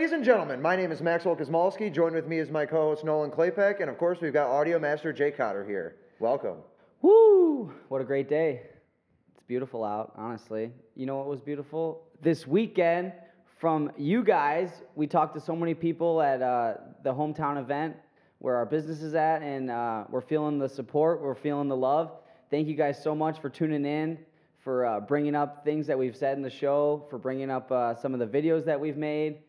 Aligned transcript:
ladies 0.00 0.12
and 0.12 0.24
gentlemen? 0.24 0.62
My 0.62 0.76
name 0.76 0.92
is 0.92 1.02
Maxwell 1.02 1.36
Kosmalski. 1.36 1.92
Joined 1.92 2.14
with 2.14 2.26
me 2.26 2.38
is 2.38 2.50
my 2.50 2.64
co-host 2.64 3.04
Nolan 3.04 3.30
Klaypek, 3.30 3.82
and 3.82 3.90
of 3.90 3.98
course 3.98 4.18
we've 4.22 4.32
got 4.32 4.48
audio 4.48 4.78
master 4.78 5.12
Jay 5.12 5.30
Cotter 5.30 5.62
here. 5.62 5.96
Welcome. 6.18 6.56
Woo! 7.02 7.70
What 7.88 8.00
a 8.00 8.04
great 8.04 8.26
day. 8.26 8.62
It's 9.34 9.42
beautiful 9.46 9.84
out, 9.84 10.14
honestly. 10.16 10.72
You 10.96 11.04
know 11.04 11.18
what 11.18 11.26
was 11.26 11.42
beautiful? 11.42 12.08
This 12.22 12.46
weekend, 12.46 13.12
from 13.58 13.92
you 13.98 14.24
guys, 14.24 14.70
we 14.94 15.06
talked 15.06 15.34
to 15.34 15.40
so 15.40 15.54
many 15.54 15.74
people 15.74 16.22
at 16.22 16.40
uh, 16.40 16.76
the 17.04 17.12
hometown 17.12 17.60
event 17.60 17.94
where 18.38 18.56
our 18.56 18.64
business 18.64 19.02
is 19.02 19.14
at, 19.14 19.42
and 19.42 19.70
uh, 19.70 20.04
we're 20.08 20.22
feeling 20.22 20.58
the 20.58 20.70
support, 20.70 21.20
we're 21.20 21.34
feeling 21.34 21.68
the 21.68 21.76
love. 21.76 22.10
Thank 22.50 22.68
you 22.68 22.74
guys 22.74 23.02
so 23.02 23.14
much 23.14 23.38
for 23.38 23.50
tuning 23.50 23.84
in, 23.84 24.16
for 24.64 24.86
uh, 24.86 25.00
bringing 25.00 25.34
up 25.34 25.62
things 25.62 25.86
that 25.88 25.98
we've 25.98 26.16
said 26.16 26.38
in 26.38 26.42
the 26.42 26.48
show, 26.48 27.04
for 27.10 27.18
bringing 27.18 27.50
up 27.50 27.70
uh, 27.70 27.94
some 27.96 28.14
of 28.14 28.18
the 28.18 28.26
videos 28.26 28.64
that 28.64 28.80
we've 28.80 28.96
made. 28.96 29.40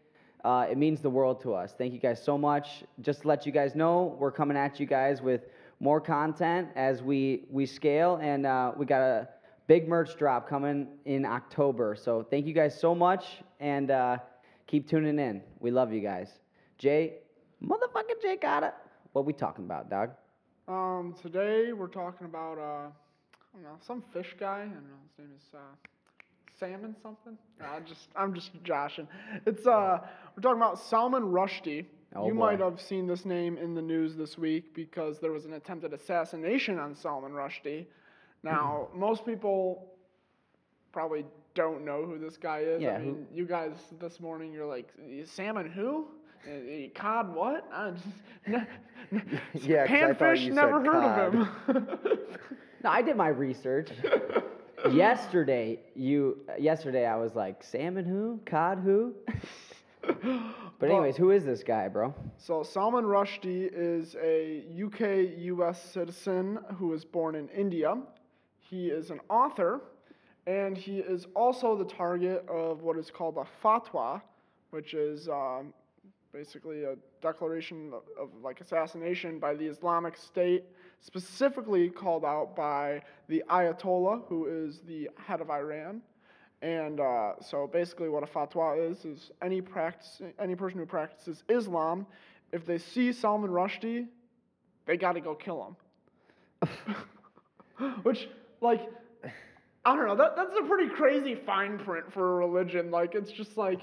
Uh, 0.44 0.66
it 0.70 0.78
means 0.78 1.02
the 1.02 1.10
world 1.10 1.40
to 1.42 1.54
us. 1.54 1.74
Thank 1.78 1.94
you 1.94 2.00
guys 2.00 2.22
so 2.22 2.38
much. 2.38 2.84
Just 3.02 3.22
to 3.22 3.28
let 3.28 3.46
you 3.46 3.52
guys 3.52 3.76
know, 3.76 4.16
we're 4.20 4.32
coming 4.32 4.58
at 4.58 4.80
you 4.80 4.86
guys 4.86 5.22
with 5.22 5.42
more 5.80 6.02
content 6.02 6.70
as 6.76 7.02
we 7.04 7.46
we 7.50 7.66
scale, 7.66 8.18
and 8.22 8.46
uh, 8.46 8.72
we 8.76 8.86
got 8.86 9.02
a 9.02 9.30
big 9.68 9.88
merch 9.88 10.18
drop 10.18 10.50
coming 10.50 10.88
in 11.06 11.26
October. 11.26 11.96
So 11.96 12.24
thank 12.24 12.46
you 12.46 12.54
guys 12.54 12.80
so 12.80 12.96
much, 12.96 13.42
and 13.60 13.92
uh, 13.92 14.18
keep 14.68 14.88
tuning 14.88 15.20
in. 15.20 15.42
We 15.60 15.70
love 15.72 15.94
you 15.94 16.02
guys. 16.02 16.40
Jay, 16.78 17.20
motherfucking 17.64 18.22
Jay 18.22 18.38
got 18.38 18.64
it. 18.64 18.74
What 19.14 19.26
we 19.26 19.34
talking 19.34 19.66
about, 19.66 19.90
dog? 19.90 20.12
Um, 20.68 21.16
today 21.22 21.74
we're 21.74 21.88
talking 21.88 22.26
about 22.26 22.58
uh, 22.58 22.88
I 22.90 23.54
don't 23.54 23.64
know, 23.64 23.78
some 23.86 24.04
fish 24.14 24.36
guy. 24.40 24.62
I 24.62 24.66
don't 24.66 24.74
know. 24.74 25.02
His 25.10 25.20
name 25.20 25.32
is 25.36 25.44
uh, 25.54 25.58
Salmon 26.62 26.96
something. 27.02 27.36
I'm 27.60 27.86
just 27.86 28.10
I'm 28.16 28.34
just 28.36 28.52
joshing. 28.64 29.08
It's 29.48 29.66
uh, 29.66 29.98
we're 30.36 30.42
talking 30.44 30.62
about 30.62 30.80
Salman 30.80 31.24
Rushdie. 31.24 31.86
Oh, 32.16 32.28
you 32.28 32.34
boy. 32.34 32.40
might 32.40 32.60
have 32.60 32.80
seen 32.80 33.08
this 33.08 33.26
name 33.26 33.58
in 33.58 33.74
the 33.74 33.82
news 33.82 34.16
this 34.16 34.38
week 34.38 34.76
because 34.76 35.18
there 35.20 35.32
was 35.32 35.46
an 35.46 35.54
attempted 35.54 35.92
assassination 35.92 36.78
on 36.78 36.94
Salman 36.94 37.32
Rushdie. 37.32 37.88
Now, 38.44 38.90
most 38.96 39.26
people 39.26 39.88
probably 40.92 41.26
don't 41.56 41.84
know 41.84 42.06
who 42.06 42.20
this 42.20 42.38
guy 42.38 42.60
is. 42.60 42.80
Yeah, 42.82 42.96
I 42.96 43.00
who- 43.00 43.06
mean, 43.06 43.28
you 43.34 43.46
guys 43.46 43.72
this 44.00 44.20
morning, 44.20 44.54
you're 44.54 44.68
like, 44.68 44.90
Salmon 45.26 45.68
who? 45.72 46.06
Uh, 46.48 46.52
uh, 46.52 46.88
Cod 46.94 47.34
what? 47.34 47.68
I 47.74 47.92
just, 47.92 48.68
Yeah, 49.68 49.84
I 49.84 49.88
Panfish, 49.88 50.42
you 50.42 50.54
never 50.54 50.84
said 50.84 50.94
heard 50.94 51.28
of 51.28 51.34
him. 51.34 52.18
No, 52.84 52.90
I 52.90 53.04
did 53.04 53.16
my 53.16 53.28
research. 53.28 53.90
Yesterday, 54.90 55.80
you 55.96 56.40
yesterday 56.60 57.06
I 57.06 57.16
was 57.16 57.36
like, 57.36 57.64
salmon 57.64 58.06
who? 58.06 58.40
Cod 58.46 58.80
who? 58.80 59.14
but 60.80 60.90
anyways, 60.90 61.16
who 61.16 61.32
is 61.32 61.46
this 61.46 61.64
guy, 61.64 61.88
bro? 61.88 62.14
So 62.38 62.64
Salman 62.64 63.06
Rushdie 63.06 63.70
is 63.72 64.16
a 64.16 64.64
UK 64.84 65.38
US 65.38 65.82
citizen 65.92 66.60
who 66.78 66.88
was 66.88 67.06
born 67.06 67.36
in 67.36 67.48
India. 67.50 67.96
He 68.60 68.88
is 68.88 69.12
an 69.12 69.20
author 69.30 69.82
and 70.48 70.76
he 70.76 71.00
is 71.00 71.28
also 71.36 71.76
the 71.76 71.86
target 71.86 72.46
of 72.50 72.82
what 72.82 72.98
is 72.98 73.12
called 73.12 73.38
a 73.38 73.46
fatwa, 73.64 74.22
which 74.72 74.94
is 74.94 75.30
um, 75.30 75.74
basically 76.34 76.84
a 76.84 76.96
declaration 77.22 77.92
of, 77.94 78.04
of 78.20 78.30
like 78.42 78.60
assassination 78.60 79.38
by 79.38 79.54
the 79.54 79.66
Islamic 79.66 80.18
State, 80.18 80.64
specifically 81.02 81.90
called 81.90 82.24
out 82.24 82.56
by 82.56 83.02
the 83.28 83.44
Ayatollah, 83.50 84.28
who 84.28 84.46
is 84.46 84.80
the 84.88 85.10
head 85.18 85.42
of 85.42 85.50
Iran. 85.50 86.02
And 86.62 87.00
uh, 87.00 87.34
so 87.42 87.68
basically, 87.68 88.08
what 88.08 88.24
a 88.24 88.28
fatwa 88.28 88.92
is 88.92 89.04
is 89.04 89.32
any 89.42 89.62
practice, 89.62 90.22
any 90.40 90.56
person 90.56 90.78
who 90.80 90.86
practices 90.86 91.44
Islam, 91.50 92.06
if 92.52 92.66
they 92.66 92.78
see 92.78 93.12
Salman 93.12 93.50
Rushdie, 93.50 94.08
they 94.86 94.96
got 94.96 95.14
to 95.14 95.22
go 95.22 95.34
kill 95.34 95.76
him. 96.62 96.70
Which, 98.04 98.30
like, 98.62 98.82
I 99.86 99.96
don't 99.96 100.06
know. 100.06 100.16
That 100.16 100.36
that's 100.36 100.56
a 100.60 100.64
pretty 100.64 100.94
crazy 100.94 101.34
fine 101.34 101.80
print 101.80 102.14
for 102.14 102.34
a 102.34 102.48
religion. 102.48 102.92
Like, 102.92 103.16
it's 103.16 103.32
just 103.32 103.58
like. 103.58 103.82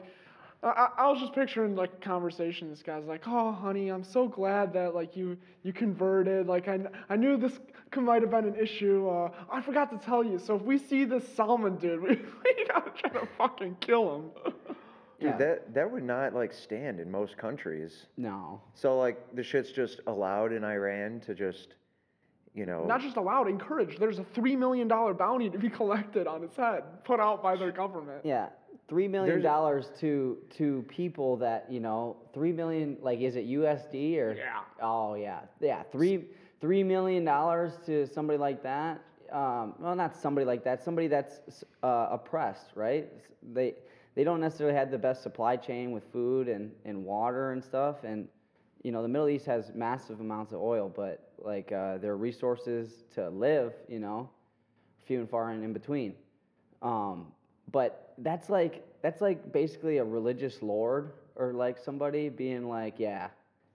I, 0.62 0.68
I 0.68 0.88
I 1.04 1.10
was 1.10 1.20
just 1.20 1.32
picturing 1.34 1.76
like 1.76 1.92
a 1.92 2.04
conversation. 2.04 2.68
This 2.70 2.82
guy's 2.82 3.04
like, 3.04 3.22
"Oh, 3.26 3.52
honey, 3.52 3.88
I'm 3.90 4.02
so 4.04 4.26
glad 4.26 4.72
that 4.72 4.94
like 4.94 5.16
you 5.16 5.36
you 5.62 5.72
converted. 5.72 6.46
Like, 6.46 6.68
I, 6.68 6.80
I 7.08 7.16
knew 7.16 7.36
this 7.36 7.58
c- 7.94 8.00
might 8.00 8.22
have 8.22 8.30
been 8.30 8.44
an 8.46 8.56
issue. 8.56 9.08
Uh, 9.08 9.30
I 9.50 9.60
forgot 9.60 9.90
to 9.90 10.04
tell 10.04 10.24
you. 10.24 10.38
So 10.38 10.56
if 10.56 10.62
we 10.62 10.78
see 10.78 11.04
this 11.04 11.26
Salman 11.36 11.76
dude, 11.76 12.02
we, 12.08 12.08
we 12.16 12.66
gotta 12.66 12.90
try 12.90 13.10
to 13.20 13.28
fucking 13.38 13.76
kill 13.80 14.16
him." 14.16 14.30
Dude, 15.20 15.30
Yeah. 15.30 15.36
that 15.36 15.74
that 15.74 15.90
would 15.90 16.02
not 16.04 16.34
like 16.34 16.52
stand 16.52 16.98
in 17.00 17.10
most 17.10 17.36
countries. 17.36 18.06
No. 18.16 18.60
So 18.74 18.98
like 18.98 19.34
the 19.34 19.42
shit's 19.42 19.70
just 19.70 20.00
allowed 20.06 20.52
in 20.52 20.64
Iran 20.64 21.20
to 21.26 21.34
just, 21.34 21.74
you 22.54 22.66
know. 22.66 22.84
Not 22.84 23.00
just 23.00 23.16
allowed, 23.16 23.48
encouraged. 23.48 23.98
There's 24.00 24.18
a 24.18 24.24
three 24.34 24.56
million 24.56 24.88
dollar 24.88 25.14
bounty 25.14 25.50
to 25.50 25.58
be 25.58 25.68
collected 25.80 26.26
on 26.26 26.42
his 26.42 26.54
head, 26.56 27.04
put 27.04 27.20
out 27.20 27.42
by 27.44 27.56
their 27.56 27.72
government. 27.72 28.20
Yeah, 28.24 28.48
three 28.88 29.06
million 29.08 29.40
dollars 29.42 29.90
to 30.00 30.38
to 30.56 30.84
people 30.88 31.36
that 31.36 31.66
you 31.70 31.80
know, 31.80 32.16
three 32.32 32.52
million. 32.52 32.96
Like, 33.00 33.20
is 33.20 33.36
it 33.36 33.46
USD 33.46 34.18
or? 34.18 34.32
Yeah. 34.32 34.60
Oh 34.80 35.14
yeah, 35.14 35.40
yeah. 35.60 35.82
Three 35.92 36.24
three 36.60 36.82
million 36.82 37.24
dollars 37.24 37.78
to 37.86 38.06
somebody 38.06 38.38
like 38.38 38.62
that. 38.62 39.00
Um, 39.30 39.74
well, 39.78 39.94
not 39.94 40.16
somebody 40.16 40.46
like 40.46 40.64
that. 40.64 40.82
Somebody 40.82 41.06
that's 41.06 41.40
uh, 41.82 42.08
oppressed, 42.10 42.70
right? 42.74 43.08
They 43.52 43.74
they 44.14 44.24
don't 44.24 44.40
necessarily 44.40 44.76
have 44.76 44.90
the 44.90 44.98
best 44.98 45.22
supply 45.22 45.56
chain 45.56 45.92
with 45.92 46.04
food 46.10 46.48
and 46.48 46.72
and 46.84 47.04
water 47.04 47.52
and 47.52 47.62
stuff. 47.62 48.04
And 48.04 48.28
you 48.82 48.92
know, 48.92 49.02
the 49.02 49.08
Middle 49.08 49.28
East 49.28 49.46
has 49.46 49.72
massive 49.74 50.20
amounts 50.20 50.52
of 50.52 50.60
oil, 50.60 50.90
but 50.94 51.32
like 51.38 51.72
uh, 51.72 51.98
their 51.98 52.16
resources 52.16 53.04
to 53.14 53.28
live, 53.28 53.74
you 53.88 53.98
know, 53.98 54.30
few 55.04 55.18
and 55.20 55.28
far 55.28 55.50
and 55.50 55.62
in 55.62 55.72
between. 55.72 56.14
Um, 56.82 57.26
but 57.70 58.07
that's 58.18 58.48
like 58.50 58.84
that's 59.02 59.20
like 59.20 59.52
basically 59.52 59.98
a 59.98 60.04
religious 60.04 60.62
lord 60.62 61.12
or 61.36 61.52
like 61.52 61.78
somebody 61.78 62.28
being 62.28 62.68
like, 62.68 62.94
yeah, 62.98 63.28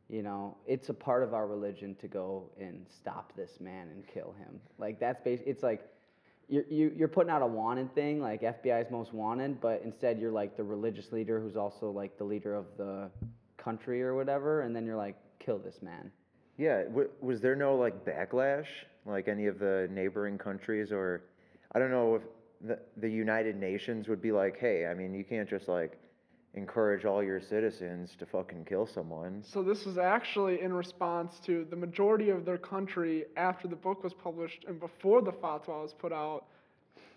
you 0.10 0.22
know, 0.22 0.58
it's 0.68 0.90
a 0.90 0.94
part 0.94 1.24
of 1.24 1.34
our 1.34 1.48
religion 1.48 1.96
to 1.96 2.08
go 2.08 2.50
and 2.60 2.86
stop 2.90 3.34
this 3.36 3.60
man 3.62 3.88
and 3.90 4.06
kill 4.06 4.34
him. 4.38 4.60
Like 4.78 5.00
that's 5.00 5.22
bas- 5.24 5.40
It's 5.46 5.64
like 5.64 5.88
you're 6.50 6.66
you, 6.70 6.92
you're 6.96 7.08
putting 7.08 7.32
out 7.32 7.42
a 7.42 7.48
wanted 7.48 7.94
thing, 7.96 8.22
like 8.22 8.42
FBI's 8.42 8.92
most 8.92 9.14
wanted, 9.14 9.62
but 9.62 9.82
instead 9.84 10.20
you're 10.20 10.32
like 10.32 10.58
the 10.58 10.64
religious 10.64 11.12
leader 11.12 11.40
who's 11.40 11.56
also 11.56 11.90
like 11.90 12.18
the 12.18 12.24
leader 12.26 12.54
of 12.54 12.66
the 12.78 13.10
country 13.58 14.04
or 14.04 14.14
whatever, 14.16 14.62
and 14.62 14.76
then 14.76 14.86
you're 14.86 14.98
like, 14.98 15.16
kill 15.40 15.58
this 15.58 15.82
man. 15.82 16.12
Yeah, 16.58 16.84
w- 16.84 17.10
was 17.22 17.40
there 17.42 17.56
no 17.56 17.76
like 17.76 18.06
backlash, 18.06 18.68
like 19.06 19.28
any 19.28 19.48
of 19.48 19.58
the 19.58 19.88
neighboring 19.92 20.38
countries, 20.38 20.92
or 20.92 21.24
I 21.74 21.80
don't 21.80 21.92
know 21.92 22.16
if 22.16 22.22
the, 22.64 22.80
the 22.98 23.10
United 23.10 23.56
Nations 23.60 24.08
would 24.08 24.22
be 24.22 24.32
like, 24.32 24.58
hey, 24.58 24.86
I 24.88 24.94
mean, 24.94 25.14
you 25.14 25.24
can't 25.24 25.50
just 25.50 25.68
like 25.68 25.98
encourage 26.56 27.04
all 27.04 27.24
your 27.24 27.42
citizens 27.42 28.16
to 28.20 28.26
fucking 28.26 28.64
kill 28.66 28.86
someone. 28.86 29.42
So 29.46 29.64
this 29.64 29.86
was 29.86 29.98
actually 29.98 30.62
in 30.62 30.72
response 30.72 31.40
to 31.46 31.66
the 31.70 31.76
majority 31.76 32.30
of 32.30 32.46
their 32.46 32.58
country 32.60 33.26
after 33.38 33.68
the 33.68 33.76
book 33.76 34.04
was 34.04 34.14
published 34.14 34.66
and 34.68 34.80
before 34.80 35.22
the 35.22 35.32
fatwa 35.32 35.82
was 35.82 35.94
put 35.94 36.14
out. 36.14 36.46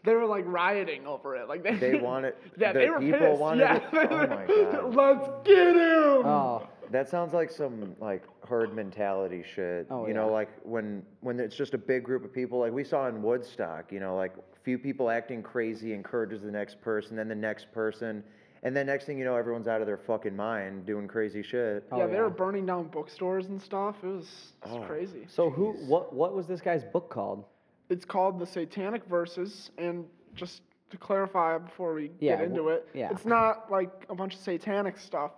They 0.04 0.14
were 0.14 0.24
like 0.24 0.44
rioting 0.46 1.04
over 1.06 1.34
it. 1.36 1.48
Like 1.48 1.64
they, 1.64 1.74
They 1.76 1.96
wanted- 1.96 2.34
yeah, 2.58 2.72
the 2.72 2.78
they 2.78 2.88
were 2.90 3.00
people 3.00 3.18
pissed. 3.18 3.40
wanted 3.40 3.60
yeah. 3.60 3.76
it- 3.76 4.08
oh 4.12 4.26
my 4.26 4.46
God. 4.46 4.94
Let's 4.94 5.28
get 5.44 5.74
him. 5.74 6.26
Oh, 6.26 6.68
That 6.90 7.08
sounds 7.08 7.32
like 7.32 7.50
some 7.50 7.94
like 8.00 8.22
herd 8.48 8.74
mentality 8.74 9.42
shit. 9.54 9.86
Oh, 9.90 10.06
you 10.06 10.14
know, 10.14 10.26
yeah. 10.26 10.32
like 10.32 10.50
when 10.62 11.02
when 11.20 11.40
it's 11.40 11.56
just 11.56 11.74
a 11.74 11.78
big 11.78 12.04
group 12.04 12.24
of 12.24 12.32
people, 12.32 12.58
like 12.60 12.72
we 12.72 12.84
saw 12.84 13.08
in 13.08 13.22
Woodstock. 13.22 13.90
You 13.92 14.00
know, 14.00 14.16
like 14.16 14.32
few 14.62 14.78
people 14.78 15.10
acting 15.10 15.42
crazy 15.42 15.92
encourages 15.92 16.42
the 16.42 16.50
next 16.50 16.80
person, 16.80 17.16
then 17.16 17.28
the 17.28 17.34
next 17.34 17.70
person, 17.72 18.22
and 18.64 18.76
then 18.76 18.86
next 18.86 19.04
thing 19.04 19.16
you 19.18 19.24
know, 19.24 19.36
everyone's 19.36 19.68
out 19.68 19.80
of 19.80 19.86
their 19.86 19.96
fucking 19.96 20.34
mind 20.34 20.84
doing 20.86 21.06
crazy 21.06 21.42
shit. 21.42 21.84
Oh, 21.92 21.98
yeah, 21.98 22.06
they 22.06 22.14
yeah. 22.14 22.22
were 22.22 22.30
burning 22.30 22.66
down 22.66 22.88
bookstores 22.88 23.46
and 23.46 23.60
stuff. 23.62 23.96
It 24.02 24.06
was, 24.08 24.52
it 24.64 24.68
was 24.70 24.80
Oh. 24.82 24.86
crazy. 24.86 25.24
so 25.28 25.50
who? 25.50 25.72
What? 25.86 26.12
What 26.12 26.34
was 26.34 26.46
this 26.46 26.60
guy's 26.60 26.84
book 26.84 27.10
called? 27.10 27.44
It's 27.90 28.04
called 28.04 28.40
the 28.40 28.46
Satanic 28.46 29.04
Verses, 29.06 29.70
and 29.78 30.04
just 30.34 30.62
to 30.90 30.96
clarify 30.96 31.58
before 31.58 31.94
we 31.94 32.10
Yeah, 32.20 32.36
get 32.36 32.44
into 32.46 32.56
w- 32.58 32.76
it, 32.76 32.88
yeah. 32.94 33.10
it's 33.10 33.24
not 33.24 33.70
like 33.70 33.90
a 34.08 34.14
bunch 34.14 34.34
of 34.34 34.40
satanic 34.40 34.98
stuff. 34.98 35.32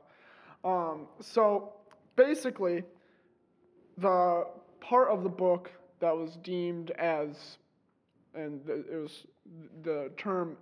Um, 0.65 1.07
so 1.21 1.73
basically, 2.17 2.85
the 3.99 4.47
part 4.81 5.09
of 5.11 5.23
the 5.23 5.29
book 5.29 5.71
that 6.01 6.17
was 6.17 6.37
deemed 6.43 6.91
as, 6.93 7.59
and 8.35 8.61
it 8.69 8.93
was 8.93 9.25
the 9.83 10.11
term 10.17 10.57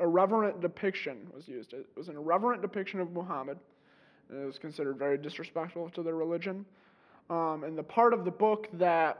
irreverent 0.00 0.60
depiction 0.60 1.26
was 1.34 1.46
used. 1.46 1.72
It 1.72 1.86
was 1.96 2.08
an 2.08 2.16
irreverent 2.16 2.62
depiction 2.62 3.00
of 3.00 3.12
Muhammad. 3.12 3.58
And 4.30 4.42
it 4.42 4.46
was 4.46 4.58
considered 4.58 4.98
very 4.98 5.18
disrespectful 5.18 5.90
to 5.90 6.02
their 6.02 6.14
religion. 6.14 6.64
Um, 7.28 7.64
and 7.64 7.76
the 7.76 7.82
part 7.82 8.14
of 8.14 8.24
the 8.24 8.30
book 8.30 8.68
that 8.74 9.18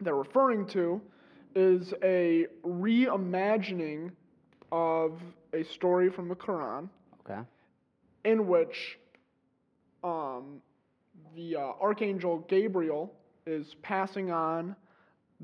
they're 0.00 0.14
referring 0.14 0.66
to 0.68 1.00
is 1.54 1.92
a 2.02 2.46
reimagining 2.64 4.10
of 4.72 5.20
a 5.52 5.62
story 5.64 6.10
from 6.10 6.28
the 6.28 6.36
Quran. 6.36 6.88
Okay. 7.28 7.40
in 8.24 8.46
which 8.46 8.98
um, 10.02 10.60
the 11.34 11.56
uh, 11.56 11.72
archangel 11.80 12.38
Gabriel 12.48 13.12
is 13.46 13.74
passing 13.82 14.30
on 14.30 14.76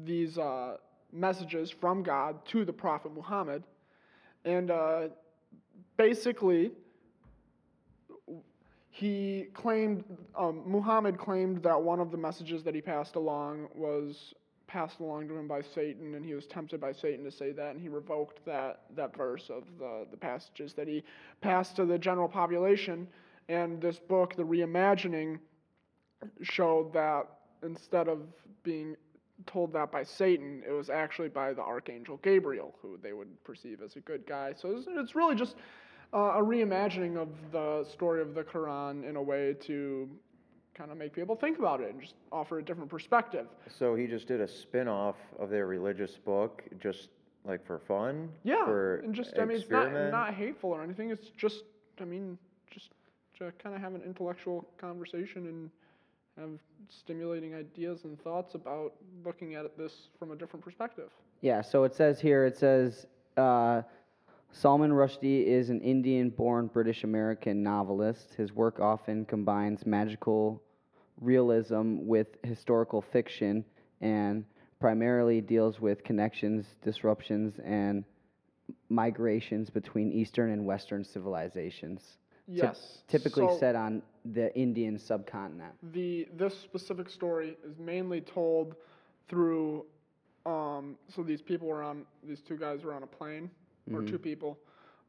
these 0.05 0.39
uh, 0.39 0.77
messages 1.13 1.71
from 1.71 2.03
God 2.03 2.45
to 2.47 2.65
the 2.65 2.73
prophet 2.73 3.13
Muhammad, 3.15 3.63
and 4.45 4.71
uh, 4.71 5.09
basically 5.97 6.73
he 8.91 9.49
claimed 9.53 10.05
um, 10.37 10.63
Muhammad 10.67 11.19
claimed 11.19 11.63
that 11.63 11.81
one 11.81 12.01
of 12.01 12.11
the 12.11 12.17
messages 12.17 12.63
that 12.65 12.75
he 12.75 12.81
passed 12.81 13.17
along 13.17 13.69
was 13.75 14.35
passed 14.67 15.01
along 15.01 15.29
to 15.29 15.37
him 15.37 15.47
by 15.47 15.61
Satan, 15.63 16.15
and 16.15 16.25
he 16.25 16.35
was 16.35 16.47
tempted 16.47 16.81
by 16.81 16.93
Satan 16.93 17.25
to 17.25 17.31
say 17.31 17.53
that, 17.53 17.73
and 17.73 17.81
he 17.81 17.89
revoked 17.89 18.45
that 18.47 18.81
that 18.97 19.17
verse 19.17 19.51
of 19.51 19.65
the 19.79 20.07
the 20.11 20.17
passages 20.17 20.73
that 20.75 20.89
he 20.89 21.05
passed 21.41 21.77
to 21.77 21.85
the 21.85 21.99
general 21.99 22.29
population. 22.29 23.07
And 23.49 23.81
this 23.81 23.99
book, 23.99 24.37
the 24.37 24.43
reimagining, 24.43 25.39
showed 26.43 26.93
that 26.93 27.27
instead 27.63 28.09
of 28.09 28.21
being 28.63 28.97
told 29.45 29.73
that 29.75 29.93
by 29.93 30.03
Satan, 30.03 30.63
it 30.67 30.73
was 30.73 30.89
actually 30.89 31.29
by 31.29 31.53
the 31.53 31.63
archangel 31.63 32.19
Gabriel, 32.23 32.75
who 32.81 32.99
they 33.03 33.13
would 33.13 33.29
perceive 33.45 33.83
as 33.83 33.97
a 33.97 34.01
good 34.01 34.27
guy. 34.27 34.55
So 34.57 34.71
it's, 34.71 34.87
it's 34.89 35.15
really 35.15 35.35
just 35.35 35.57
uh, 36.15 36.35
a 36.37 36.43
reimagining 36.43 37.17
of 37.17 37.29
the 37.53 37.85
story 37.91 38.23
of 38.23 38.35
the 38.35 38.43
Quran 38.43 39.09
in 39.09 39.17
a 39.17 39.23
way 39.23 39.55
to 39.61 40.09
kind 40.75 40.91
of 40.91 40.99
make 40.99 41.13
people 41.13 41.35
think 41.35 41.59
about 41.59 41.81
it 41.81 41.91
and 41.91 42.01
just 42.01 42.15
offer 42.33 42.59
a 42.59 42.65
different 42.65 42.91
perspective. 42.91 43.47
So 43.79 43.95
he 43.95 44.07
just 44.07 44.27
did 44.29 44.41
a 44.41 44.49
spin-off 44.49 45.17
of 45.39 45.51
their 45.51 45.67
religious 45.67 46.13
book, 46.13 46.63
just 46.81 47.09
like 47.45 47.65
for 47.65 47.79
fun. 47.79 48.29
Yeah, 48.45 48.65
for 48.65 48.97
and 48.97 49.15
just 49.15 49.39
I 49.39 49.45
mean, 49.45 49.59
it's 49.59 49.71
not 49.71 49.93
not 49.93 50.35
hateful 50.35 50.71
or 50.71 50.83
anything. 50.83 51.11
It's 51.11 51.31
just 51.37 51.65
I 52.01 52.05
mean, 52.05 52.37
just 52.71 52.91
to 53.39 53.53
kind 53.63 53.75
of 53.75 53.81
have 53.81 53.95
an 53.95 54.03
intellectual 54.03 54.67
conversation 54.79 55.47
and 55.47 55.71
have 56.39 56.59
stimulating 56.89 57.55
ideas 57.55 58.05
and 58.05 58.21
thoughts 58.23 58.55
about 58.55 58.95
looking 59.25 59.55
at 59.55 59.77
this 59.77 60.09
from 60.19 60.33
a 60.33 60.37
different 60.37 60.65
perspective. 60.65 61.11
Yeah, 61.41 61.63
so 61.63 61.85
it 61.85 61.95
says 61.95 62.21
here, 62.21 62.45
it 62.45 62.57
says 62.57 63.07
uh, 63.37 63.83
Salman 64.53 64.91
Rushdie 64.91 65.45
is 65.47 65.71
an 65.71 65.81
Indian 65.81 66.31
born 66.31 66.67
British 66.67 67.05
American 67.05 67.63
novelist. 67.63 68.35
His 68.35 68.53
work 68.53 68.81
often 68.81 69.25
combines 69.25 69.87
magical 69.87 70.63
realism 71.21 71.99
with 72.07 72.29
historical 72.43 73.01
fiction 73.01 73.65
and 74.01 74.45
primarily 74.79 75.41
deals 75.41 75.81
with 75.81 76.05
connections, 76.05 76.67
disruptions, 76.83 77.59
and 77.65 78.05
migrations 78.89 79.71
between 79.71 80.13
Eastern 80.13 80.51
and 80.51 80.67
Western 80.67 81.05
civilizations. 81.05 82.19
Yes. 82.49 83.03
typically 83.09 83.47
so 83.47 83.57
set 83.59 83.75
on 83.75 84.03
the 84.25 84.55
Indian 84.57 84.99
subcontinent. 84.99 85.75
the 85.93 86.27
this 86.37 86.59
specific 86.59 87.09
story 87.11 87.57
is 87.65 87.79
mainly 87.79 88.21
told 88.21 88.75
through 89.29 89.85
um, 90.45 90.97
so 91.09 91.23
these 91.23 91.43
people 91.43 91.67
were 91.69 91.83
on 91.83 92.05
these 92.23 92.41
two 92.41 92.57
guys 92.57 92.85
were 92.85 92.95
on 92.95 93.03
a 93.03 93.07
plane 93.07 93.51
or 93.93 94.03
two 94.03 94.19
people 94.19 94.59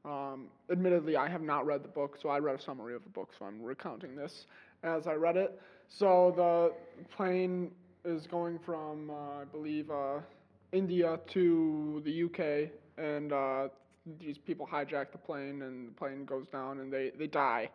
um, 0.06 0.48
admittedly 0.72 1.16
i 1.16 1.28
have 1.28 1.42
not 1.42 1.66
read 1.66 1.84
the 1.84 1.88
book 1.90 2.18
so 2.22 2.30
i 2.30 2.40
read 2.40 2.60
a 2.60 2.62
summary 2.62 2.96
of 2.96 3.04
the 3.04 3.10
book 3.10 3.32
so 3.38 3.46
i'm 3.46 3.62
recounting 3.62 4.16
this 4.16 4.46
as 4.84 5.08
i 5.08 5.14
read 5.14 5.36
it 5.38 5.60
so 5.88 6.34
the 6.36 7.06
plane 7.16 7.72
is 8.06 8.28
going 8.28 8.58
from 8.60 9.10
uh, 9.10 9.42
i 9.42 9.44
believe 9.52 9.90
uh, 9.92 10.20
india 10.72 11.20
to 11.28 12.02
the 12.06 12.24
uk 12.24 12.40
and 12.98 13.32
uh, 13.34 13.68
these 14.20 14.38
people 14.38 14.68
hijack 14.72 15.12
the 15.12 15.18
plane 15.18 15.62
and 15.62 15.90
the 15.90 15.94
plane 15.94 16.26
goes 16.26 16.48
down 16.48 16.80
and 16.80 16.92
they, 16.92 17.12
they 17.18 17.28
die 17.28 17.70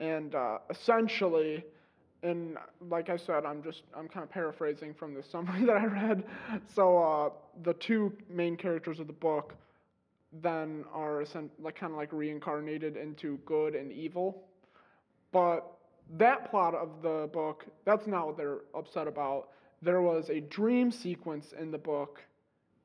and 0.00 0.34
uh, 0.34 0.58
essentially 0.70 1.64
and 2.22 2.56
like 2.88 3.08
I 3.08 3.16
said, 3.16 3.44
I'm 3.44 3.62
just 3.62 3.82
I'm 3.96 4.08
kind 4.08 4.24
of 4.24 4.30
paraphrasing 4.30 4.94
from 4.94 5.14
the 5.14 5.22
summary 5.30 5.64
that 5.64 5.76
I 5.76 5.84
read. 5.84 6.24
So 6.74 6.98
uh, 6.98 7.30
the 7.62 7.74
two 7.74 8.12
main 8.28 8.56
characters 8.56 8.98
of 9.00 9.06
the 9.06 9.12
book 9.12 9.54
then 10.42 10.84
are 10.92 11.24
like 11.62 11.76
kind 11.78 11.92
of 11.92 11.98
like 11.98 12.12
reincarnated 12.12 12.96
into 12.96 13.38
good 13.46 13.74
and 13.74 13.92
evil. 13.92 14.42
But 15.32 15.72
that 16.18 16.50
plot 16.50 16.74
of 16.74 17.02
the 17.02 17.28
book, 17.32 17.64
that's 17.84 18.06
not 18.06 18.26
what 18.26 18.36
they're 18.36 18.60
upset 18.74 19.06
about. 19.06 19.48
There 19.82 20.00
was 20.00 20.30
a 20.30 20.40
dream 20.40 20.90
sequence 20.90 21.52
in 21.58 21.70
the 21.70 21.78
book 21.78 22.20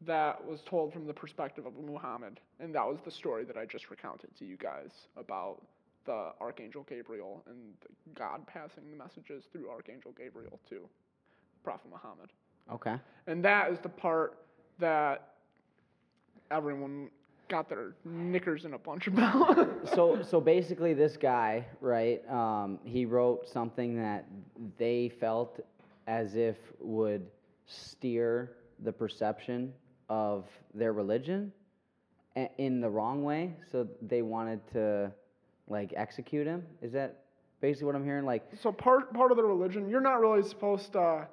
that 0.05 0.45
was 0.45 0.61
told 0.61 0.93
from 0.93 1.05
the 1.05 1.13
perspective 1.13 1.65
of 1.65 1.73
Muhammad, 1.75 2.39
and 2.59 2.73
that 2.73 2.85
was 2.87 2.99
the 3.03 3.11
story 3.11 3.43
that 3.45 3.57
I 3.57 3.65
just 3.65 3.89
recounted 3.89 4.35
to 4.37 4.45
you 4.45 4.57
guys 4.57 4.91
about 5.17 5.61
the 6.05 6.31
Archangel 6.41 6.85
Gabriel 6.89 7.43
and 7.47 7.73
God 8.15 8.45
passing 8.47 8.83
the 8.89 8.97
messages 8.97 9.43
through 9.51 9.69
Archangel 9.69 10.11
Gabriel 10.17 10.59
to 10.69 10.87
Prophet 11.63 11.91
Muhammad. 11.91 12.31
Okay. 12.71 12.95
And 13.27 13.43
that 13.45 13.71
is 13.71 13.79
the 13.79 13.89
part 13.89 14.37
that 14.79 15.33
everyone 16.49 17.09
got 17.49 17.69
their 17.69 17.93
knickers 18.05 18.65
in 18.65 18.73
a 18.73 18.77
bunch 18.77 19.07
about. 19.07 19.69
so 19.93 20.21
so 20.23 20.39
basically 20.39 20.93
this 20.93 21.17
guy 21.17 21.65
right 21.81 22.27
um, 22.31 22.79
he 22.85 23.05
wrote 23.05 23.47
something 23.47 23.97
that 23.97 24.25
they 24.77 25.11
felt 25.19 25.59
as 26.07 26.35
if 26.35 26.55
would 26.79 27.27
steer 27.67 28.53
the 28.83 28.91
perception 28.91 29.73
of 30.11 30.43
their 30.73 30.91
religion 30.91 31.53
in 32.57 32.81
the 32.81 32.89
wrong 32.89 33.23
way 33.23 33.53
so 33.71 33.87
they 34.01 34.21
wanted 34.21 34.59
to 34.73 35.09
like 35.69 35.93
execute 35.95 36.45
him 36.45 36.63
is 36.81 36.91
that 36.91 37.23
basically 37.61 37.85
what 37.85 37.95
i'm 37.95 38.03
hearing 38.03 38.25
like 38.25 38.43
so 38.61 38.71
part 38.73 39.13
part 39.13 39.31
of 39.31 39.37
the 39.37 39.43
religion, 39.43 39.89
you're 39.89 40.01
not 40.01 40.19
really 40.19 40.43
supposed 40.43 40.91
to 40.91 41.27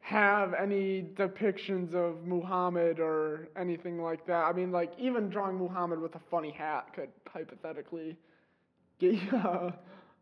have 0.00 0.52
any 0.52 1.02
depictions 1.14 1.94
of 1.94 2.26
Muhammad 2.26 3.00
or 3.00 3.48
anything 3.56 4.02
like 4.02 4.26
that. 4.26 4.44
I 4.44 4.52
mean, 4.52 4.70
like 4.70 4.92
even 4.98 5.30
drawing 5.30 5.56
Muhammad 5.56 5.98
with 5.98 6.14
a 6.14 6.20
funny 6.30 6.50
hat 6.50 6.92
could 6.94 7.08
hypothetically 7.26 8.14
get 8.98 9.14
you 9.14 9.32
a, 9.32 9.74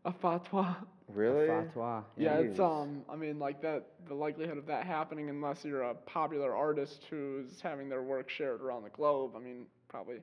a 0.05 0.13
fatwa. 0.13 0.77
Really? 1.09 1.47
fatwa 1.47 2.03
Yeah, 2.17 2.37
it's 2.37 2.59
um. 2.59 3.03
I 3.09 3.15
mean, 3.15 3.39
like 3.39 3.61
that. 3.61 3.85
The 4.07 4.13
likelihood 4.13 4.57
of 4.57 4.65
that 4.67 4.85
happening, 4.85 5.29
unless 5.29 5.65
you're 5.65 5.83
a 5.83 5.93
popular 5.93 6.55
artist 6.55 7.05
who's 7.09 7.59
having 7.61 7.89
their 7.89 8.01
work 8.03 8.29
shared 8.29 8.61
around 8.61 8.83
the 8.83 8.89
globe, 8.89 9.33
I 9.35 9.39
mean, 9.39 9.65
probably 9.89 10.17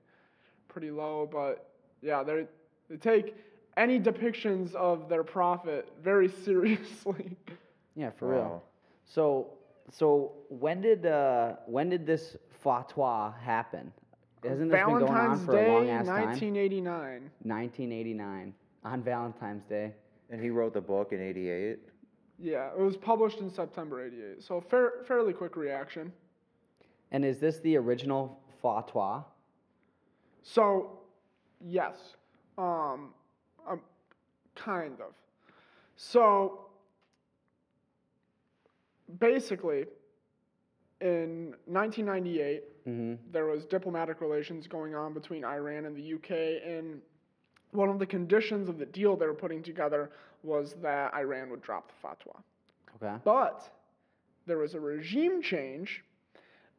pretty 0.68 0.90
low. 0.90 1.28
But 1.30 1.70
yeah, 2.02 2.22
they 2.22 2.46
they 2.88 2.96
take 2.96 3.34
any 3.76 4.00
depictions 4.00 4.74
of 4.74 5.08
their 5.08 5.24
prophet 5.24 5.88
very 6.02 6.28
seriously. 6.44 7.36
yeah 7.94 8.10
for 8.10 8.28
real 8.28 8.62
so 9.04 9.48
so 9.90 10.32
when 10.48 10.80
did 10.80 11.06
uh 11.06 11.52
when 11.66 11.88
did 11.88 12.06
this 12.06 12.36
fatwa 12.64 13.36
happen 13.40 13.92
hasn't 14.42 14.70
this 14.70 14.78
been 14.78 14.88
going 14.88 15.02
on 15.04 15.08
Valentine's 15.08 15.44
for 15.44 15.56
a 15.58 15.72
long 15.72 15.84
Day, 15.86 15.90
ass 15.90 16.06
time 16.06 16.26
1989. 16.26 17.30
1989 17.42 18.54
on 18.84 19.02
valentine's 19.02 19.64
day 19.64 19.92
And 20.30 20.40
he 20.40 20.50
wrote 20.50 20.72
the 20.74 20.80
book 20.80 21.12
in 21.12 21.20
'88. 21.20 21.78
Yeah, 22.38 22.68
it 22.70 22.78
was 22.78 22.96
published 22.96 23.40
in 23.40 23.50
September 23.50 24.04
'88. 24.06 24.42
So 24.42 24.60
fair, 24.60 24.92
fairly 25.06 25.32
quick 25.32 25.56
reaction. 25.56 26.12
And 27.12 27.24
is 27.24 27.38
this 27.38 27.58
the 27.60 27.76
original 27.76 28.40
fatwa? 28.62 29.24
So, 30.42 31.00
yes, 31.60 31.96
um, 32.56 33.12
um, 33.68 33.80
kind 34.54 35.00
of. 35.00 35.12
So, 35.96 36.66
basically, 39.18 39.84
in 41.00 41.54
1998, 41.66 42.64
Mm-hmm. 42.88 43.30
there 43.30 43.44
was 43.44 43.66
diplomatic 43.66 44.22
relations 44.22 44.66
going 44.66 44.94
on 44.94 45.12
between 45.12 45.44
Iran 45.44 45.84
and 45.84 45.94
the 45.94 46.14
UK, 46.14 46.62
and 46.66 47.02
one 47.72 47.88
of 47.88 47.98
the 47.98 48.06
conditions 48.06 48.68
of 48.68 48.78
the 48.78 48.86
deal 48.86 49.16
they 49.16 49.26
were 49.26 49.34
putting 49.34 49.62
together 49.62 50.10
was 50.42 50.74
that 50.82 51.14
Iran 51.14 51.50
would 51.50 51.62
drop 51.62 51.88
the 51.88 52.06
fatwa. 52.06 52.36
Okay. 52.96 53.16
But 53.24 53.70
there 54.46 54.58
was 54.58 54.74
a 54.74 54.80
regime 54.80 55.42
change, 55.42 56.02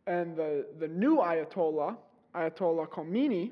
and 0.08 0.36
the, 0.36 0.66
the 0.80 0.88
new 0.88 1.18
Ayatollah, 1.18 1.96
Ayatollah 2.36 2.90
Khomeini, 2.90 3.52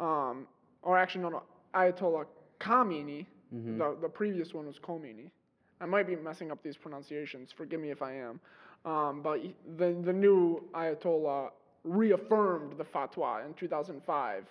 um, 0.00 0.46
or 0.82 0.98
actually, 0.98 1.22
no, 1.22 1.28
no, 1.30 1.42
Ayatollah 1.74 2.26
Khamenei, 2.60 3.26
the, 3.50 3.96
the 4.02 4.08
previous 4.08 4.52
one 4.52 4.66
was 4.66 4.78
Khomeini. 4.78 5.30
I 5.80 5.86
might 5.86 6.06
be 6.06 6.16
messing 6.16 6.50
up 6.50 6.62
these 6.62 6.76
pronunciations, 6.76 7.50
forgive 7.56 7.80
me 7.80 7.90
if 7.90 8.02
I 8.02 8.14
am. 8.14 8.40
Um, 8.84 9.22
but 9.22 9.40
the, 9.76 9.96
the 10.04 10.12
new 10.12 10.64
Ayatollah 10.74 11.50
reaffirmed 11.84 12.76
the 12.76 12.84
fatwa 12.84 13.46
in 13.46 13.54
2005 13.54 14.44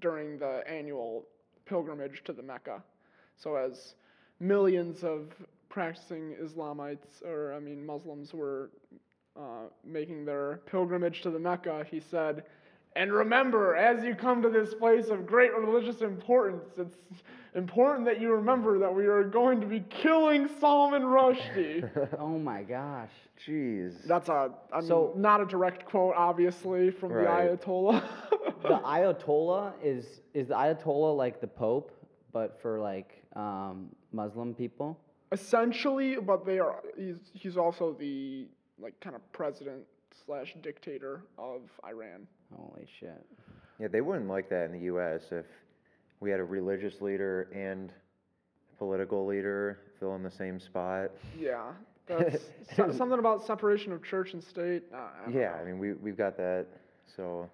during 0.00 0.38
the 0.38 0.62
annual 0.68 1.26
pilgrimage 1.66 2.22
to 2.24 2.32
the 2.32 2.42
Mecca. 2.42 2.82
So 3.36 3.56
as 3.56 3.94
millions 4.40 5.02
of 5.02 5.34
practicing 5.68 6.36
Islamites, 6.42 7.22
or 7.24 7.54
I 7.54 7.60
mean 7.60 7.84
Muslims, 7.84 8.32
were 8.32 8.70
uh, 9.36 9.68
making 9.84 10.24
their 10.24 10.60
pilgrimage 10.66 11.22
to 11.22 11.30
the 11.30 11.38
Mecca, 11.38 11.84
he 11.90 12.00
said, 12.00 12.44
And 12.96 13.12
remember, 13.12 13.74
as 13.74 14.04
you 14.04 14.14
come 14.14 14.40
to 14.42 14.48
this 14.48 14.72
place 14.74 15.08
of 15.08 15.26
great 15.26 15.52
religious 15.52 16.00
importance, 16.00 16.78
it's 16.78 16.96
important 17.56 18.04
that 18.06 18.20
you 18.20 18.32
remember 18.32 18.78
that 18.78 18.94
we 18.94 19.06
are 19.06 19.24
going 19.24 19.60
to 19.60 19.66
be 19.66 19.80
killing 19.90 20.48
Solomon 20.60 21.02
Rushdie. 21.02 21.90
Oh 22.18 22.38
my 22.38 22.62
gosh. 22.62 23.10
Jeez. 23.44 24.04
That's 24.06 24.28
a 24.28 24.50
I 24.72 24.78
mean, 24.78 24.86
So- 24.88 25.12
not 25.16 25.40
a 25.40 25.46
direct 25.46 25.86
quote, 25.86 26.14
obviously, 26.16 26.90
from 26.90 27.12
Right. 27.12 27.50
the 27.50 27.56
Ayatollah. 27.66 28.02
The 28.62 28.68
Ayatollah 28.84 29.72
is 29.82 30.20
is 30.32 30.48
the 30.48 30.54
Ayatollah 30.54 31.16
like 31.16 31.40
the 31.40 31.48
Pope, 31.48 31.90
but 32.32 32.60
for 32.62 32.78
like 32.80 33.22
um, 33.34 33.88
Muslim 34.12 34.54
people? 34.54 34.98
Essentially, 35.32 36.14
but 36.16 36.46
they 36.46 36.60
are. 36.60 36.80
He's 36.96 37.16
he's 37.32 37.56
also 37.56 37.92
the 37.98 38.46
like 38.78 38.98
kind 39.00 39.16
of 39.16 39.32
president 39.32 39.82
slash 40.26 40.54
dictator 40.62 41.22
of 41.38 41.62
Iran. 41.86 42.26
Holy 42.56 42.86
shit. 43.00 43.24
Yeah, 43.78 43.88
they 43.88 44.00
wouldn't 44.00 44.28
like 44.28 44.48
that 44.50 44.66
in 44.66 44.72
the 44.72 44.84
U.S. 44.86 45.22
if 45.30 45.44
we 46.20 46.30
had 46.30 46.40
a 46.40 46.44
religious 46.44 47.00
leader 47.00 47.48
and 47.54 47.92
political 48.78 49.26
leader 49.26 49.78
fill 49.98 50.14
in 50.16 50.22
the 50.22 50.30
same 50.30 50.60
spot. 50.60 51.10
Yeah, 51.38 51.72
that's 52.06 52.42
so- 52.76 52.92
something 52.96 53.18
about 53.18 53.46
separation 53.46 53.92
of 53.92 54.02
church 54.02 54.32
and 54.32 54.42
state. 54.42 54.84
uh, 54.92 54.96
I 54.96 55.30
Yeah, 55.30 55.50
know. 55.50 55.54
I 55.60 55.64
mean 55.64 55.78
we 55.78 55.92
we've 55.94 56.16
got 56.16 56.36
that. 56.36 56.66
So 57.16 57.48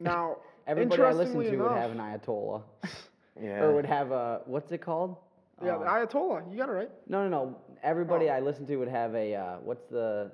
Now, 0.00 0.36
Everybody 0.66 1.02
I 1.02 1.12
listen 1.12 1.36
interestingly 1.40 1.56
to 1.56 1.62
would 1.62 1.72
have 1.78 1.90
an 1.92 1.98
Ayatollah. 1.98 2.62
yeah. 3.42 3.60
Or 3.62 3.74
would 3.74 3.86
have 3.86 4.10
a, 4.10 4.42
what's 4.44 4.70
it 4.70 4.82
called? 4.82 5.16
Yeah, 5.64 5.76
Um, 5.76 5.80
the 5.80 5.86
Ayatollah. 5.86 6.50
You 6.50 6.58
got 6.58 6.68
it 6.68 6.72
right. 6.72 6.90
no, 7.08 7.26
no, 7.26 7.28
no. 7.30 7.56
Everybody 7.82 8.28
Oh. 8.28 8.34
I 8.34 8.40
listen 8.40 8.66
to 8.66 8.76
would 8.76 8.88
have 8.88 9.14
a, 9.14 9.34
uh, 9.34 9.56
what's 9.62 9.84
the, 9.90 10.30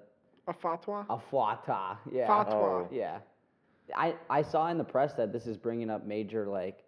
A 0.47 0.53
fatwa. 0.53 1.07
a 1.09 1.17
fatwa. 1.17 1.97
Yeah. 2.13 2.27
Fatwa. 2.29 2.53
Oh. 2.53 2.89
Yeah. 2.93 3.19
I, 3.97 4.15
I 4.31 4.43
saw 4.43 4.69
in 4.69 4.79
the 4.79 4.85
press 4.85 5.15
that 5.15 5.33
this 5.33 5.47
is 5.47 5.57
bringing 5.57 5.91
up 5.91 6.07
major, 6.07 6.47
like, 6.47 6.85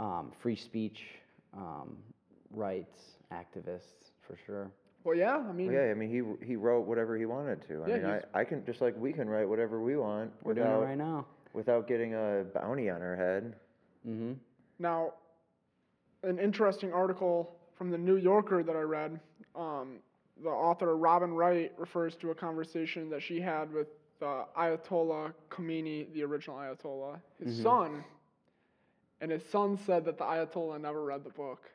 um, 0.00 0.32
free 0.40 0.56
speech 0.56 1.04
um, 1.54 1.96
rights 2.50 3.00
activists, 3.32 4.10
for 4.26 4.36
sure. 4.46 4.70
Well, 5.04 5.16
yeah. 5.16 5.36
I 5.36 5.52
mean, 5.52 5.72
yeah, 5.72 5.90
I 5.90 5.94
mean 5.94 6.10
he 6.10 6.46
he 6.46 6.56
wrote 6.56 6.86
whatever 6.86 7.16
he 7.16 7.24
wanted 7.24 7.62
to. 7.68 7.84
I 7.84 7.88
Yeah, 7.88 7.96
mean 7.96 8.04
I, 8.06 8.12
he's- 8.14 8.24
I 8.34 8.44
can 8.44 8.64
just 8.66 8.80
like 8.80 8.94
we 8.98 9.12
can 9.12 9.28
write 9.28 9.48
whatever 9.48 9.80
we 9.82 9.96
want 9.96 10.30
We're 10.42 10.54
doing 10.54 10.66
it 10.66 10.70
without 10.70 10.84
right 10.84 10.98
now. 10.98 11.26
without 11.52 11.88
getting 11.88 12.14
a 12.14 12.44
bounty 12.54 12.90
on 12.90 13.00
our 13.02 13.16
head. 13.16 13.54
Mm-hmm. 14.06 14.32
Now, 14.78 15.14
an 16.22 16.38
interesting 16.38 16.92
article 16.92 17.56
from 17.76 17.90
the 17.90 17.98
New 17.98 18.16
Yorker 18.16 18.62
that 18.62 18.76
I 18.76 18.80
read. 18.80 19.20
Um, 19.56 19.96
the 20.42 20.48
author 20.48 20.96
Robin 20.96 21.32
Wright 21.32 21.72
refers 21.78 22.14
to 22.16 22.30
a 22.30 22.34
conversation 22.34 23.10
that 23.10 23.22
she 23.22 23.40
had 23.40 23.72
with 23.72 23.88
uh, 24.22 24.44
Ayatollah 24.56 25.32
Khomeini, 25.50 26.12
the 26.12 26.22
original 26.24 26.56
Ayatollah, 26.56 27.20
his 27.42 27.62
son, 27.62 28.04
and 29.20 29.30
his 29.30 29.42
son 29.50 29.78
said 29.86 30.04
that 30.04 30.18
the 30.18 30.24
Ayatollah 30.24 30.80
never 30.80 31.04
read 31.04 31.24
the 31.24 31.30
book. 31.30 31.70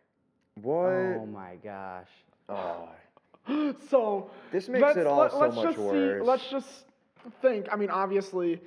What? 0.62 0.86
Oh 0.86 1.26
my 1.26 1.56
gosh. 1.64 2.10
Oh. 2.50 2.90
so 3.90 4.30
This 4.52 4.70
makes 4.70 4.82
let's, 4.82 4.98
it 4.98 5.08
all 5.08 5.20
let, 5.20 5.32
so 5.32 5.40
let's 5.40 5.56
much 5.56 5.66
just 5.66 5.78
worse. 5.78 6.22
See, 6.22 6.26
let's 6.26 6.50
just 6.50 6.86
think. 7.42 7.68
I 7.72 7.76
mean, 7.76 7.90
obviously, 7.90 8.62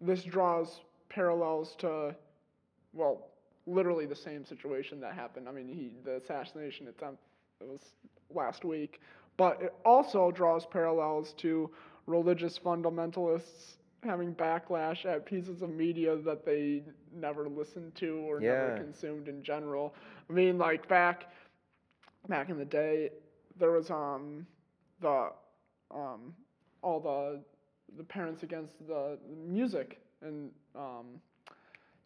this 0.00 0.22
draws 0.24 0.80
parallels 1.08 1.74
to, 1.78 2.14
well, 2.92 3.28
literally 3.66 4.06
the 4.06 4.16
same 4.16 4.44
situation 4.44 5.00
that 5.00 5.14
happened. 5.14 5.48
I 5.48 5.52
mean, 5.52 5.68
he 5.68 5.92
the 6.04 6.16
assassination 6.16 6.88
attempt 6.88 7.20
it 7.60 7.68
was 7.68 7.80
last 8.34 8.64
week, 8.64 9.00
but 9.38 9.62
it 9.62 9.74
also 9.86 10.32
draws 10.32 10.66
parallels 10.66 11.34
to 11.34 11.70
religious 12.06 12.58
fundamentalists 12.58 13.78
having 14.04 14.34
backlash 14.34 15.06
at 15.06 15.26
pieces 15.26 15.62
of 15.62 15.70
media 15.70 16.16
that 16.16 16.44
they 16.46 16.84
never 17.14 17.48
listened 17.48 17.94
to 17.96 18.18
or 18.28 18.40
never 18.40 18.70
consumed 18.72 19.28
in 19.28 19.42
general. 19.42 19.94
I 20.30 20.34
mean, 20.34 20.58
like 20.58 20.88
back 20.88 21.32
back 22.28 22.50
in 22.50 22.58
the 22.58 22.66
day, 22.66 23.10
there 23.58 23.72
was 23.72 23.90
um 23.90 24.46
the 25.00 25.30
um 25.90 26.34
all 26.82 27.00
the 27.00 27.42
the 27.96 28.04
parents 28.04 28.42
against 28.44 28.86
the 28.88 29.18
music 29.46 30.00
and 30.22 30.50
um 30.76 31.20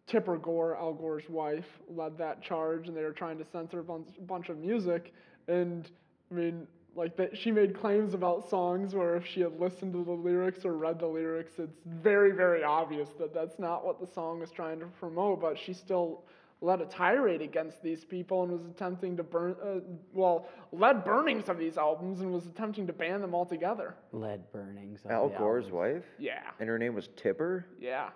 Tipper 0.07 0.37
Gore, 0.37 0.75
Al 0.77 0.93
Gore's 0.93 1.29
wife, 1.29 1.79
led 1.89 2.17
that 2.17 2.41
charge, 2.41 2.87
and 2.87 2.97
they 2.97 3.03
were 3.03 3.11
trying 3.13 3.37
to 3.39 3.45
censor 3.45 3.79
a 3.79 3.83
bunch, 3.83 4.09
bunch 4.27 4.49
of 4.49 4.57
music. 4.57 5.13
And 5.47 5.89
I 6.31 6.35
mean, 6.35 6.67
like 6.95 7.15
that, 7.17 7.37
she 7.37 7.51
made 7.51 7.79
claims 7.79 8.13
about 8.13 8.47
songs 8.49 8.93
where 8.93 9.15
if 9.15 9.25
she 9.25 9.41
had 9.41 9.59
listened 9.59 9.93
to 9.93 10.03
the 10.03 10.11
lyrics 10.11 10.63
or 10.65 10.73
read 10.73 10.99
the 10.99 11.07
lyrics, 11.07 11.53
it's 11.57 11.79
very, 11.85 12.31
very 12.31 12.63
obvious 12.63 13.09
that 13.19 13.33
that's 13.33 13.57
not 13.59 13.85
what 13.85 13.99
the 13.99 14.07
song 14.07 14.39
was 14.39 14.51
trying 14.51 14.79
to 14.79 14.85
promote. 14.99 15.41
But 15.41 15.57
she 15.57 15.73
still 15.73 16.23
led 16.61 16.79
a 16.81 16.85
tirade 16.85 17.41
against 17.41 17.81
these 17.83 18.05
people 18.05 18.43
and 18.43 18.51
was 18.51 18.65
attempting 18.65 19.17
to 19.17 19.23
burn, 19.23 19.55
uh, 19.61 19.79
well, 20.13 20.47
led 20.71 21.03
burnings 21.03 21.49
of 21.49 21.57
these 21.57 21.77
albums 21.77 22.21
and 22.21 22.31
was 22.31 22.45
attempting 22.45 22.87
to 22.87 22.93
ban 22.93 23.19
them 23.21 23.35
altogether. 23.35 23.95
Lead 24.13 24.41
burnings. 24.51 25.03
of 25.03 25.11
Al 25.11 25.29
the 25.29 25.35
Gore's 25.37 25.65
albums. 25.65 25.73
wife? 25.95 26.03
Yeah, 26.19 26.39
And 26.59 26.69
her 26.69 26.77
name 26.79 26.95
was 26.95 27.09
Tipper? 27.17 27.65
yeah. 27.81 28.09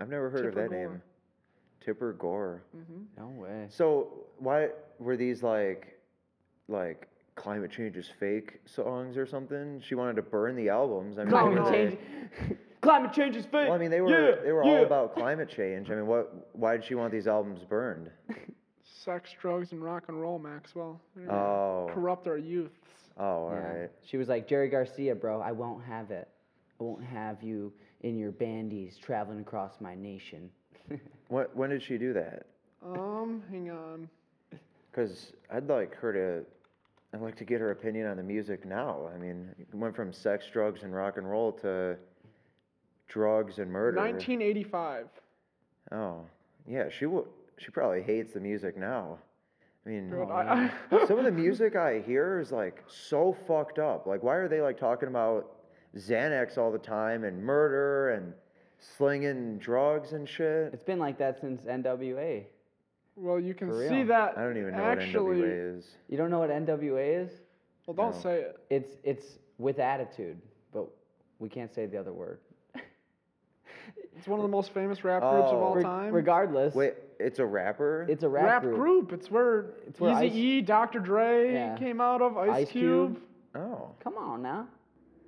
I've 0.00 0.08
never 0.08 0.30
heard 0.30 0.44
Tipper 0.44 0.48
of 0.50 0.54
that 0.54 0.70
Gore. 0.70 0.78
name. 0.90 1.02
Tipper 1.80 2.12
Gore. 2.12 2.62
No 3.16 3.26
way. 3.28 3.66
So 3.68 4.26
why 4.38 4.68
were 5.00 5.16
these 5.16 5.42
like 5.42 5.98
like 6.68 7.08
climate 7.38 7.70
change 7.70 7.96
is 7.96 8.10
fake 8.18 8.60
songs 8.66 9.16
or 9.16 9.26
something? 9.26 9.80
She 9.86 9.94
wanted 9.94 10.16
to 10.16 10.22
burn 10.22 10.56
the 10.56 10.68
albums. 10.68 11.18
I 11.18 11.22
mean, 11.22 11.30
Climate 11.30 11.64
were 11.64 11.70
change. 11.70 11.98
Climate 12.80 13.12
change 13.12 13.36
is 13.36 13.44
fake. 13.44 13.52
Well, 13.68 13.72
I 13.72 13.78
mean, 13.78 13.90
they 13.90 14.00
were 14.00 14.10
Yeah, 14.10 14.42
they 14.42 14.52
were 14.52 14.64
yeah. 14.64 14.70
all 14.78 14.84
about 14.84 15.14
climate 15.14 15.48
change. 15.48 15.90
I 15.90 15.94
mean, 15.94 16.06
what? 16.06 16.48
Why 16.52 16.76
did 16.76 16.84
she 16.84 16.94
want 16.94 17.12
these 17.12 17.26
albums 17.26 17.62
burned? 17.64 18.10
Sex, 18.84 19.30
drugs, 19.40 19.72
and 19.72 19.82
rock 19.82 20.04
and 20.08 20.20
roll, 20.20 20.38
Maxwell. 20.38 21.00
There 21.14 21.24
you. 21.24 21.30
Oh, 21.30 21.90
Corrupt 21.94 22.26
our 22.26 22.36
youths. 22.38 22.74
oh, 23.18 23.24
all 23.24 23.50
Yeah. 23.52 23.80
right. 23.80 23.90
She 24.04 24.16
was 24.16 24.28
like, 24.28 24.46
Jerry 24.48 24.68
Garcia, 24.68 25.14
bro, 25.14 25.40
I 25.40 25.52
won't 25.52 25.84
have 25.84 26.10
it. 26.10 26.28
I 26.80 26.84
won't 26.84 27.02
have 27.04 27.42
you 27.42 27.72
in 28.02 28.16
your 28.18 28.30
bandies 28.32 28.96
traveling 28.98 29.40
across 29.40 29.80
my 29.80 29.94
nation. 29.94 30.50
What? 31.28 31.54
When 31.54 31.68
did 31.70 31.82
she 31.82 31.98
do 31.98 32.12
that? 32.14 32.46
Um, 32.82 33.42
hang 33.50 33.70
on. 33.70 34.08
Because 34.90 35.32
I'd 35.52 35.68
like 35.68 35.94
her 35.96 36.12
to. 36.12 36.44
I'd 37.14 37.22
like 37.22 37.36
to 37.36 37.44
get 37.44 37.60
her 37.60 37.70
opinion 37.70 38.06
on 38.06 38.16
the 38.18 38.22
music 38.22 38.66
now. 38.66 39.08
I 39.14 39.18
mean, 39.18 39.48
it 39.58 39.74
went 39.74 39.96
from 39.96 40.12
sex, 40.12 40.46
drugs, 40.52 40.82
and 40.82 40.94
rock 40.94 41.16
and 41.16 41.28
roll 41.28 41.52
to 41.52 41.96
drugs 43.08 43.58
and 43.58 43.70
murder. 43.70 43.96
1985. 43.96 45.06
Oh, 45.92 46.20
yeah. 46.66 46.88
She 46.90 47.06
will. 47.06 47.26
She 47.56 47.70
probably 47.70 48.02
hates 48.02 48.34
the 48.34 48.40
music 48.40 48.76
now. 48.76 49.18
I 49.86 49.88
mean, 49.88 50.10
Good. 50.10 50.28
Oh, 50.28 50.30
I, 50.30 50.70
I, 50.92 51.06
some 51.06 51.18
of 51.18 51.24
the 51.24 51.30
music 51.44 51.76
I 51.76 52.00
hear 52.00 52.40
is 52.40 52.52
like 52.52 52.84
so 52.86 53.36
fucked 53.46 53.78
up. 53.78 54.06
Like, 54.06 54.22
why 54.22 54.34
are 54.34 54.48
they 54.48 54.60
like 54.60 54.78
talking 54.78 55.08
about 55.08 55.56
Xanax 55.96 56.58
all 56.58 56.70
the 56.70 56.78
time 56.78 57.24
and 57.24 57.42
murder 57.42 58.10
and 58.10 58.34
slinging 58.78 59.56
drugs 59.58 60.12
and 60.12 60.28
shit? 60.28 60.74
It's 60.74 60.84
been 60.84 60.98
like 60.98 61.16
that 61.18 61.40
since 61.40 61.62
NWA. 61.62 62.44
Well, 63.18 63.40
you 63.40 63.54
can 63.54 63.68
For 63.68 63.88
see 63.88 64.02
that. 64.04 64.36
I 64.38 64.42
don't 64.42 64.56
even 64.56 64.76
know 64.76 64.82
actually, 64.84 65.40
what 65.40 65.48
NWA 65.48 65.78
is. 65.78 65.84
You 66.08 66.16
don't 66.16 66.30
know 66.30 66.38
what 66.38 66.50
NWA 66.50 67.24
is? 67.24 67.30
Well, 67.86 67.94
don't 67.94 68.14
No. 68.14 68.20
say 68.20 68.40
it. 68.42 68.58
It's 68.70 68.92
it's 69.02 69.38
with 69.58 69.78
attitude, 69.78 70.40
but 70.72 70.86
we 71.38 71.48
can't 71.48 71.72
say 71.74 71.86
the 71.86 71.98
other 71.98 72.12
word. 72.12 72.38
It's 74.16 74.26
one 74.26 74.40
of 74.40 74.42
the 74.42 74.48
most 74.50 74.72
famous 74.74 75.04
rap 75.04 75.22
groups 75.22 75.48
of 75.52 75.58
all 75.62 75.70
Oh. 75.72 75.74
Reg- 75.76 75.84
time. 75.84 76.12
regardless, 76.12 76.74
Wait, 76.74 76.94
it's 77.20 77.38
a 77.38 77.46
rapper? 77.46 78.04
it's 78.08 78.24
a 78.24 78.28
rap, 78.28 78.44
rap 78.44 78.62
group. 78.62 78.74
group. 78.76 79.12
It's 79.12 79.30
where, 79.30 79.66
It's 79.86 80.00
where 80.00 80.10
Ice- 80.12 80.32
Eazy-E, 80.32 80.60
Dr. 80.62 80.98
Dre 80.98 81.52
Yeah. 81.52 81.76
came 81.76 82.00
out 82.00 82.20
of. 82.20 82.36
Ice, 82.36 82.50
Ice 82.50 82.70
Cube. 82.72 83.14
Cube. 83.14 83.22
oh, 83.54 83.90
Come 84.02 84.16
on 84.18 84.42
now. 84.42 84.66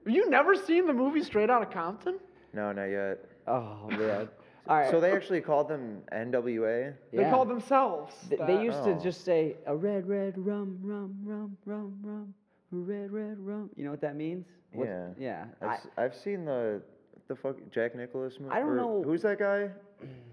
Have 0.04 0.12
you 0.14 0.28
never 0.28 0.56
seen 0.56 0.87
the 0.88 0.92
movie 0.92 1.23
Straight 1.23 1.50
Outta 1.50 1.66
Compton? 1.66 2.18
no, 2.52 2.73
not 2.73 2.87
yet. 2.87 3.25
Oh 3.47 3.87
man. 3.90 4.28
All 4.69 4.76
right. 4.79 4.90
So 4.90 5.00
they 5.00 5.12
actually 5.12 5.40
called 5.40 5.69
them 5.69 6.02
NWA? 6.12 6.95
They 7.12 7.19
Yeah. 7.23 7.31
called 7.31 7.49
themselves. 7.49 8.14
Th- 8.29 8.38
that. 8.38 8.47
They 8.47 8.62
used 8.62 8.83
to 8.85 8.95
Oh. 8.95 8.99
just 8.99 9.25
say 9.25 9.57
a 9.67 9.75
red, 9.75 10.07
red 10.07 10.38
rum, 10.38 10.79
rum, 10.83 11.17
rum, 11.25 11.57
rum, 11.64 11.99
rum, 12.02 12.35
a 12.73 12.76
red, 12.76 13.11
red 13.11 13.38
rum. 13.40 13.71
You 13.76 13.85
know 13.85 13.90
what 13.90 14.00
that 14.02 14.17
means? 14.17 14.47
What- 14.73 14.87
Yeah. 14.87 15.09
Yeah. 15.19 15.45
I've, 15.61 15.69
I, 15.69 15.75
s- 15.75 15.88
I've 15.97 16.14
seen 16.14 16.45
the 16.45 16.83
the 17.29 17.37
fuck 17.37 17.57
Jack 17.71 17.95
Nicholas 17.95 18.40
movie. 18.40 18.52
I 18.52 18.59
don't 18.59 18.75
know- 18.76 19.02
Who's 19.05 19.23
that 19.23 19.38
guy 19.38 19.71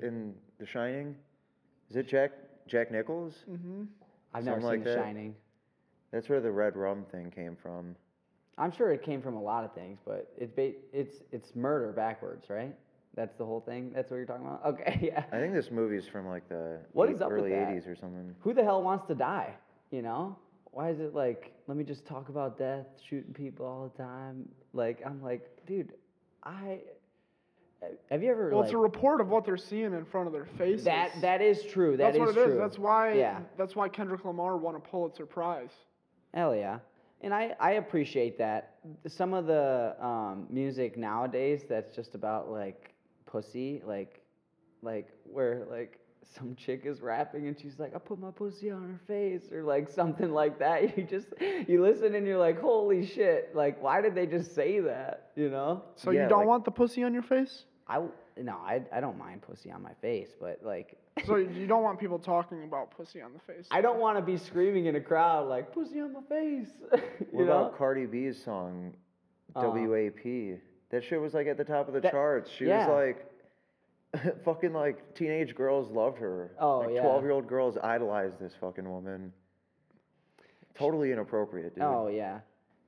in 0.02 0.34
The 0.58 0.66
Shining? 0.66 1.16
Is 1.90 1.96
it 1.96 2.08
Jack 2.08 2.32
Jack 2.66 2.92
Nichols? 2.92 3.44
hmm 3.44 3.84
I've 4.34 4.44
never 4.44 4.60
something 4.60 4.62
seen 4.62 4.80
like 4.80 4.84
The 4.84 4.90
that. 4.96 5.04
Shining. 5.06 5.36
That's 6.12 6.28
where 6.30 6.42
the 6.42 6.52
red 6.52 6.76
rum 6.76 7.06
thing 7.12 7.30
came 7.32 7.56
from. 7.56 7.96
I'm 8.58 8.72
sure 8.72 8.92
it 8.92 9.04
came 9.04 9.22
from 9.22 9.36
a 9.36 9.42
lot 9.42 9.64
of 9.64 9.74
things, 9.74 10.00
but 10.06 10.32
it's 10.38 10.52
ba- 10.52 10.74
it's 10.92 11.22
it's 11.32 11.56
murder 11.56 11.92
backwards, 11.92 12.50
right? 12.50 12.76
That's 13.18 13.36
the 13.38 13.44
whole 13.46 13.60
thing. 13.60 13.92
That's 13.94 14.10
what 14.10 14.18
you're 14.18 14.26
talking 14.26 14.46
about. 14.46 14.62
Okay, 14.66 15.00
yeah. 15.02 15.26
I 15.34 15.40
think 15.40 15.54
this 15.54 15.72
movie's 15.72 16.08
from 16.08 16.28
like 16.28 16.48
the 16.48 16.78
What 16.94 17.10
eight- 17.10 17.16
is 17.16 17.22
up 17.22 17.30
with 17.32 17.40
early 17.40 17.50
that? 17.50 17.68
80s 17.70 17.88
or 17.92 17.96
something. 17.96 18.34
Who 18.42 18.54
the 18.54 18.64
hell 18.64 18.82
wants 18.84 19.06
to 19.08 19.16
die? 19.16 19.54
You 19.92 20.02
know? 20.04 20.38
Why 20.72 20.90
is 20.92 21.00
it 21.00 21.16
like, 21.16 21.52
let 21.68 21.76
me 21.76 21.84
just 21.84 22.06
talk 22.06 22.30
about 22.30 22.58
death, 22.58 22.86
shooting 23.10 23.34
people 23.34 23.66
all 23.66 23.92
the 23.92 24.04
time? 24.04 24.48
Like, 24.74 25.02
I'm 25.06 25.22
like, 25.24 25.50
dude, 25.66 25.94
I, 26.44 26.80
Have 28.12 28.22
you 28.22 28.30
ever 28.30 28.50
Well, 28.50 28.60
like 28.60 28.66
it's 28.68 28.74
a 28.74 28.78
report 28.78 29.20
of 29.20 29.30
what 29.30 29.44
they're 29.46 29.58
seeing 29.58 29.94
in 29.94 30.06
front 30.06 30.28
of 30.28 30.34
their 30.34 30.46
faces. 30.58 30.86
that? 30.86 31.12
That 31.22 31.42
is 31.42 31.64
true. 31.64 31.98
That 31.98 32.14
that's 32.14 32.18
what 32.20 32.30
is 32.30 32.38
it 32.38 32.44
true. 32.44 32.54
is. 32.54 32.60
That's 32.60 32.78
why. 32.78 33.14
Yeah. 33.14 33.40
That's 33.58 33.76
why 33.76 33.90
Kendrick 33.90 34.24
Lamar 34.26 34.58
won 34.58 34.76
a 34.76 34.80
Pulitzer 34.80 35.26
Prize. 35.26 35.72
Hell 36.36 36.56
yeah. 36.56 36.78
And 37.22 37.34
I, 37.34 37.56
I 37.60 37.72
appreciate 37.74 38.38
that. 38.38 38.76
Some 39.08 39.34
of 39.34 39.48
the 39.48 39.96
um, 40.00 40.46
music 40.52 40.98
nowadays 40.98 41.64
that's 41.68 41.96
just 41.96 42.14
about 42.14 42.52
like 42.52 42.94
pussy, 43.28 43.82
like 43.86 44.22
like 44.82 45.08
where 45.32 45.66
like 45.70 46.00
some 46.36 46.56
chick 46.56 46.82
is 46.86 47.00
rapping 47.02 47.48
and 47.48 47.58
she's 47.60 47.80
like, 47.80 47.96
I 47.96 48.00
put 48.00 48.20
my 48.20 48.32
pussy 48.32 48.70
on 48.70 48.84
her 48.84 49.00
face 49.08 49.52
or 49.52 49.64
like 49.64 49.88
something 49.90 50.32
like 50.32 50.60
that. 50.60 50.78
You 50.98 51.04
just 51.04 51.28
you 51.68 51.82
listen 51.82 52.16
and 52.16 52.26
you're 52.28 52.38
like, 52.40 52.60
holy 52.60 53.06
shit, 53.06 53.56
like 53.56 53.82
why 53.82 54.02
did 54.02 54.14
they 54.16 54.26
just 54.26 54.54
say 54.56 54.80
that? 54.80 55.32
You 55.36 55.50
know? 55.50 55.84
So 55.96 56.12
Yeah, 56.12 56.24
you 56.24 56.30
don't 56.30 56.40
like- 56.40 56.48
want 56.48 56.66
the 56.66 56.72
pussy 56.72 57.04
on 57.04 57.14
your 57.14 57.24
face? 57.24 57.64
I 57.88 58.02
no, 58.40 58.54
I, 58.54 58.82
I 58.92 59.00
don't 59.00 59.18
mind 59.18 59.42
pussy 59.42 59.72
on 59.72 59.82
my 59.82 59.94
face, 60.02 60.30
but 60.40 60.60
like 60.64 60.98
So 61.26 61.38
you 61.38 61.66
don't 61.66 61.82
want 61.84 62.00
people 62.00 62.20
talking 62.20 62.64
about 62.66 62.92
pussy 62.96 63.22
on 63.22 63.32
the 63.34 63.40
face? 63.40 63.66
I 63.72 63.80
don't 63.82 64.00
want 64.00 64.18
to 64.18 64.22
be 64.24 64.38
screaming 64.38 64.86
in 64.88 64.96
a 64.98 65.02
crowd 65.02 65.48
like 65.48 65.72
pussy 65.74 66.00
on 66.02 66.14
my 66.14 66.22
face. 66.28 66.70
you 66.92 67.00
What 67.32 67.46
know? 67.46 67.52
about 67.52 67.78
Cardi 67.78 68.06
B's 68.06 68.44
song, 68.44 68.94
Uh, 69.56 69.62
WAP? 69.74 70.60
That 70.90 71.04
shit 71.04 71.20
was 71.20 71.34
like 71.34 71.48
at 71.48 71.58
the 71.58 71.64
top 71.64 71.88
of 71.88 71.94
the 71.94 72.02
That- 72.02 72.12
charts. 72.12 72.50
She 72.58 72.66
yeah. 72.66 72.88
was 72.88 73.16
like, 74.14 74.36
fucking 74.46 74.74
like 74.74 75.16
teenage 75.16 75.54
girls 75.56 75.92
loved 75.92 76.18
her. 76.20 76.52
Oh, 76.60 76.80
like 76.80 76.96
yeah. 76.96 77.02
Twelve 77.02 77.24
year 77.24 77.32
old 77.32 77.48
girls 77.48 77.78
idolized 77.84 78.40
this 78.40 78.54
fucking 78.60 78.90
woman. 78.90 79.34
Totally 80.78 81.12
inappropriate, 81.12 81.76
dude. 81.76 81.84
Oh 81.84 82.08
yeah. 82.08 82.40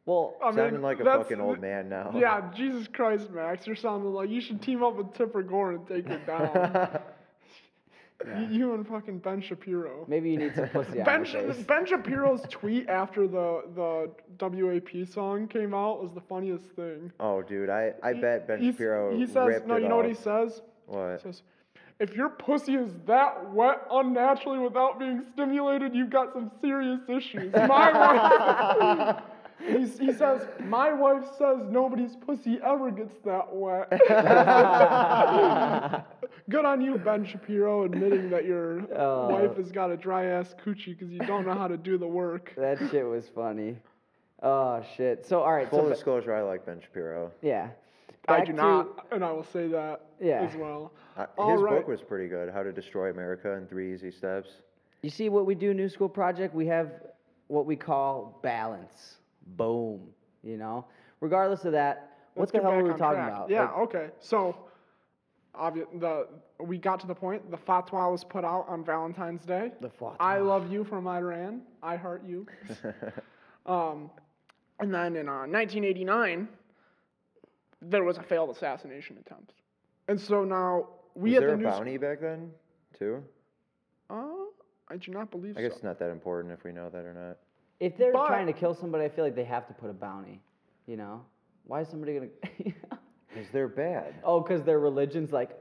Well, 0.06 0.36
I 0.42 0.48
mean, 0.48 0.56
Sounding 0.56 0.82
like 0.82 1.00
a 1.00 1.04
fucking 1.04 1.40
old 1.40 1.60
man 1.60 1.88
now. 1.90 2.12
Yeah, 2.16 2.50
Jesus 2.56 2.88
Christ, 2.88 3.30
Max, 3.30 3.68
you're 3.68 3.76
sounding 3.76 4.12
like 4.12 4.30
you 4.30 4.42
should 4.42 4.62
team 4.62 4.84
up 4.84 4.96
with 4.96 5.14
Tipper 5.14 5.44
Gore 5.44 5.74
and 5.74 5.88
take 5.88 6.08
her 6.08 6.18
down. 6.26 7.00
You, 8.26 8.48
you 8.50 8.74
and 8.74 8.86
fucking 8.88 9.20
Ben 9.20 9.40
Shapiro. 9.42 10.06
maybe 10.08 10.30
you 10.32 10.38
need 10.38 10.54
some 10.54 10.68
pussy 10.74 11.02
Ben. 11.02 11.24
Sh- 11.24 11.36
ben 11.68 11.86
Shapiro's 11.86 12.42
tweet 12.50 12.90
after 12.90 13.28
the 13.28 13.64
the 13.76 14.12
WAP 14.40 15.08
song 15.08 15.48
came 15.48 15.74
out 15.74 16.02
was 16.04 16.12
the 16.14 16.22
funniest 16.22 16.66
thing. 16.76 17.12
oh, 17.22 17.42
dude, 17.42 17.70
I, 17.70 17.94
I 18.04 18.14
He- 18.14 18.20
bet 18.22 18.46
Ben 18.48 18.62
Shapiro 18.72 19.16
He 19.18 19.26
says, 19.26 19.48
ripped 19.48 19.68
no, 19.68 19.76
it 19.76 19.84
you 19.84 19.88
know 19.90 19.96
what 19.98 20.06
he 20.08 20.14
says? 20.16 20.62
What? 20.88 21.16
He 21.18 21.22
says, 21.24 21.44
if 22.00 22.14
your 22.16 22.30
pussy 22.30 22.76
is 22.76 22.92
that 23.08 23.54
wet 23.54 23.86
unnaturally 23.92 24.60
without 24.60 25.00
being 25.00 25.24
stimulated, 25.34 25.94
you've 25.96 26.10
got 26.10 26.34
some 26.34 26.50
serious 26.62 27.00
issues. 27.10 27.54
My 27.68 27.92
wife. 27.94 29.24
He's, 29.68 30.00
he 30.00 30.14
says, 30.14 30.48
my 30.62 30.94
wife 30.94 31.26
says 31.38 31.58
nobody's 31.70 32.16
pussy 32.16 32.60
ever 32.66 32.92
gets 32.92 33.14
that 33.26 33.54
wet. 33.54 33.92
Good 36.50 36.66
on 36.66 36.82
you, 36.82 36.98
Ben 36.98 37.26
Shapiro, 37.26 37.84
admitting 37.84 38.30
that 38.32 38.46
your 38.46 38.82
Oh. 38.96 39.30
wife 39.30 39.58
has 39.58 39.72
got 39.72 39.92
a 39.92 39.98
dry 39.98 40.26
ass 40.26 40.56
coochie 40.66 40.98
because 40.98 41.12
you 41.12 41.20
don't 41.20 41.46
know 41.46 41.54
how 41.54 41.68
to 41.68 41.78
do 41.78 41.98
the 41.98 42.08
work. 42.08 42.54
that 42.58 42.78
shit 42.92 43.06
was 43.06 43.30
funny. 43.34 43.76
Oh 44.42 44.84
shit. 44.96 45.26
So 45.26 45.42
all 45.42 45.54
right. 45.54 45.70
Full 45.70 45.84
so 45.84 45.90
disclosure, 45.90 46.34
I 46.34 46.42
like 46.42 46.66
Ben 46.66 46.80
Shapiro. 46.82 47.32
yeah. 47.42 47.70
I 48.28 48.42
do 48.42 48.52
to- 48.52 48.54
not, 48.54 49.08
and 49.12 49.24
I 49.26 49.32
will 49.32 49.44
say 49.46 49.68
that 49.70 50.02
Yeah. 50.20 50.42
as 50.42 50.56
well. 50.56 50.92
I, 51.18 51.26
All 51.38 51.52
his 51.54 51.62
right. 51.62 51.78
book 51.78 51.88
was 51.88 52.02
pretty 52.02 52.28
good. 52.28 52.50
How 52.54 52.62
to 52.62 52.72
Destroy 52.72 53.10
America 53.10 53.54
in 53.54 53.66
Three 53.66 53.92
Easy 53.94 54.12
Steps. 54.12 54.50
You 55.02 55.10
see 55.10 55.30
what 55.30 55.46
we 55.48 55.56
do, 55.56 55.74
New 55.74 55.90
School 55.90 56.10
Project? 56.10 56.54
We 56.54 56.68
have 56.68 56.92
what 57.48 57.66
we 57.66 57.76
call 57.76 58.40
balance. 58.44 59.16
Boom. 59.58 60.02
You 60.44 60.58
know. 60.58 60.86
Regardless 61.22 61.66
of 61.66 61.72
that, 61.72 62.18
what 62.36 62.44
Let's 62.44 62.52
the 62.52 62.60
hell 62.62 62.72
are 62.72 62.84
we 62.84 62.90
talking 62.92 63.16
track. 63.16 63.30
about? 63.34 63.50
Yeah, 63.50 63.64
Like, 63.64 63.78
okay. 63.96 64.08
So, 64.20 64.56
obvi- 65.56 66.00
the 66.00 66.28
we 66.64 66.78
got 66.78 67.00
to 67.02 67.08
the 67.08 67.16
point. 67.16 67.50
The 67.52 67.58
fatwa 67.58 68.12
was 68.12 68.24
put 68.24 68.44
out 68.44 68.66
on 68.68 68.84
Valentine's 68.84 69.46
Day. 69.46 69.72
the 69.82 69.90
fatwa. 69.90 70.16
I 70.20 70.40
love 70.40 70.72
you 70.72 70.84
from 70.84 71.08
Iran. 71.08 71.62
I 71.82 71.96
heart 71.96 72.24
you. 72.26 72.46
um, 73.66 74.10
and 74.80 74.94
then 74.94 75.16
in 75.16 75.28
uh, 75.30 75.46
1989, 75.48 76.48
there 77.82 78.04
was 78.04 78.18
a 78.18 78.24
failed 78.24 78.50
assassination 78.50 79.18
attempt. 79.26 79.54
And 80.08 80.20
so 80.20 80.44
now 80.44 80.88
we 81.16 81.32
was 81.32 81.38
at 81.38 81.40
there 81.42 81.50
the 81.50 81.54
a 81.56 81.58
news. 81.58 81.66
bounty 81.66 81.98
back 81.98 82.20
then, 82.22 82.52
too? 82.98 83.24
Uh, 84.10 84.24
I 84.90 84.98
do 84.98 85.12
not 85.12 85.30
believe 85.32 85.54
so 85.54 85.60
I 85.60 85.64
guess 85.64 85.72
so. 85.72 85.76
it's 85.76 85.84
not 85.84 86.00
that 86.00 86.10
important 86.10 86.54
if 86.54 86.64
we 86.64 86.72
know 86.72 86.90
that 86.90 87.06
or 87.06 87.14
not. 87.14 87.38
If 87.80 87.98
they're 87.98 88.12
But- 88.12 88.28
trying 88.28 88.48
to 88.48 88.54
kill 88.54 88.74
somebody, 88.74 89.06
I 89.06 89.10
feel 89.10 89.24
like 89.24 89.36
they 89.36 89.44
have 89.46 89.68
to 89.68 89.74
put 89.74 89.90
a 89.90 89.94
bounty. 89.94 90.42
You 90.88 90.98
know. 90.98 91.24
Why 91.66 91.82
is 91.82 91.88
somebody 91.90 92.14
gonna? 92.16 92.28
Because 93.30 93.48
they're 93.52 93.68
bad. 93.68 94.16
oh, 94.24 94.40
because 94.42 94.64
their 94.64 94.80
religion's 94.80 95.32
like, 95.32 95.52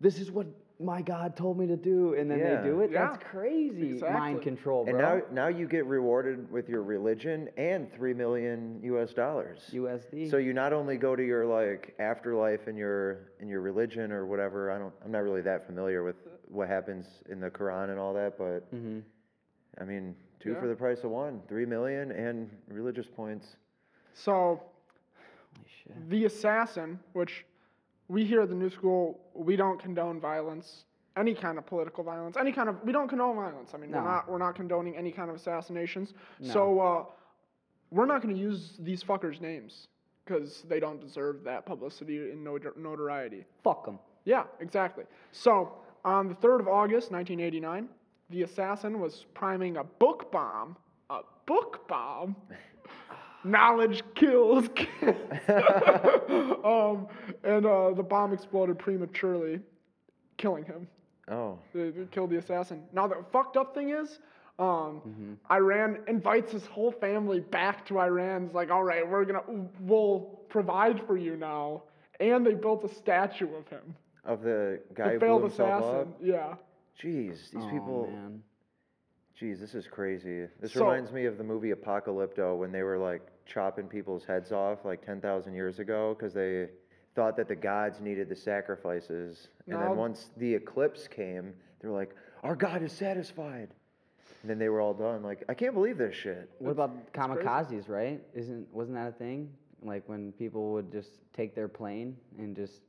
this 0.00 0.18
is 0.18 0.30
what 0.30 0.46
my 0.80 1.02
God 1.02 1.36
told 1.36 1.58
me 1.58 1.66
to 1.66 1.76
do, 1.76 2.14
and 2.14 2.30
then 2.30 2.38
Yeah. 2.38 2.62
they 2.62 2.68
do 2.68 2.80
it. 2.82 2.90
Yeah, 2.92 3.08
That's 3.08 3.22
crazy. 3.24 3.74
Mind 3.80 3.92
exactly. 3.94 4.40
control, 4.42 4.84
bro. 4.84 4.90
And 4.94 4.98
now, 4.98 5.22
now 5.32 5.48
you 5.48 5.66
get 5.66 5.84
rewarded 5.86 6.48
with 6.52 6.68
your 6.68 6.82
religion 6.84 7.48
and 7.56 7.92
three 7.92 8.14
million 8.14 8.78
U.S. 8.84 9.12
dollars. 9.12 9.58
USD. 9.72 10.30
So 10.30 10.36
you 10.36 10.52
not 10.52 10.72
only 10.72 10.96
go 10.96 11.16
to 11.16 11.22
your 11.26 11.44
like 11.46 11.96
afterlife 11.98 12.68
in 12.68 12.76
your 12.76 13.30
in 13.40 13.48
your 13.48 13.60
religion 13.60 14.12
or 14.12 14.24
whatever. 14.24 14.70
I 14.70 14.78
don't. 14.78 14.94
I'm 15.04 15.10
not 15.10 15.24
really 15.24 15.42
that 15.42 15.66
familiar 15.66 16.04
with 16.04 16.16
what 16.46 16.68
happens 16.68 17.06
in 17.28 17.40
the 17.40 17.50
Quran 17.50 17.90
and 17.90 17.98
all 17.98 18.14
that, 18.14 18.38
but 18.38 18.60
hmm 18.70 19.00
I 19.80 19.84
mean, 19.84 20.14
two 20.40 20.52
Yeah. 20.52 20.60
for 20.60 20.68
the 20.68 20.76
price 20.76 21.02
of 21.02 21.10
one. 21.10 21.42
Three 21.48 21.66
million 21.66 22.12
and 22.12 22.48
religious 22.68 23.06
points. 23.08 23.56
So 24.14 24.32
Holy 24.32 24.56
shit. 24.56 24.66
The 26.08 26.24
assassin, 26.26 26.98
which 27.12 27.44
we 28.08 28.24
here 28.24 28.40
at 28.42 28.48
the 28.48 28.54
New 28.54 28.70
School, 28.70 29.20
we 29.34 29.56
don't 29.56 29.80
condone 29.80 30.20
violence, 30.20 30.84
any 31.16 31.34
kind 31.34 31.58
of 31.58 31.66
political 31.66 32.02
violence, 32.04 32.36
any 32.38 32.52
kind 32.52 32.68
of. 32.68 32.76
We 32.84 32.92
don't 32.92 33.08
condone 33.08 33.36
violence. 33.36 33.72
I 33.74 33.78
mean, 33.78 33.90
No. 33.90 33.98
we're 33.98 34.04
not 34.04 34.30
we're 34.30 34.38
not 34.38 34.54
condoning 34.54 34.96
any 34.96 35.10
kind 35.12 35.28
of 35.30 35.36
assassinations. 35.36 36.14
No. 36.40 36.52
So 36.52 36.80
uh, 36.80 37.04
we're 37.90 38.06
not 38.06 38.22
going 38.22 38.34
to 38.34 38.40
use 38.40 38.74
these 38.80 39.02
fuckers' 39.02 39.40
names 39.40 39.88
because 40.24 40.62
they 40.68 40.78
don't 40.80 41.00
deserve 41.00 41.42
that 41.44 41.64
publicity 41.66 42.30
and 42.30 42.44
notoriety. 42.44 43.44
Fuck 43.64 43.84
them. 43.86 43.98
Yeah, 44.24 44.44
exactly. 44.60 45.04
So 45.32 45.72
on 46.04 46.28
the 46.28 46.34
third 46.34 46.60
of 46.60 46.68
August, 46.68 47.10
1989, 47.10 47.88
the 48.30 48.42
assassin 48.42 49.00
was 49.00 49.24
priming 49.34 49.78
a 49.78 49.84
book 49.84 50.30
bomb. 50.30 50.76
A 51.10 51.20
book 51.46 51.88
bomb. 51.88 52.36
Knowledge 53.44 54.02
kills 54.14 54.68
kids. 54.74 55.18
um, 56.64 57.06
and 57.44 57.64
uh, 57.66 57.92
the 57.94 58.02
bomb 58.08 58.32
exploded 58.32 58.78
prematurely, 58.78 59.60
killing 60.36 60.64
him. 60.64 60.86
Oh, 61.30 61.58
They, 61.74 61.90
they 61.90 62.04
killed 62.10 62.30
the 62.30 62.38
assassin. 62.38 62.82
Now 62.92 63.06
the 63.06 63.16
fucked 63.32 63.56
up 63.56 63.74
thing 63.74 63.90
is, 63.90 64.18
um, 64.58 65.02
Mm-hmm. 65.06 65.34
Iran 65.52 65.98
invites 66.08 66.50
his 66.50 66.66
whole 66.66 66.90
family 66.90 67.38
back 67.40 67.86
to 67.86 68.00
Iran. 68.00 68.44
It's 68.44 68.54
like, 68.54 68.70
all 68.70 68.82
right, 68.82 69.08
we're 69.08 69.24
gonna, 69.24 69.42
we'll 69.80 70.20
provide 70.48 71.06
for 71.06 71.16
you 71.16 71.36
now. 71.36 71.82
And 72.18 72.44
they 72.44 72.54
built 72.54 72.82
a 72.84 72.88
statue 72.92 73.54
of 73.54 73.68
him. 73.68 73.94
of 74.24 74.42
the 74.42 74.80
guy 74.94 75.08
the 75.08 75.12
who 75.14 75.20
failed 75.20 75.40
blew 75.42 75.48
himself 75.48 75.84
assassin. 75.84 76.00
up. 76.00 76.18
Yeah. 76.20 76.54
Jeez, 77.00 77.50
these 77.52 77.62
oh, 77.62 77.70
people. 77.70 78.08
Man. 78.12 78.42
Jeez, 79.40 79.60
this 79.60 79.74
is 79.74 79.86
crazy. 79.86 80.46
This 80.60 80.72
So- 80.72 80.84
reminds 80.86 81.12
me 81.12 81.26
of 81.26 81.38
the 81.38 81.44
movie 81.44 81.72
Apocalypto 81.72 82.56
when 82.58 82.72
they 82.72 82.82
were 82.82 82.98
like 82.98 83.22
chopping 83.46 83.86
people's 83.86 84.24
heads 84.24 84.50
off 84.52 84.84
like 84.84 85.04
10,000 85.04 85.54
years 85.54 85.78
ago 85.78 86.14
because 86.14 86.34
they 86.34 86.68
thought 87.14 87.36
that 87.36 87.48
the 87.48 87.54
gods 87.56 88.00
needed 88.00 88.28
the 88.28 88.34
sacrifices. 88.36 89.48
And 89.66 89.74
No. 89.78 89.80
then 89.88 89.96
once 89.96 90.30
the 90.36 90.54
eclipse 90.54 91.06
came, 91.06 91.54
they 91.80 91.88
were 91.88 91.94
like, 91.94 92.14
our 92.42 92.56
God 92.56 92.82
is 92.82 92.92
satisfied. 92.92 93.68
And 94.42 94.50
then 94.50 94.58
they 94.58 94.68
were 94.68 94.80
all 94.80 94.94
done. 94.94 95.22
Like, 95.22 95.44
I 95.48 95.54
can't 95.54 95.74
believe 95.74 95.98
this 95.98 96.14
shit. 96.14 96.50
What 96.58 96.70
about 96.70 96.90
crazy. 97.12 97.28
kamikazes? 97.32 97.88
Right? 97.88 98.22
Isn't 98.34 98.72
wasn't 98.72 98.96
that 98.96 99.08
a 99.08 99.12
thing? 99.12 99.52
Like 99.82 100.08
when 100.08 100.32
people 100.32 100.72
would 100.72 100.90
just 100.90 101.20
take 101.32 101.54
their 101.54 101.68
plane 101.68 102.16
and 102.38 102.54
just 102.56 102.82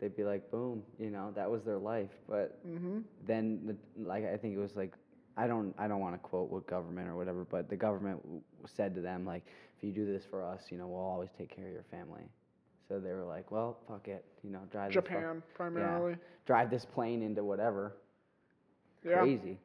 they'd 0.00 0.16
be 0.16 0.24
like, 0.24 0.50
boom, 0.50 0.82
you 0.98 1.10
know, 1.10 1.30
that 1.34 1.50
was 1.50 1.64
their 1.64 1.78
life. 1.78 2.10
But 2.28 2.58
Mm-hmm. 2.66 3.00
then, 3.26 3.66
the, 3.96 4.02
like 4.02 4.24
I 4.26 4.36
think 4.36 4.54
it 4.54 4.58
was 4.58 4.76
like, 4.76 4.92
I 5.36 5.46
don't 5.46 5.74
I 5.78 5.86
don't 5.88 6.00
want 6.00 6.14
to 6.14 6.18
quote 6.18 6.50
what 6.50 6.66
government 6.66 7.08
or 7.08 7.16
whatever, 7.16 7.44
but 7.44 7.68
the 7.68 7.76
government 7.76 8.22
w- 8.22 8.40
said 8.66 8.94
to 8.94 9.00
them 9.00 9.24
like, 9.26 9.44
if 9.76 9.84
you 9.84 9.92
do 9.92 10.06
this 10.10 10.24
for 10.28 10.42
us, 10.42 10.64
you 10.70 10.78
know, 10.78 10.86
we'll 10.86 11.00
always 11.00 11.30
take 11.36 11.54
care 11.54 11.66
of 11.66 11.72
your 11.72 11.84
family. 11.90 12.22
So 12.88 12.98
they 13.00 13.12
were 13.12 13.24
like, 13.24 13.50
well, 13.50 13.76
fuck 13.88 14.08
it, 14.08 14.24
you 14.42 14.50
know, 14.50 14.60
drive 14.70 14.88
this 14.92 14.94
fuck- 14.96 15.04
Japan, 15.06 15.42
primarily. 15.54 16.16
drive 16.46 16.70
this 16.70 16.84
plane 16.84 17.22
into 17.22 17.42
whatever. 17.44 17.96
Yeah. 19.04 19.20
Crazy. 19.20 19.58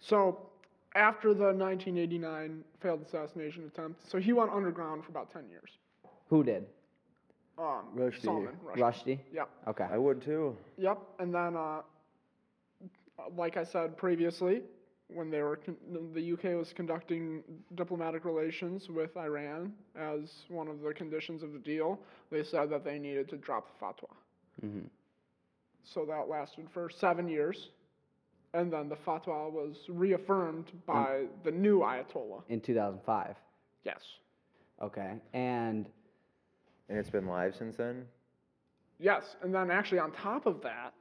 So 0.00 0.48
after 0.94 1.34
the 1.34 1.52
1989 1.54 2.64
failed 2.80 3.02
assassination 3.02 3.64
attempt, 3.66 4.08
so 4.10 4.18
he 4.18 4.32
went 4.32 4.50
underground 4.50 5.04
for 5.04 5.10
about 5.10 5.30
10 5.30 5.48
years. 5.50 5.70
Who 6.28 6.42
did? 6.42 6.64
Um, 7.58 7.86
Rushdie. 7.96 8.22
Salman 8.22 8.56
Rushdie. 8.64 8.78
Rushdie. 8.78 9.18
Yep. 9.32 9.48
Okay. 9.68 9.86
I 9.90 9.98
would 9.98 10.22
too. 10.22 10.56
Yep. 10.78 10.98
And 11.18 11.34
then, 11.34 11.56
uh, 11.56 11.82
like 13.36 13.56
I 13.56 13.64
said 13.64 13.96
previously, 13.96 14.62
when 15.08 15.30
they 15.30 15.42
were 15.42 15.56
con- 15.56 15.76
the 16.14 16.32
UK 16.32 16.56
was 16.56 16.72
conducting 16.74 17.42
diplomatic 17.74 18.24
relations 18.24 18.88
with 18.90 19.16
Iran 19.16 19.72
as 19.96 20.30
one 20.48 20.68
of 20.68 20.80
the 20.80 20.92
conditions 20.92 21.42
of 21.42 21.52
the 21.52 21.58
deal, 21.58 21.98
they 22.30 22.44
said 22.44 22.68
that 22.70 22.84
they 22.84 22.98
needed 22.98 23.28
to 23.30 23.36
drop 23.36 23.66
the 23.68 23.84
fatwa. 23.84 24.10
hmm 24.60 24.86
So 25.84 26.04
that 26.04 26.28
lasted 26.28 26.68
for 26.72 26.90
seven 26.90 27.28
years. 27.28 27.70
And 28.54 28.72
then 28.72 28.88
the 28.88 28.96
fatwa 28.96 29.50
was 29.52 29.76
reaffirmed 29.88 30.72
by 30.86 31.24
the 31.44 31.50
new 31.50 31.80
Ayatollah. 31.80 32.42
In 32.48 32.60
2005. 32.60 33.36
Yes. 33.84 34.00
Okay. 34.82 35.12
And 35.34 35.86
And 36.88 36.98
it's 36.98 37.10
been 37.10 37.26
live 37.26 37.54
since 37.54 37.76
then? 37.76 38.06
Yes. 38.98 39.36
And 39.42 39.54
then 39.54 39.70
actually, 39.70 39.98
on 39.98 40.12
top 40.12 40.46
of 40.46 40.62
that, 40.62 40.94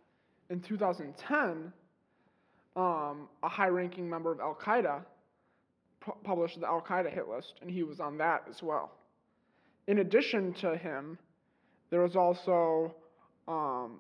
in 0.50 0.60
2010, 0.62 1.72
um, 2.78 3.28
a 3.44 3.50
high 3.50 3.68
ranking 3.68 4.10
member 4.10 4.32
of 4.32 4.40
Al 4.40 4.56
Qaeda 4.56 5.02
pu- 6.00 6.16
published 6.24 6.60
the 6.62 6.68
Al 6.68 6.82
Qaeda 6.82 7.12
hit 7.12 7.28
list, 7.28 7.56
and 7.62 7.70
he 7.70 7.84
was 7.84 8.00
on 8.00 8.18
that 8.20 8.44
as 8.50 8.62
well. 8.64 8.92
In 9.88 10.00
addition 10.00 10.54
to 10.62 10.78
him, 10.78 11.18
there 11.90 12.02
was 12.02 12.16
also 12.16 12.94
um, 13.48 14.00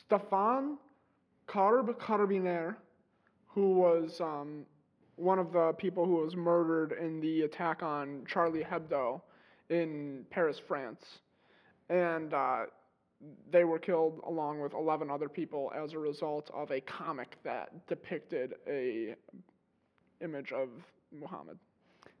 Stefan 0.00 0.76
Karabiner, 1.48 2.76
who 3.48 3.72
was 3.72 4.20
um, 4.20 4.66
one 5.16 5.38
of 5.38 5.52
the 5.52 5.72
people 5.78 6.04
who 6.04 6.16
was 6.16 6.36
murdered 6.36 6.92
in 6.92 7.20
the 7.20 7.42
attack 7.42 7.82
on 7.82 8.24
Charlie 8.26 8.64
Hebdo 8.64 9.20
in 9.70 10.24
Paris, 10.30 10.60
France. 10.68 11.02
And 11.88 12.34
uh, 12.34 12.64
they 13.50 13.64
were 13.64 13.78
killed 13.78 14.20
along 14.26 14.60
with 14.60 14.72
11 14.74 15.10
other 15.10 15.28
people 15.28 15.72
as 15.76 15.92
a 15.92 15.98
result 15.98 16.50
of 16.54 16.70
a 16.70 16.80
comic 16.80 17.36
that 17.42 17.86
depicted 17.86 18.54
a 18.66 19.14
image 20.20 20.52
of 20.52 20.68
Muhammad. 21.12 21.58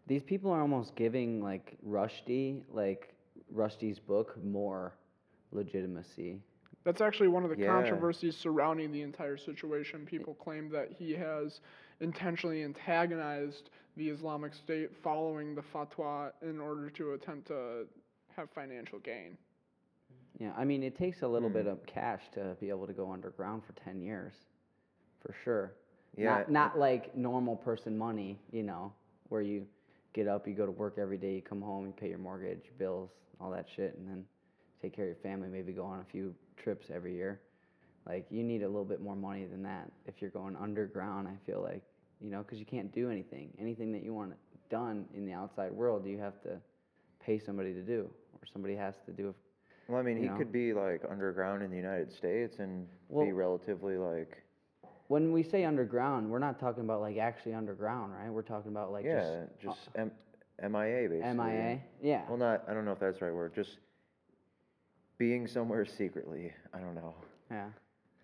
these 0.06 0.22
people 0.22 0.50
are 0.50 0.60
almost 0.60 0.94
giving 0.96 1.40
like 1.42 1.76
Rushdie, 1.86 2.62
like 2.72 3.14
Rushdie's 3.54 3.98
book, 4.00 4.36
more 4.42 4.94
legitimacy. 5.52 6.40
That's 6.84 7.00
actually 7.00 7.28
one 7.28 7.44
of 7.44 7.50
the 7.50 7.56
Yeah. 7.58 7.66
controversies 7.66 8.36
surrounding 8.36 8.90
the 8.90 9.02
entire 9.02 9.36
situation. 9.36 10.04
People 10.06 10.34
claim 10.34 10.68
that 10.70 10.90
he 10.92 11.12
has 11.12 11.60
intentionally 12.00 12.64
antagonized 12.64 13.70
the 13.96 14.08
Islamic 14.08 14.54
State 14.54 14.96
following 14.96 15.54
the 15.54 15.62
fatwa 15.62 16.32
in 16.42 16.58
order 16.58 16.88
to 16.90 17.12
attempt 17.12 17.46
to 17.48 17.86
have 18.34 18.50
financial 18.50 18.98
gain. 18.98 19.36
Yeah, 20.40 20.52
I 20.56 20.64
mean, 20.64 20.82
it 20.82 20.96
takes 20.96 21.22
a 21.22 21.28
little 21.28 21.48
Hmm. 21.48 21.54
bit 21.54 21.66
of 21.66 21.84
cash 21.86 22.22
to 22.32 22.56
be 22.60 22.70
able 22.70 22.86
to 22.86 22.94
go 22.94 23.12
underground 23.12 23.62
for 23.64 23.74
10 23.74 24.00
years, 24.00 24.32
for 25.20 25.32
sure. 25.44 25.74
Yeah, 26.16 26.38
Not, 26.38 26.50
not 26.50 26.78
like 26.78 27.14
normal 27.14 27.56
person 27.56 27.96
money, 27.96 28.40
you 28.50 28.62
know, 28.62 28.92
where 29.28 29.42
you 29.42 29.66
get 30.12 30.26
up, 30.26 30.48
you 30.48 30.54
go 30.54 30.66
to 30.66 30.72
work 30.72 30.98
every 30.98 31.18
day, 31.18 31.34
you 31.36 31.42
come 31.42 31.60
home, 31.60 31.86
you 31.86 31.92
pay 31.92 32.08
your 32.08 32.18
mortgage, 32.18 32.72
bills, 32.78 33.10
all 33.40 33.50
that 33.50 33.68
shit, 33.68 33.96
and 33.96 34.08
then 34.08 34.24
take 34.82 34.92
care 34.94 35.04
of 35.04 35.08
your 35.10 35.22
family, 35.22 35.48
maybe 35.48 35.72
go 35.72 35.84
on 35.84 36.00
a 36.00 36.04
few 36.04 36.34
trips 36.56 36.90
every 36.90 37.14
year. 37.14 37.40
Like, 38.06 38.26
you 38.30 38.42
need 38.42 38.62
a 38.62 38.66
little 38.66 38.84
bit 38.84 39.00
more 39.00 39.14
money 39.14 39.44
than 39.44 39.62
that 39.64 39.92
if 40.06 40.20
you're 40.20 40.30
going 40.30 40.56
underground, 40.56 41.28
I 41.28 41.36
feel 41.46 41.60
like, 41.60 41.82
you 42.20 42.30
know, 42.30 42.42
because 42.42 42.58
you 42.58 42.64
can't 42.64 42.90
do 42.92 43.10
anything. 43.10 43.52
Anything 43.60 43.92
that 43.92 44.02
you 44.02 44.14
want 44.14 44.32
done 44.70 45.06
in 45.14 45.26
the 45.26 45.32
outside 45.32 45.70
world, 45.70 46.06
you 46.06 46.18
have 46.18 46.40
to 46.42 46.58
pay 47.20 47.38
somebody 47.38 47.74
to 47.74 47.82
do, 47.82 48.10
or 48.32 48.46
somebody 48.52 48.74
has 48.74 48.94
to 49.06 49.12
do 49.12 49.28
it 49.28 49.34
Well, 49.90 49.98
I 49.98 50.02
mean, 50.04 50.16
you 50.18 50.22
he 50.22 50.28
know? 50.28 50.36
could 50.36 50.52
be 50.52 50.72
like 50.72 51.02
underground 51.10 51.62
in 51.64 51.70
the 51.70 51.76
United 51.76 52.12
States 52.12 52.58
and 52.60 52.86
be 53.12 53.32
relatively 53.32 53.96
like, 53.96 54.42
When 55.08 55.32
we 55.32 55.42
say 55.42 55.64
underground, 55.64 56.30
we're 56.30 56.38
not 56.38 56.60
talking 56.60 56.84
about 56.84 57.00
like 57.00 57.16
actually 57.18 57.54
underground, 57.54 58.12
right? 58.14 58.30
We're 58.30 58.42
talking 58.42 58.70
about 58.70 58.92
like 58.92 59.04
yeah, 59.04 59.46
just 59.60 59.60
just 59.60 59.88
M- 59.96 60.12
MIA 60.62 61.08
basically. 61.08 61.28
uh, 61.28 61.34
MIA. 61.34 61.80
Yeah. 62.00 62.22
Well, 62.28 62.38
not, 62.38 62.62
I 62.68 62.74
don't 62.74 62.84
know 62.84 62.92
if 62.92 63.00
that's 63.00 63.18
the 63.18 63.24
right 63.26 63.34
word, 63.34 63.52
just 63.54 63.78
being 65.18 65.46
somewhere 65.48 65.84
secretly. 65.84 66.52
I 66.72 66.78
don't 66.78 66.94
know. 66.94 67.14
yeah. 67.50 67.66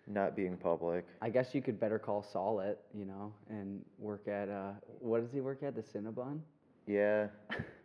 Not 0.09 0.37
being 0.37 0.55
public. 0.55 1.05
I 1.21 1.29
guess 1.29 1.53
you 1.53 1.61
could 1.61 1.81
better 1.81 1.99
call 1.99 2.23
Saul 2.23 2.61
it, 2.61 2.79
you 2.97 3.03
know, 3.03 3.33
and 3.49 3.83
work 3.99 4.29
at 4.29 4.47
uh 4.47 4.71
what 4.99 5.21
does 5.21 5.33
he 5.33 5.41
work 5.41 5.63
at? 5.63 5.75
The 5.75 5.81
Cinnabon? 5.81 6.39
Yeah. 6.87 7.27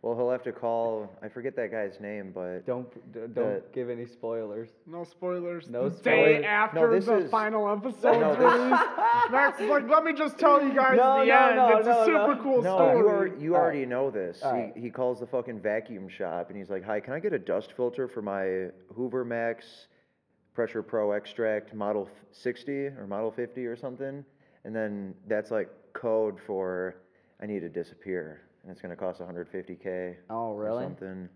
Well, 0.01 0.17
he'll 0.17 0.31
have 0.31 0.43
to 0.45 0.53
call, 0.53 1.09
I 1.23 1.29
forget 1.29 1.55
that 1.57 1.71
guy's 1.71 2.01
name, 2.01 2.33
but 2.35 2.65
Don't 2.67 2.93
d- 3.13 3.21
don't 3.21 3.35
The- 3.35 3.63
give 3.73 3.89
any 3.91 4.07
spoilers. 4.07 4.71
No 4.87 5.05
spoilers. 5.05 5.69
No 5.69 5.89
the 5.89 5.97
day 6.03 6.25
spoilers. 6.41 6.45
after 6.45 6.91
this 6.91 7.07
the 7.07 7.17
is- 7.19 7.31
final 7.31 7.69
episode's 7.71 8.03
No, 8.19 8.31
this- 8.35 8.39
released, 8.39 9.31
Max 9.31 9.61
is 9.61 9.71
like, 9.71 9.89
"Let 9.89 10.05
me 10.05 10.13
just 10.13 10.39
tell 10.39 10.61
you 10.63 10.73
guys 10.75 10.97
No, 10.97 11.21
the 11.21 11.27
no, 11.27 11.47
end. 11.47 11.57
no, 11.57 11.79
it's 11.79 11.87
no, 11.87 12.01
a 12.01 12.05
super 12.05 12.35
no. 12.37 12.43
cool 12.43 12.63
no, 12.63 12.75
story." 12.77 12.99
you, 12.99 13.09
already, 13.09 13.41
you 13.43 13.55
All 13.55 13.61
right. 13.61 13.65
already 13.65 13.87
know 13.87 14.11
this. 14.11 14.43
All 14.43 14.55
he, 14.75 14.81
he 14.81 14.91
calls 14.91 15.21
the 15.21 15.27
fucking 15.27 15.61
vacuum 15.61 16.09
shop 16.09 16.49
and 16.49 16.57
he's 16.57 16.71
like, 16.71 16.83
hi, 16.85 16.99
can 16.99 17.13
I 17.13 17.21
get 17.21 17.33
a 17.33 17.39
dust 17.39 17.73
filter 17.73 18.09
for 18.09 18.23
my 18.23 18.71
Hoover 18.95 19.25
Max 19.25 19.87
Pressure 20.55 20.83
Pro 20.83 21.13
Extract 21.13 21.75
Model 21.75 22.09
f- 22.11 22.25
60 22.33 22.87
or 22.87 23.07
Model 23.09 23.31
50 23.31 23.67
or 23.67 23.77
something? 23.77 24.25
And 24.65 24.75
then 24.75 25.15
that's 25.29 25.51
like 25.53 25.69
code 25.93 26.41
for 26.41 26.97
I 27.41 27.47
need 27.47 27.61
to 27.61 27.69
disappear. 27.69 28.43
And 28.63 28.71
it's 28.71 28.81
going 28.81 28.91
to 28.91 28.97
cost 28.97 29.21
150K. 29.21 30.17
Oh, 30.31 30.53
Or 30.53 30.63
really? 30.63 30.85
something. 30.85 31.29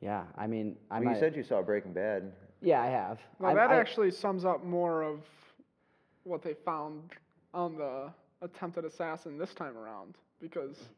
Yeah. 0.00 0.24
I 0.36 0.46
mean, 0.46 0.76
I 0.90 0.96
Well, 0.96 1.04
might, 1.04 1.14
you 1.14 1.20
said 1.20 1.36
you 1.36 1.42
saw 1.42 1.62
Breaking 1.62 1.92
Bad. 1.92 2.32
Yeah, 2.60 2.82
I 2.82 2.86
have. 2.86 3.18
Now 3.40 3.48
I, 3.48 3.54
that 3.54 3.70
I- 3.70 3.76
actually 3.76 4.10
sums 4.10 4.44
up 4.44 4.64
more 4.64 5.02
of 5.02 5.20
what 6.24 6.42
they 6.42 6.54
found 6.54 7.12
on 7.52 7.76
the 7.76 8.10
attempted 8.42 8.84
assassin 8.84 9.38
this 9.38 9.54
time 9.54 9.76
around, 9.76 10.16
because 10.40 10.88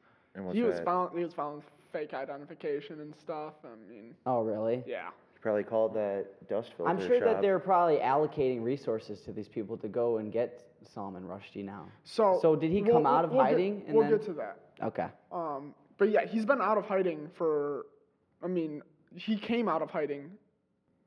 he 0.52 0.62
was 0.62 0.76
that? 0.76 0.84
found 0.84 1.16
he 1.16 1.22
was 1.24 1.34
found 1.34 1.56
with 1.56 1.64
fake 1.92 2.14
identification 2.14 3.00
and 3.00 3.14
stuff. 3.14 3.54
I 3.64 3.90
mean, 3.90 4.14
Oh, 4.24 4.42
really? 4.42 4.82
yeah. 4.86 5.08
He 5.34 5.38
probably 5.40 5.64
called 5.64 5.94
that 5.94 6.26
dust 6.48 6.72
filter 6.76 6.90
I'm 6.90 7.00
sure 7.06 7.20
that 7.20 7.42
they're 7.42 7.58
probably 7.58 7.98
allocating 7.98 8.62
resources 8.62 9.20
to 9.22 9.32
these 9.32 9.48
people 9.48 9.76
to 9.78 9.88
go 9.88 10.18
and 10.18 10.32
get 10.32 10.62
Salman 10.82 11.24
Rushdie 11.24 11.64
now. 11.64 11.86
So 12.04 12.38
So 12.40 12.56
did 12.56 12.70
he 12.70 12.82
we'll- 12.82 12.92
come 12.94 13.06
out 13.06 13.24
of 13.24 13.32
we'll 13.32 13.40
get- 13.44 13.50
hiding 13.50 13.82
and 13.86 13.94
we'll 13.94 14.04
then- 14.08 14.16
get 14.18 14.26
to 14.26 14.32
that. 14.34 14.58
Okay. 14.82 15.06
Um, 15.32 15.74
but 15.98 16.10
yeah, 16.10 16.26
he's 16.26 16.44
been 16.44 16.60
out 16.60 16.78
of 16.78 16.84
hiding 16.84 17.28
for. 17.36 17.86
I 18.42 18.48
mean, 18.48 18.82
he 19.14 19.36
came 19.36 19.68
out 19.68 19.82
of 19.82 19.90
hiding, 19.90 20.30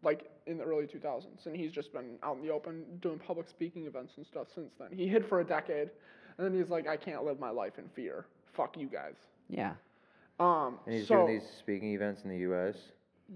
like 0.04 0.30
in 0.48 0.58
the 0.58 0.64
early 0.64 0.86
2000s, 0.86 1.46
and 1.46 1.56
he's 1.56 1.72
just 1.72 1.94
been 1.94 2.18
out 2.24 2.38
in 2.38 2.42
the 2.42 2.52
open 2.52 2.84
doing 3.02 3.20
public 3.20 3.48
speaking 3.48 3.86
events 3.86 4.14
and 4.18 4.26
stuff 4.26 4.48
since 4.54 4.72
then. 4.80 4.90
He 4.92 5.08
hid 5.08 5.26
for 5.28 5.42
a 5.42 5.44
decade, 5.44 5.92
and 6.38 6.46
then 6.46 6.60
he's 6.60 6.70
like, 6.70 6.88
I 6.88 6.98
can't 6.98 7.24
live 7.24 7.40
my 7.40 7.52
life 7.52 7.78
in 7.78 7.88
fear. 7.90 8.26
Fuck 8.54 8.78
you 8.78 8.88
guys. 8.88 9.16
Yeah. 9.48 9.74
Um, 10.40 10.80
and 10.86 10.96
he's 10.96 11.08
so, 11.08 11.16
doing 11.16 11.40
these 11.40 11.50
speaking 11.60 11.94
events 11.94 12.22
in 12.24 12.30
the 12.30 12.38
U.S. 12.38 12.76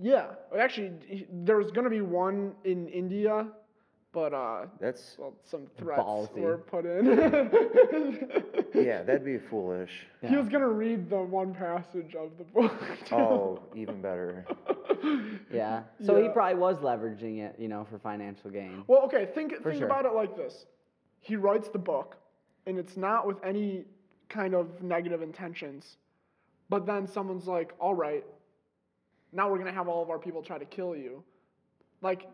Yeah, 0.01 0.27
actually, 0.57 0.93
he, 1.05 1.27
there's 1.31 1.69
gonna 1.71 1.89
be 1.89 2.01
one 2.01 2.53
in 2.63 2.87
India, 2.87 3.47
but 4.13 4.33
uh, 4.33 4.67
That's 4.79 5.15
well, 5.17 5.33
some 5.43 5.67
threats 5.77 6.01
Ballsy. 6.01 6.37
were 6.39 6.57
put 6.59 6.85
in. 6.85 7.05
yeah, 8.85 9.01
that'd 9.01 9.25
be 9.25 9.39
foolish. 9.39 9.89
He 10.21 10.35
was 10.37 10.47
gonna 10.47 10.69
read 10.69 11.09
the 11.09 11.17
one 11.17 11.53
passage 11.53 12.15
of 12.15 12.29
the 12.37 12.43
book. 12.45 12.71
Oh, 13.11 13.59
even 13.75 14.01
better. 14.01 14.45
Yeah. 15.51 15.83
So 16.03 16.21
he 16.21 16.29
probably 16.29 16.55
was 16.59 16.77
leveraging 16.77 17.39
it, 17.39 17.55
you 17.59 17.67
know, 17.67 17.85
for 17.89 17.99
financial 17.99 18.49
gain. 18.49 18.83
Well, 18.87 19.01
okay, 19.03 19.27
think 19.35 19.53
For 19.57 19.69
think 19.71 19.79
sure. 19.79 19.85
about 19.87 20.05
it 20.05 20.13
like 20.13 20.37
this. 20.37 20.65
He 21.19 21.35
writes 21.35 21.67
the 21.67 21.77
book, 21.77 22.15
and 22.65 22.79
it's 22.79 22.95
not 22.95 23.27
with 23.27 23.37
any 23.43 23.83
kind 24.29 24.55
of 24.55 24.81
negative 24.81 25.21
intentions. 25.21 25.97
But 26.69 26.85
then 26.85 27.05
someone's 27.05 27.47
like, 27.47 27.73
"All 27.79 27.93
right, 27.93 28.23
now 29.33 29.51
we're 29.51 29.57
gonna 29.57 29.73
have 29.73 29.89
all 29.89 30.01
of 30.01 30.09
our 30.09 30.17
people 30.19 30.41
try 30.41 30.57
to 30.57 30.65
kill 30.65 30.95
you." 30.95 31.21
Like, 32.01 32.27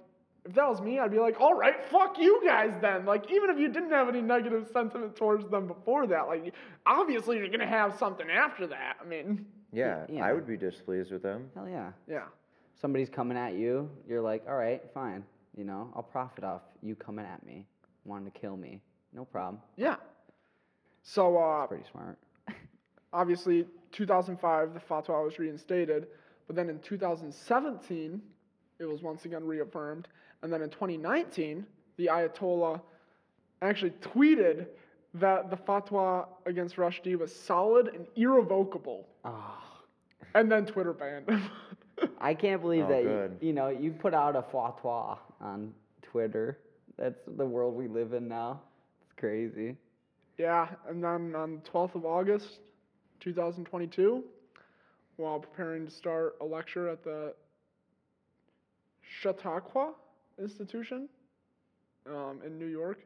if 0.50 0.56
that 0.56 0.68
was 0.68 0.82
me, 0.82 1.00
I'd 1.00 1.12
be 1.12 1.20
like, 1.20 1.40
"All 1.40 1.54
right, 1.54 1.82
fuck 1.86 2.18
you 2.18 2.42
guys 2.44 2.74
then." 2.82 3.06
Like, 3.06 3.32
even 3.32 3.50
if 3.50 3.58
you 3.60 3.70
didn't 3.70 3.92
have 3.92 4.10
any 4.10 4.22
negative 4.22 4.68
sentiment 4.74 5.16
towards 5.16 5.48
them 5.50 5.68
before 5.68 6.08
that, 6.08 6.28
like, 6.28 6.54
obviously 6.86 7.38
you're 7.38 7.50
gonna 7.50 7.68
have 7.68 7.96
something 7.98 8.30
after 8.30 8.68
that. 8.68 8.98
I 9.02 9.06
mean, 9.06 9.46
Yeah, 9.72 10.06
yeah. 10.10 10.26
I 10.26 10.34
would 10.34 10.48
be 10.48 10.58
displeased 10.58 11.12
with 11.12 11.22
them. 11.22 11.52
Hell 11.54 11.70
yeah. 11.70 11.92
yeah. 12.08 12.26
Somebody's 12.74 13.10
coming 13.10 13.38
at 13.38 13.54
you, 13.54 13.90
you're 14.08 14.22
like, 14.22 14.44
all 14.48 14.56
right, 14.56 14.82
fine. 14.94 15.24
You 15.56 15.64
know, 15.66 15.92
I'll 15.96 16.04
profit 16.04 16.44
off 16.44 16.64
you 16.82 16.96
coming 16.96 17.26
at 17.26 17.46
me, 17.46 17.68
wanting 18.06 18.32
to 18.32 18.40
kill 18.40 18.58
me. 18.58 18.82
No 19.14 19.26
problem. 19.26 19.62
Yeah. 19.76 19.98
So, 21.04 21.38
uh, 21.38 21.68
Pretty 21.68 21.86
smart. 21.92 22.18
obviously 23.14 23.66
2005 23.92 24.74
the 24.74 24.80
fatwa 24.80 25.24
was 25.26 25.40
reinstated 25.40 26.08
but 26.48 26.56
then 26.56 26.70
in 26.70 26.80
2017 26.80 28.22
it 28.80 28.86
was 28.90 29.02
once 29.02 29.26
again 29.26 29.46
reaffirmed 29.46 30.08
and 30.44 30.52
then 30.52 30.62
in 30.62 30.70
2019 30.70 31.66
the 31.98 32.08
ayatollah 32.08 32.80
actually 33.62 33.92
tweeted 34.02 34.68
that 35.16 35.50
the 35.50 35.58
fatwa 35.58 36.26
against 36.46 36.76
rushdie 36.78 37.18
was 37.18 37.34
solid 37.34 37.88
and 37.90 38.08
irrevocable 38.16 39.08
Oh, 39.26 39.58
and 40.36 40.52
then 40.52 40.66
twitter 40.66 40.94
banned 40.94 41.30
him 41.30 41.44
I 42.22 42.34
can't 42.34 42.62
believe 42.62 42.86
Oh, 42.86 42.90
that 42.90 43.04
you, 43.04 43.48
you 43.48 43.54
know 43.54 43.68
you 43.68 43.92
put 43.92 44.14
out 44.14 44.36
a 44.38 44.42
fatwa 44.42 45.18
on 45.42 45.74
Twitter. 46.02 46.58
That's 46.98 47.20
the 47.38 47.46
world 47.46 47.76
we 47.76 47.88
live 47.90 48.14
in 48.14 48.28
now. 48.30 48.62
It's 49.04 49.12
crazy. 49.20 49.76
yeah 50.38 50.68
and 50.88 51.04
then 51.04 51.36
on 51.36 51.56
the 51.64 51.70
12th 51.70 51.96
of 51.96 52.06
august 52.06 52.60
2022 53.20 54.24
while 55.18 55.40
preparing 55.40 55.86
to 55.86 55.92
start 55.92 56.36
a 56.40 56.46
lecture 56.46 56.88
at 56.88 57.04
the 57.04 57.34
Chautauqua 59.22 59.94
Institution 60.40 61.10
um, 62.08 62.40
in 62.46 62.58
New 62.58 62.68
York. 62.68 63.00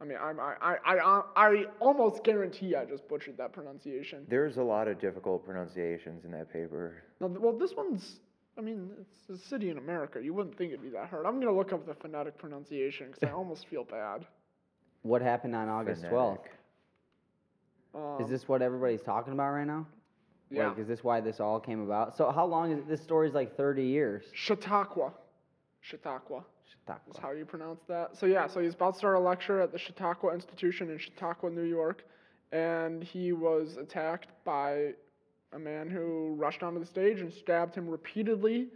I 0.00 0.04
mean, 0.04 0.18
I'm, 0.22 0.38
I, 0.38 0.54
I, 0.60 0.76
I, 0.86 1.22
I 1.36 1.64
almost 1.80 2.22
guarantee 2.22 2.76
I 2.76 2.84
just 2.84 3.08
butchered 3.08 3.36
that 3.38 3.52
pronunciation. 3.52 4.24
There's 4.28 4.56
a 4.58 4.62
lot 4.62 4.86
of 4.86 5.00
difficult 5.00 5.44
pronunciations 5.44 6.24
in 6.24 6.30
that 6.32 6.52
paper. 6.52 7.02
No, 7.20 7.26
well, 7.26 7.52
this 7.58 7.72
one's, 7.76 8.20
I 8.56 8.60
mean, 8.60 8.90
it's 9.00 9.40
a 9.40 9.48
city 9.48 9.70
in 9.70 9.78
America. 9.78 10.20
You 10.22 10.34
wouldn't 10.34 10.56
think 10.56 10.70
it'd 10.72 10.82
be 10.82 10.90
that 10.90 11.08
hard. 11.08 11.26
I'm 11.26 11.40
going 11.40 11.48
to 11.48 11.52
look 11.52 11.72
up 11.72 11.84
the 11.84 11.94
phonetic 11.94 12.38
pronunciation 12.38 13.08
because 13.08 13.24
I 13.24 13.32
almost 13.32 13.66
feel 13.68 13.84
bad. 13.84 14.26
What 15.02 15.22
happened 15.22 15.54
on 15.54 15.68
August 15.68 16.04
twelfth? 16.08 16.48
Um, 17.94 18.18
Is 18.20 18.28
this 18.28 18.48
what 18.48 18.62
everybody's 18.62 19.00
talking 19.00 19.32
about 19.32 19.52
right 19.52 19.66
now? 19.66 19.86
Yeah. 20.50 20.70
Like, 20.70 20.78
is 20.80 20.88
this 20.88 21.04
why 21.04 21.20
this 21.20 21.38
all 21.38 21.60
came 21.60 21.80
about? 21.80 22.16
So 22.16 22.32
how 22.32 22.44
long 22.46 22.72
is 22.72 22.84
this 22.88 23.00
story's 23.00 23.32
like 23.32 23.56
thirty 23.56 23.84
years? 23.84 24.24
Chautauqua. 24.34 25.12
Chautauqua 25.80 26.38
is 26.38 26.74
Chautauqua. 26.86 27.20
how 27.20 27.30
you 27.32 27.44
pronounce 27.44 27.80
that. 27.88 28.16
So 28.16 28.26
yeah, 28.26 28.46
so 28.46 28.60
he's 28.60 28.74
about 28.74 28.94
to 28.94 28.98
start 28.98 29.16
a 29.16 29.20
lecture 29.20 29.60
at 29.60 29.72
the 29.72 29.78
Chautauqua 29.78 30.34
Institution 30.34 30.90
in 30.90 30.98
Chautauqua, 30.98 31.50
New 31.50 31.62
York, 31.62 32.04
and 32.52 33.02
he 33.02 33.32
was 33.32 33.76
attacked 33.76 34.28
by 34.44 34.92
a 35.52 35.58
man 35.58 35.88
who 35.88 36.34
rushed 36.36 36.62
onto 36.62 36.78
the 36.80 36.86
stage 36.86 37.20
and 37.20 37.32
stabbed 37.32 37.74
him 37.74 37.88
repeatedly 37.88 38.68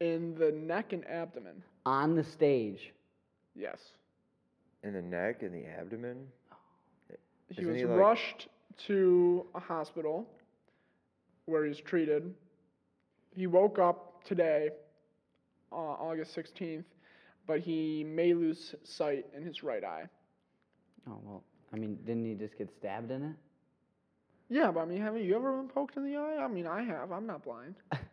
in 0.00 0.34
the 0.34 0.50
neck 0.52 0.92
and 0.92 1.06
abdomen. 1.08 1.62
On 1.86 2.14
the 2.14 2.24
stage. 2.24 2.92
Yes. 3.54 3.78
In 4.82 4.92
the 4.92 5.02
neck 5.02 5.42
and 5.42 5.54
the 5.54 5.66
abdomen. 5.66 6.26
He 7.48 7.62
Isn't 7.62 7.72
was 7.72 7.80
he, 7.80 7.86
like- 7.86 7.98
rushed 7.98 8.48
to 8.86 9.46
a 9.54 9.60
hospital 9.60 10.26
where 11.46 11.64
he's 11.64 11.80
treated. 11.80 12.32
He 13.34 13.46
woke 13.46 13.78
up 13.78 14.22
today, 14.24 14.70
uh, 15.72 15.76
August 15.76 16.34
16th, 16.36 16.84
but 17.46 17.60
he 17.60 18.04
may 18.04 18.34
lose 18.34 18.74
sight 18.84 19.26
in 19.36 19.42
his 19.42 19.62
right 19.62 19.84
eye. 19.84 20.04
Oh 21.08 21.18
well. 21.22 21.44
I 21.72 21.76
mean, 21.76 21.98
didn't 22.04 22.24
he 22.24 22.34
just 22.34 22.58
get 22.58 22.70
stabbed 22.78 23.10
in 23.10 23.22
it? 23.22 23.36
Yeah, 24.48 24.70
but 24.72 24.80
I 24.80 24.84
mean, 24.86 25.00
haven't 25.00 25.24
you 25.24 25.36
ever 25.36 25.56
been 25.56 25.68
poked 25.68 25.96
in 25.96 26.04
the 26.04 26.16
eye? 26.16 26.38
I 26.42 26.48
mean, 26.48 26.66
I 26.66 26.82
have. 26.82 27.12
I'm 27.12 27.26
not 27.26 27.44
blind. 27.44 27.76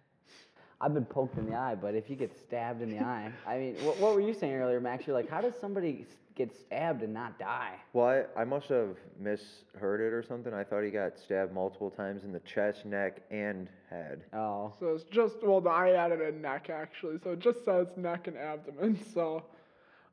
I've 0.79 0.93
been 0.93 1.05
poked 1.05 1.37
in 1.39 1.49
the 1.49 1.55
eye, 1.55 1.73
but 1.75 1.95
if 1.95 2.09
you 2.09 2.15
get 2.15 2.37
stabbed 2.37 2.81
in 2.83 2.89
the 2.91 2.99
eye, 2.99 3.31
I 3.47 3.57
mean, 3.57 3.73
what, 3.83 3.97
what 3.97 4.13
were 4.13 4.21
you 4.21 4.33
saying 4.33 4.53
earlier, 4.53 4.79
Max? 4.79 5.07
You're 5.07 5.15
like, 5.15 5.27
how 5.29 5.41
does 5.41 5.55
somebody 5.59 6.05
get 6.35 6.53
stabbed 6.55 7.01
and 7.01 7.11
not 7.11 7.39
die? 7.39 7.73
Well, 7.93 8.23
I, 8.37 8.41
I 8.41 8.43
must 8.43 8.67
have 8.69 8.95
misheard 9.19 10.01
it 10.01 10.13
or 10.13 10.21
something. 10.21 10.53
I 10.53 10.63
thought 10.63 10.83
he 10.83 10.91
got 10.91 11.17
stabbed 11.17 11.51
multiple 11.51 11.89
times 11.89 12.23
in 12.25 12.31
the 12.31 12.41
chest, 12.41 12.85
neck, 12.85 13.21
and 13.31 13.69
head. 13.89 14.21
Oh, 14.33 14.71
So 14.79 14.89
it's 14.93 15.03
just 15.05 15.37
well, 15.41 15.61
the 15.61 15.71
I 15.71 15.93
added 15.93 16.21
a 16.21 16.31
neck 16.31 16.69
actually, 16.69 17.17
so 17.23 17.31
it 17.31 17.39
just 17.39 17.65
says 17.65 17.87
neck 17.97 18.27
and 18.27 18.37
abdomen. 18.37 18.99
So, 19.13 19.45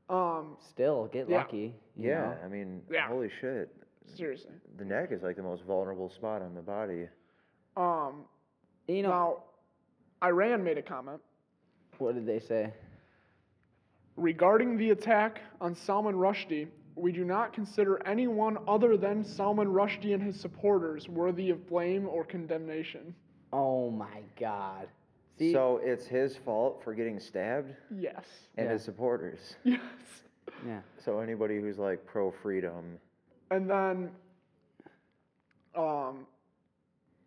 um, 0.09 0.57
still 0.66 1.09
get 1.12 1.29
Yeah. 1.29 1.38
lucky. 1.38 1.74
you 1.94 2.09
Yeah, 2.09 2.20
know? 2.22 2.38
I 2.42 2.48
mean, 2.48 2.81
Yeah. 2.90 3.07
holy 3.09 3.29
shit. 3.40 3.68
seriously. 4.07 4.53
The 4.79 4.85
neck 4.87 5.12
is 5.12 5.22
like 5.22 5.37
the 5.37 5.42
most 5.42 5.64
vulnerable 5.64 6.09
spot 6.09 6.40
on 6.40 6.55
the 6.55 6.62
body. 6.62 7.07
Um, 7.77 8.24
You 8.88 9.03
know, 9.03 9.09
now, 9.11 9.42
Iran 10.22 10.62
made 10.64 10.79
a 10.79 10.83
comment 10.83 11.20
what 11.98 12.14
did 12.14 12.27
they 12.27 12.40
say? 12.40 12.72
regarding 14.16 14.77
the 14.77 14.90
attack 14.90 15.40
on 15.61 15.74
Salman 15.74 16.14
Rushdie. 16.14 16.68
We 16.96 17.11
do 17.11 17.24
not 17.24 17.53
consider 17.53 18.00
anyone 18.07 18.59
other 18.68 18.96
than 18.96 19.24
Salman 19.24 19.66
Rushdie 19.68 20.14
and 20.14 20.22
his 20.22 20.38
supporters 20.38 21.09
worthy 21.09 21.50
of 21.50 21.66
blame 21.66 22.07
or 22.09 22.22
condemnation. 22.24 23.12
Oh 23.53 23.90
my 23.90 24.20
God. 24.38 24.87
See, 25.37 25.53
so 25.53 25.81
it's 25.83 26.07
his 26.07 26.37
fault 26.37 26.81
for 26.85 26.94
getting 26.94 27.18
stabbed 27.18 27.74
Yes. 27.90 28.24
and 28.57 28.66
Yeah. 28.66 28.72
his 28.74 28.83
supporters. 28.85 29.57
Yes. 29.64 29.81
yeah. 30.64 30.81
So 31.05 31.18
anybody 31.18 31.61
who's 31.61 31.79
like 31.79 32.07
pro 32.07 32.31
freedom. 32.31 32.98
And 33.50 33.68
then, 33.68 34.11
um, 35.74 36.24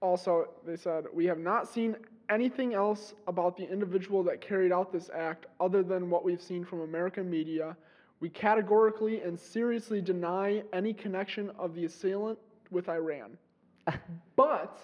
also, 0.01 0.47
they 0.65 0.77
said, 0.77 1.05
We 1.13 1.25
have 1.25 1.39
not 1.39 1.67
seen 1.67 1.97
anything 2.29 2.73
else 2.73 3.13
about 3.27 3.57
the 3.57 3.69
individual 3.69 4.23
that 4.23 4.41
carried 4.41 4.71
out 4.71 4.91
this 4.91 5.09
act 5.13 5.45
other 5.59 5.83
than 5.83 6.09
what 6.09 6.23
we've 6.23 6.41
seen 6.41 6.65
from 6.65 6.81
American 6.81 7.29
media. 7.29 7.75
We 8.19 8.29
categorically 8.29 9.21
and 9.21 9.39
seriously 9.39 10.01
deny 10.01 10.63
any 10.73 10.93
connection 10.93 11.51
of 11.57 11.75
the 11.75 11.85
assailant 11.85 12.39
with 12.71 12.89
Iran. 12.89 13.37
but, 14.35 14.79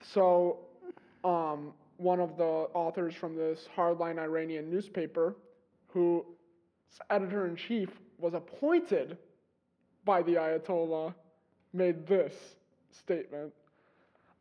so, 0.00 0.58
um, 1.24 1.72
one 1.96 2.20
of 2.20 2.36
the 2.36 2.44
authors 2.74 3.14
from 3.14 3.36
this 3.36 3.68
hardline 3.76 4.18
Iranian 4.18 4.70
newspaper, 4.70 5.36
whose 5.88 6.24
editor 7.10 7.46
in 7.46 7.56
chief 7.56 7.90
was 8.18 8.34
appointed 8.34 9.18
by 10.04 10.22
the 10.22 10.34
Ayatollah, 10.34 11.14
made 11.72 12.06
this 12.06 12.34
statement 12.90 13.52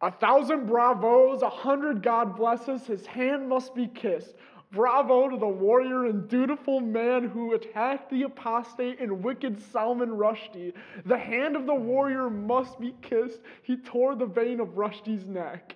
A 0.01 0.11
thousand 0.11 0.65
bravos, 0.65 1.41
a 1.43 1.49
hundred 1.49 2.01
God 2.01 2.35
blesses, 2.35 2.85
his 2.85 3.05
hand 3.05 3.47
must 3.47 3.75
be 3.75 3.87
kissed. 3.87 4.35
Bravo 4.71 5.29
to 5.29 5.37
the 5.37 5.47
warrior 5.47 6.05
and 6.05 6.27
dutiful 6.29 6.79
man 6.79 7.27
who 7.27 7.53
attacked 7.53 8.09
the 8.09 8.23
apostate 8.23 8.99
and 9.01 9.21
wicked 9.21 9.61
Salman 9.61 10.11
Rushdie. 10.11 10.73
The 11.05 11.17
hand 11.17 11.55
of 11.57 11.65
the 11.65 11.75
warrior 11.75 12.29
must 12.29 12.79
be 12.79 12.95
kissed. 13.01 13.41
He 13.63 13.75
tore 13.77 14.15
the 14.15 14.25
vein 14.25 14.59
of 14.61 14.69
Rushdie's 14.69 15.25
neck. 15.25 15.75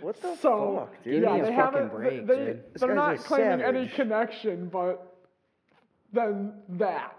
What 0.00 0.20
the 0.20 0.36
So, 0.36 0.88
fuck, 0.90 1.04
dude? 1.04 1.22
yeah, 1.22 1.42
they 1.42 1.52
haven't. 1.52 1.92
Break, 1.92 2.26
they, 2.26 2.56
they, 2.78 2.86
are 2.86 2.94
not 2.94 3.18
claiming 3.18 3.60
any 3.60 3.88
connection, 3.88 4.68
but 4.68 5.16
then 6.12 6.54
that. 6.70 7.16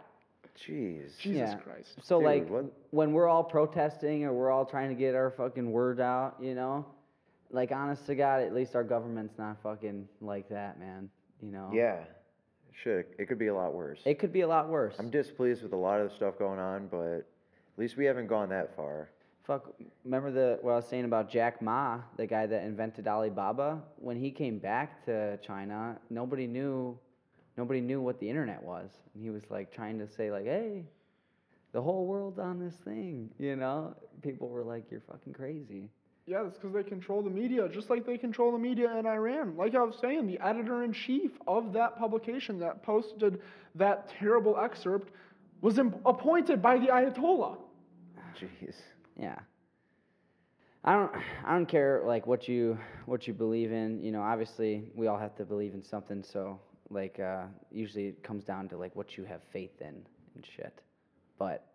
Jeez. 0.57 1.17
Jesus 1.17 1.49
Yeah. 1.49 1.57
Christ. 1.57 1.97
So 2.03 2.19
Dude, 2.19 2.25
like 2.25 2.49
what- 2.49 2.65
when 2.91 3.13
we're 3.13 3.27
all 3.27 3.43
protesting 3.43 4.23
or 4.25 4.33
we're 4.33 4.49
all 4.51 4.65
trying 4.65 4.89
to 4.89 4.95
get 4.95 5.15
our 5.15 5.29
fucking 5.31 5.71
word 5.71 5.99
out, 5.99 6.37
you 6.41 6.55
know, 6.55 6.85
like 7.51 7.71
honest 7.71 8.05
to 8.07 8.15
God, 8.15 8.41
at 8.41 8.53
least 8.53 8.75
our 8.75 8.83
government's 8.83 9.37
not 9.37 9.61
fucking 9.61 10.07
like 10.21 10.47
that, 10.49 10.79
man. 10.79 11.09
You 11.41 11.51
know. 11.51 11.69
Yeah. 11.73 12.03
Shit, 12.71 13.13
it 13.17 13.27
could 13.27 13.37
be 13.39 13.47
a 13.47 13.55
lot 13.55 13.73
worse. 13.73 14.01
It 14.05 14.19
could 14.19 14.33
be 14.33 14.41
a 14.41 14.47
lot 14.47 14.69
worse. 14.69 14.95
I'm 14.99 15.09
displeased 15.09 15.63
with 15.63 15.71
a 15.73 15.77
lot 15.77 16.01
of 16.01 16.09
the 16.09 16.15
stuff 16.15 16.37
going 16.37 16.59
on, 16.59 16.87
but 16.87 17.19
at 17.19 17.25
least 17.77 17.95
we 17.97 18.05
haven't 18.05 18.27
gone 18.27 18.49
that 18.49 18.75
far. 18.75 19.09
Fuck. 19.43 19.71
Remember 20.03 20.31
the 20.31 20.57
what 20.61 20.71
I 20.71 20.75
was 20.77 20.87
saying 20.87 21.05
about 21.05 21.29
Jack 21.29 21.61
Ma, 21.61 22.01
the 22.17 22.25
guy 22.25 22.47
that 22.47 22.63
invented 22.63 23.07
Alibaba? 23.07 23.81
When 23.97 24.17
he 24.17 24.31
came 24.31 24.57
back 24.57 25.05
to 25.05 25.37
China, 25.37 25.99
nobody 26.09 26.47
knew, 26.47 26.97
nobody 27.57 27.81
knew 27.81 28.01
what 28.01 28.19
the 28.19 28.29
internet 28.29 28.61
was, 28.63 28.89
and 29.13 29.23
he 29.23 29.29
was 29.29 29.43
like 29.49 29.73
trying 29.73 29.99
to 29.99 30.07
say 30.07 30.31
like, 30.31 30.45
hey, 30.45 30.83
the 31.71 31.81
whole 31.81 32.05
world's 32.05 32.39
on 32.39 32.59
this 32.59 32.75
thing, 32.85 33.29
you 33.37 33.55
know? 33.55 33.93
People 34.21 34.47
were 34.47 34.63
like, 34.63 34.85
you're 34.89 35.01
fucking 35.01 35.33
crazy. 35.33 35.89
Yeah, 36.25 36.41
that's 36.41 36.57
because 36.57 36.73
they 36.73 36.83
control 36.83 37.21
the 37.21 37.29
media, 37.29 37.67
just 37.69 37.89
like 37.89 38.05
they 38.05 38.17
control 38.17 38.51
the 38.51 38.57
media 38.57 38.97
in 38.97 39.05
Iran. 39.05 39.55
Like 39.55 39.75
I 39.75 39.83
was 39.83 39.95
saying, 40.01 40.25
the 40.25 40.39
editor 40.39 40.83
in 40.83 40.91
chief 40.91 41.31
of 41.47 41.71
that 41.73 41.99
publication 41.99 42.57
that 42.59 42.81
posted 42.81 43.41
that 43.75 44.09
terrible 44.09 44.57
excerpt 44.57 45.11
was 45.61 45.77
im- 45.77 45.95
appointed 46.05 46.61
by 46.61 46.79
the 46.79 46.87
Ayatollah. 46.87 47.57
Jeez. 48.39 48.75
Yeah. 49.19 49.37
I 50.83 50.93
don't 50.93 51.11
I 51.45 51.53
don't 51.53 51.65
care 51.67 52.03
like 52.05 52.27
what 52.27 52.47
you 52.47 52.77
what 53.05 53.27
you 53.27 53.33
believe 53.33 53.71
in, 53.71 54.01
you 54.03 54.11
know, 54.11 54.21
obviously 54.21 54.91
we 54.95 55.07
all 55.07 55.17
have 55.17 55.35
to 55.35 55.45
believe 55.45 55.73
in 55.73 55.83
something, 55.83 56.23
so 56.23 56.59
like 56.89 57.19
uh 57.19 57.43
usually 57.71 58.07
it 58.07 58.23
comes 58.23 58.43
down 58.43 58.69
to 58.69 58.77
like 58.77 58.95
what 58.95 59.17
you 59.17 59.25
have 59.25 59.41
faith 59.51 59.81
in 59.81 59.95
and 60.35 60.45
shit. 60.55 60.81
But 61.37 61.65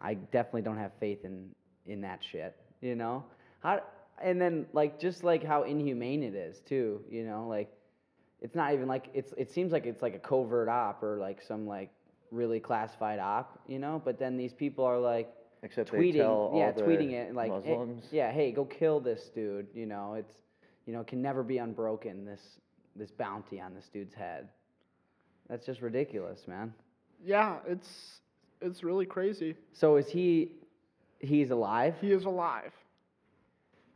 I 0.00 0.14
definitely 0.14 0.62
don't 0.62 0.78
have 0.78 0.92
faith 1.00 1.24
in 1.24 1.50
in 1.86 2.00
that 2.02 2.20
shit, 2.22 2.56
you 2.80 2.94
know? 2.94 3.24
How 3.60 3.82
and 4.22 4.40
then 4.40 4.66
like 4.72 5.00
just 5.00 5.24
like 5.24 5.42
how 5.42 5.62
inhumane 5.62 6.22
it 6.22 6.34
is 6.34 6.60
too, 6.60 7.00
you 7.10 7.24
know, 7.24 7.46
like 7.48 7.72
it's 8.40 8.54
not 8.54 8.72
even 8.74 8.88
like 8.88 9.08
it's 9.14 9.32
it 9.36 9.50
seems 9.50 9.72
like 9.72 9.86
it's 9.86 10.02
like 10.02 10.14
a 10.14 10.18
covert 10.18 10.68
op 10.68 11.02
or 11.02 11.18
like 11.18 11.40
some 11.40 11.66
like 11.66 11.90
really 12.30 12.60
classified 12.60 13.18
op, 13.18 13.60
you 13.66 13.78
know, 13.78 14.00
but 14.04 14.18
then 14.18 14.36
these 14.36 14.52
people 14.52 14.84
are 14.84 14.98
like 14.98 15.32
Except 15.62 15.92
they 15.92 15.98
tweeting, 15.98 16.16
tell 16.16 16.50
all 16.52 16.58
yeah, 16.58 16.72
the 16.72 16.82
tweeting 16.82 17.12
it 17.12 17.34
like, 17.34 17.64
hey- 17.64 17.78
yeah, 18.10 18.32
hey, 18.32 18.50
go 18.50 18.64
kill 18.64 18.98
this 18.98 19.30
dude. 19.32 19.68
You 19.74 19.86
know, 19.86 20.14
it's, 20.14 20.34
you 20.86 20.92
know, 20.92 21.04
can 21.04 21.22
never 21.22 21.44
be 21.44 21.58
unbroken. 21.58 22.24
This 22.24 22.40
this 22.96 23.10
bounty 23.10 23.60
on 23.60 23.74
this 23.74 23.88
dude's 23.92 24.14
head. 24.14 24.48
That's 25.48 25.66
just 25.66 25.80
ridiculous, 25.80 26.40
man. 26.46 26.72
Yeah, 27.24 27.58
it's 27.66 28.20
it's 28.60 28.82
really 28.82 29.06
crazy. 29.06 29.54
So 29.72 29.96
is 29.96 30.08
he? 30.08 30.52
He's 31.18 31.50
alive. 31.50 31.94
He 32.00 32.10
is 32.12 32.24
alive, 32.24 32.72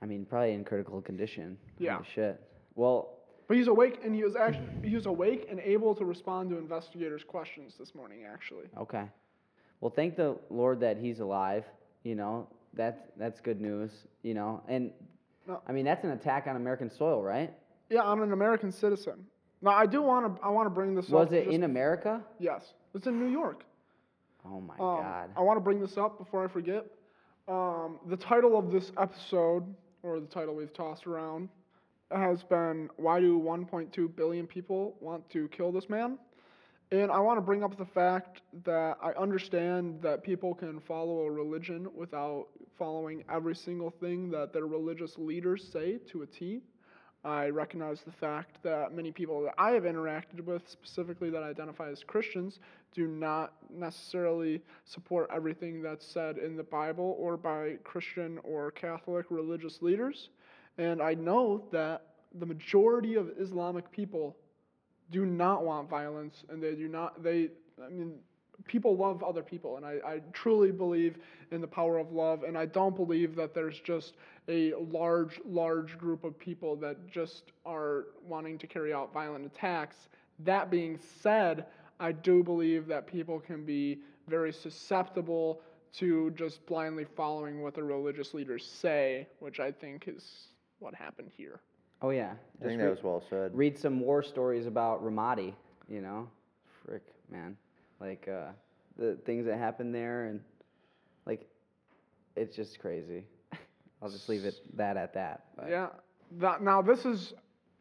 I 0.00 0.06
mean, 0.06 0.24
probably 0.24 0.52
in 0.52 0.62
critical 0.64 1.00
condition. 1.00 1.58
Yeah. 1.78 1.94
Holy 1.94 2.06
shit. 2.14 2.40
Well, 2.76 3.14
but 3.48 3.56
he's 3.56 3.66
awake, 3.68 3.98
and 4.04 4.14
he 4.14 4.22
was 4.22 4.36
actually 4.36 4.68
he 4.84 4.94
was 4.94 5.06
awake 5.06 5.46
and 5.50 5.58
able 5.60 5.94
to 5.96 6.04
respond 6.04 6.50
to 6.50 6.58
investigators' 6.58 7.24
questions 7.24 7.74
this 7.78 7.94
morning. 7.94 8.20
Actually, 8.30 8.66
okay. 8.78 9.04
Well, 9.80 9.92
thank 9.94 10.16
the 10.16 10.36
Lord 10.50 10.80
that 10.80 10.98
he's 10.98 11.20
alive. 11.20 11.64
You 12.04 12.14
know, 12.14 12.48
that's 12.74 13.00
that's 13.16 13.40
good 13.40 13.60
news. 13.60 13.90
You 14.22 14.34
know, 14.34 14.62
and 14.68 14.90
No. 15.48 15.60
I 15.66 15.72
mean 15.72 15.84
that's 15.84 16.04
an 16.04 16.10
attack 16.10 16.46
on 16.46 16.56
American 16.56 16.90
soil, 16.90 17.22
right? 17.22 17.52
Yeah, 17.90 18.02
I'm 18.02 18.22
an 18.22 18.32
American 18.32 18.70
citizen. 18.72 19.26
Now 19.62 19.70
I 19.70 19.86
do 19.86 20.02
want 20.02 20.36
to 20.36 20.42
I 20.42 20.50
want 20.50 20.66
to 20.66 20.70
bring 20.70 20.94
this 20.94 21.06
up. 21.06 21.12
Was 21.12 21.32
it 21.32 21.44
just- 21.44 21.54
in 21.54 21.62
America? 21.64 22.22
Yes, 22.38 22.74
it's 22.94 23.06
in 23.06 23.18
New 23.18 23.30
York. 23.30 23.64
Oh 24.44 24.60
my 24.60 24.74
Um, 24.74 24.78
God. 25.02 25.30
I 25.36 25.40
want 25.40 25.56
to 25.56 25.60
bring 25.60 25.80
this 25.80 25.96
up 25.98 26.18
before 26.18 26.44
I 26.44 26.48
forget. 26.48 26.86
Um, 27.48 27.98
the 28.06 28.16
title 28.16 28.56
of 28.56 28.70
this 28.70 28.92
episode, 28.96 29.64
or 30.02 30.20
the 30.20 30.26
title 30.26 30.54
we've 30.54 30.72
tossed 30.72 31.06
around, 31.06 31.48
has 32.12 32.42
been 32.44 32.88
Why 32.96 33.18
Do 33.20 33.38
1.2 33.40 34.08
Billion 34.14 34.46
People 34.46 34.96
Want 35.00 35.28
to 35.30 35.48
Kill 35.48 35.72
This 35.72 35.88
Man? 35.88 36.18
And 36.92 37.10
I 37.10 37.18
want 37.18 37.38
to 37.38 37.40
bring 37.40 37.64
up 37.64 37.76
the 37.76 37.84
fact 37.84 38.42
that 38.62 38.96
I 39.02 39.10
understand 39.14 40.00
that 40.02 40.22
people 40.22 40.54
can 40.54 40.78
follow 40.78 41.22
a 41.22 41.30
religion 41.30 41.88
without 41.96 42.46
following 42.78 43.24
every 43.28 43.56
single 43.56 43.90
thing 43.90 44.30
that 44.30 44.52
their 44.52 44.66
religious 44.66 45.18
leaders 45.18 45.66
say 45.72 45.98
to 46.12 46.22
a 46.22 46.26
T. 46.26 46.62
I 47.26 47.48
recognize 47.48 48.02
the 48.02 48.12
fact 48.12 48.62
that 48.62 48.94
many 48.94 49.10
people 49.10 49.42
that 49.42 49.54
I 49.58 49.72
have 49.72 49.82
interacted 49.82 50.44
with, 50.44 50.62
specifically 50.68 51.28
that 51.30 51.42
identify 51.42 51.90
as 51.90 52.04
Christians, 52.04 52.60
do 52.92 53.08
not 53.08 53.54
necessarily 53.68 54.62
support 54.84 55.28
everything 55.34 55.82
that's 55.82 56.06
said 56.06 56.38
in 56.38 56.56
the 56.56 56.62
Bible 56.62 57.16
or 57.18 57.36
by 57.36 57.78
Christian 57.82 58.38
or 58.44 58.70
Catholic 58.70 59.26
religious 59.30 59.82
leaders. 59.82 60.30
And 60.78 61.02
I 61.02 61.14
know 61.14 61.64
that 61.72 62.06
the 62.38 62.46
majority 62.46 63.16
of 63.16 63.32
Islamic 63.40 63.90
people 63.90 64.36
do 65.10 65.26
not 65.26 65.64
want 65.64 65.90
violence 65.90 66.44
and 66.48 66.62
they 66.62 66.76
do 66.76 66.86
not, 66.86 67.24
they, 67.24 67.48
I 67.84 67.88
mean, 67.88 68.20
people 68.64 68.96
love 68.96 69.22
other 69.22 69.42
people. 69.42 69.76
And 69.76 69.84
I, 69.86 69.98
I 70.04 70.20
truly 70.32 70.72
believe 70.72 71.18
in 71.50 71.60
the 71.60 71.66
power 71.66 71.98
of 71.98 72.12
love. 72.12 72.42
And 72.42 72.56
I 72.56 72.66
don't 72.66 72.96
believe 72.96 73.36
that 73.36 73.54
there's 73.54 73.78
just 73.80 74.14
a 74.48 74.72
large, 74.74 75.40
large 75.44 75.98
group 75.98 76.24
of 76.24 76.38
people 76.38 76.76
that 76.76 77.08
just 77.08 77.52
are 77.64 78.06
wanting 78.26 78.58
to 78.58 78.66
carry 78.66 78.92
out 78.92 79.12
violent 79.12 79.46
attacks. 79.46 80.08
That 80.40 80.70
being 80.70 80.98
said, 81.20 81.66
I 82.00 82.12
do 82.12 82.42
believe 82.42 82.86
that 82.88 83.06
people 83.06 83.40
can 83.40 83.64
be 83.64 83.98
very 84.28 84.52
susceptible 84.52 85.60
to 85.94 86.30
just 86.32 86.64
blindly 86.66 87.04
following 87.16 87.62
what 87.62 87.74
the 87.74 87.82
religious 87.82 88.34
leaders 88.34 88.66
say, 88.66 89.26
which 89.38 89.60
I 89.60 89.72
think 89.72 90.04
is 90.08 90.48
what 90.78 90.94
happened 90.94 91.30
here. 91.36 91.60
Oh 92.02 92.10
yeah. 92.10 92.32
I 92.60 92.64
think 92.64 92.72
Just 92.72 92.78
that 92.78 92.84
re- 92.84 92.90
was 92.90 93.02
well 93.02 93.22
said. 93.30 93.56
read 93.56 93.78
some 93.78 94.00
war 94.00 94.22
stories 94.22 94.66
about 94.66 95.02
Ramadi, 95.02 95.54
you 95.88 96.02
know? 96.02 96.28
Frick, 96.84 97.02
man. 97.30 97.56
Like 98.00 98.28
uh, 98.28 98.50
the 98.98 99.16
things 99.24 99.46
that 99.46 99.58
happened 99.58 99.94
there 99.94 100.26
and 100.26 100.40
like 101.26 101.46
it's 102.36 102.54
just 102.54 102.78
crazy. 102.78 103.24
I'll 104.02 104.10
just 104.10 104.28
leave 104.28 104.44
it 104.44 104.54
that 104.76 104.96
at 104.96 105.14
that. 105.14 105.44
but- 105.56 105.68
Yeah. 105.68 105.88
That, 106.38 106.60
now, 106.60 106.82
this 106.82 107.04
is 107.04 107.34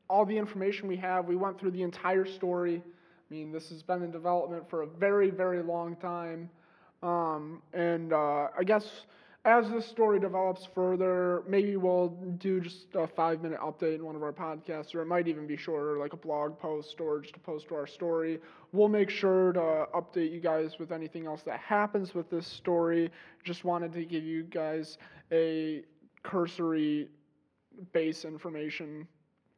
all 0.07 0.23
the 0.23 0.37
information 0.37 0.87
we 0.87 0.97
have. 0.97 1.25
We 1.25 1.35
went 1.35 1.59
through 1.59 1.71
the 1.71 1.81
entire 1.81 2.25
story. 2.25 2.75
I 2.85 3.33
mean, 3.33 3.51
this 3.51 3.69
has 3.69 3.81
been 3.81 4.03
in 4.03 4.11
development 4.11 4.69
for 4.69 4.83
a 4.83 4.87
very, 4.87 5.31
very 5.31 5.63
long 5.63 5.95
time. 5.95 6.47
Um, 7.01 7.63
and 7.73 8.13
uh, 8.13 8.49
I 8.57 8.63
guess 8.63 8.85
as 9.45 9.69
this 9.69 9.85
story 9.85 10.19
develops 10.19 10.65
further, 10.73 11.43
maybe 11.47 11.77
we'll 11.77 12.09
do 12.39 12.59
just 12.59 12.87
a 12.95 13.05
five 13.07 13.41
minute 13.41 13.59
update 13.59 13.95
in 13.95 14.03
one 14.05 14.15
of 14.15 14.23
our 14.23 14.33
podcasts, 14.33 14.95
or 14.95 15.01
it 15.01 15.05
might 15.05 15.27
even 15.27 15.45
be 15.45 15.55
shorter, 15.55 15.97
like 15.99 16.13
a 16.13 16.17
blog 16.17 16.57
post 16.59 16.99
or 16.99 17.19
just 17.19 17.35
a 17.35 17.39
post 17.39 17.67
to 17.67 17.75
our 17.75 17.85
story. 17.85 18.39
We'll 18.71 18.89
make 18.89 19.09
sure 19.09 19.53
to 19.53 19.85
update 19.93 20.31
you 20.31 20.39
guys 20.41 20.79
with 20.79 20.91
anything 20.91 21.27
else 21.27 21.43
that 21.43 21.59
happens 21.59 22.13
with 22.15 22.29
this 22.29 22.47
story. 22.47 23.11
Just 23.43 23.63
wanted 23.63 23.93
to 23.93 24.03
give 24.03 24.23
you 24.23 24.43
guys 24.43 24.97
a 25.31 25.83
cursory 26.23 27.09
base 27.93 28.25
information 28.25 29.07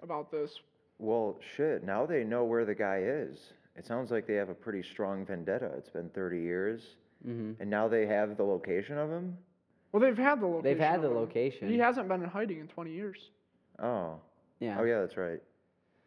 about 0.03 0.29
this. 0.31 0.59
Well, 0.99 1.39
shit. 1.55 1.83
Now 1.83 2.05
they 2.05 2.23
know 2.23 2.43
where 2.43 2.65
the 2.65 2.75
guy 2.75 3.03
is. 3.03 3.53
It 3.75 3.85
sounds 3.85 4.11
like 4.11 4.27
they 4.27 4.33
have 4.35 4.49
a 4.49 4.55
pretty 4.55 4.83
strong 4.83 5.25
vendetta. 5.25 5.71
It's 5.77 5.89
been 5.89 6.09
30 6.09 6.39
years, 6.41 6.97
Mhm. 7.25 7.55
and 7.59 7.69
now 7.69 7.87
they 7.87 8.05
have 8.07 8.35
the 8.35 8.43
location 8.43 8.97
of 8.97 9.09
him. 9.09 9.37
Well, 9.97 10.07
they've 10.09 10.17
had 10.17 10.39
the 10.41 10.45
location. 10.47 10.63
They've 10.63 10.79
had 10.79 11.01
the 11.01 11.07
him. 11.07 11.15
location. 11.15 11.69
He 11.69 11.77
hasn't 11.79 12.07
been 12.07 12.21
in 12.21 12.29
hiding 12.29 12.59
in 12.59 12.67
20 12.67 12.91
years. 12.91 13.17
Oh. 13.81 14.15
Yeah. 14.59 14.77
Oh 14.79 14.83
yeah, 14.83 14.99
that's 15.01 15.17
right. 15.17 15.41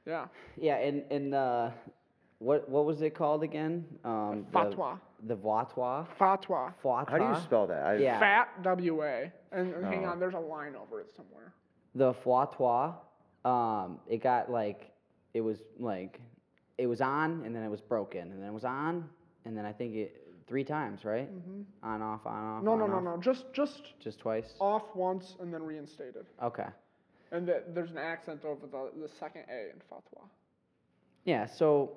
Yeah. 0.07 0.27
Yeah, 0.57 0.77
and 0.77 1.03
and 1.11 1.35
uh, 1.35 1.71
what 2.39 2.69
what 2.69 2.85
was 2.85 3.01
it 3.03 3.15
called 3.15 3.43
again? 3.43 3.85
Um, 4.05 4.47
the- 4.53 4.59
Fatwa. 4.59 4.99
The 5.27 5.37
Vatwa. 5.37 6.07
Fatwa. 6.19 6.73
Fatwa. 6.83 7.09
How 7.11 7.19
do 7.19 7.25
you 7.25 7.37
spell 7.45 7.67
that? 7.67 7.85
I, 7.85 7.95
Yeah. 7.97 8.19
Fat 8.19 8.63
W 8.63 9.03
A. 9.03 9.31
And, 9.53 9.75
and 9.75 9.85
hang 9.85 10.07
Oh. 10.07 10.11
on, 10.11 10.19
there's 10.21 10.35
a 10.35 10.39
line 10.39 10.75
over 10.77 11.01
it 11.01 11.11
somewhere. 11.15 11.53
the 11.95 12.15
Fatwa, 12.15 12.95
um, 13.45 13.99
it 14.09 14.23
got 14.23 14.51
like, 14.51 14.91
it 15.35 15.41
was 15.43 15.59
like, 15.79 16.21
it 16.79 16.87
was 16.87 17.01
on 17.01 17.43
and 17.45 17.55
then 17.55 17.63
it 17.65 17.69
was 17.69 17.81
broken 17.83 18.31
and 18.33 18.41
then 18.41 18.49
it 18.49 18.53
was 18.55 18.65
on 18.65 19.09
and 19.45 19.57
then 19.57 19.65
I 19.67 19.73
think 19.73 19.95
it 19.97 20.20
three 20.51 20.65
times, 20.65 21.05
right? 21.05 21.29
On 21.85 22.03
off 22.03 22.27
on 22.27 22.45
off. 22.45 22.57
Mm-hmm. 22.57 22.65
No, 22.67 22.73
on, 22.73 22.79
no, 22.81 22.87
no, 22.89 22.97
off. 22.97 23.05
no. 23.05 23.17
Just 23.23 23.45
just 23.53 23.83
Just 24.01 24.19
twice. 24.19 24.55
off 24.61 24.83
once 24.97 25.37
and 25.41 25.55
then 25.55 25.63
reinstated. 25.63 26.27
Okay. 26.43 26.67
And 27.31 27.47
the, 27.47 27.63
there's 27.73 27.93
an 27.93 27.99
accent 27.99 28.45
over 28.45 28.67
the, 28.67 28.91
the 29.01 29.09
second 29.09 29.45
A 29.49 29.71
in 29.71 29.77
Fatwa. 29.89 30.25
Yeah. 31.25 31.47
So, 31.47 31.93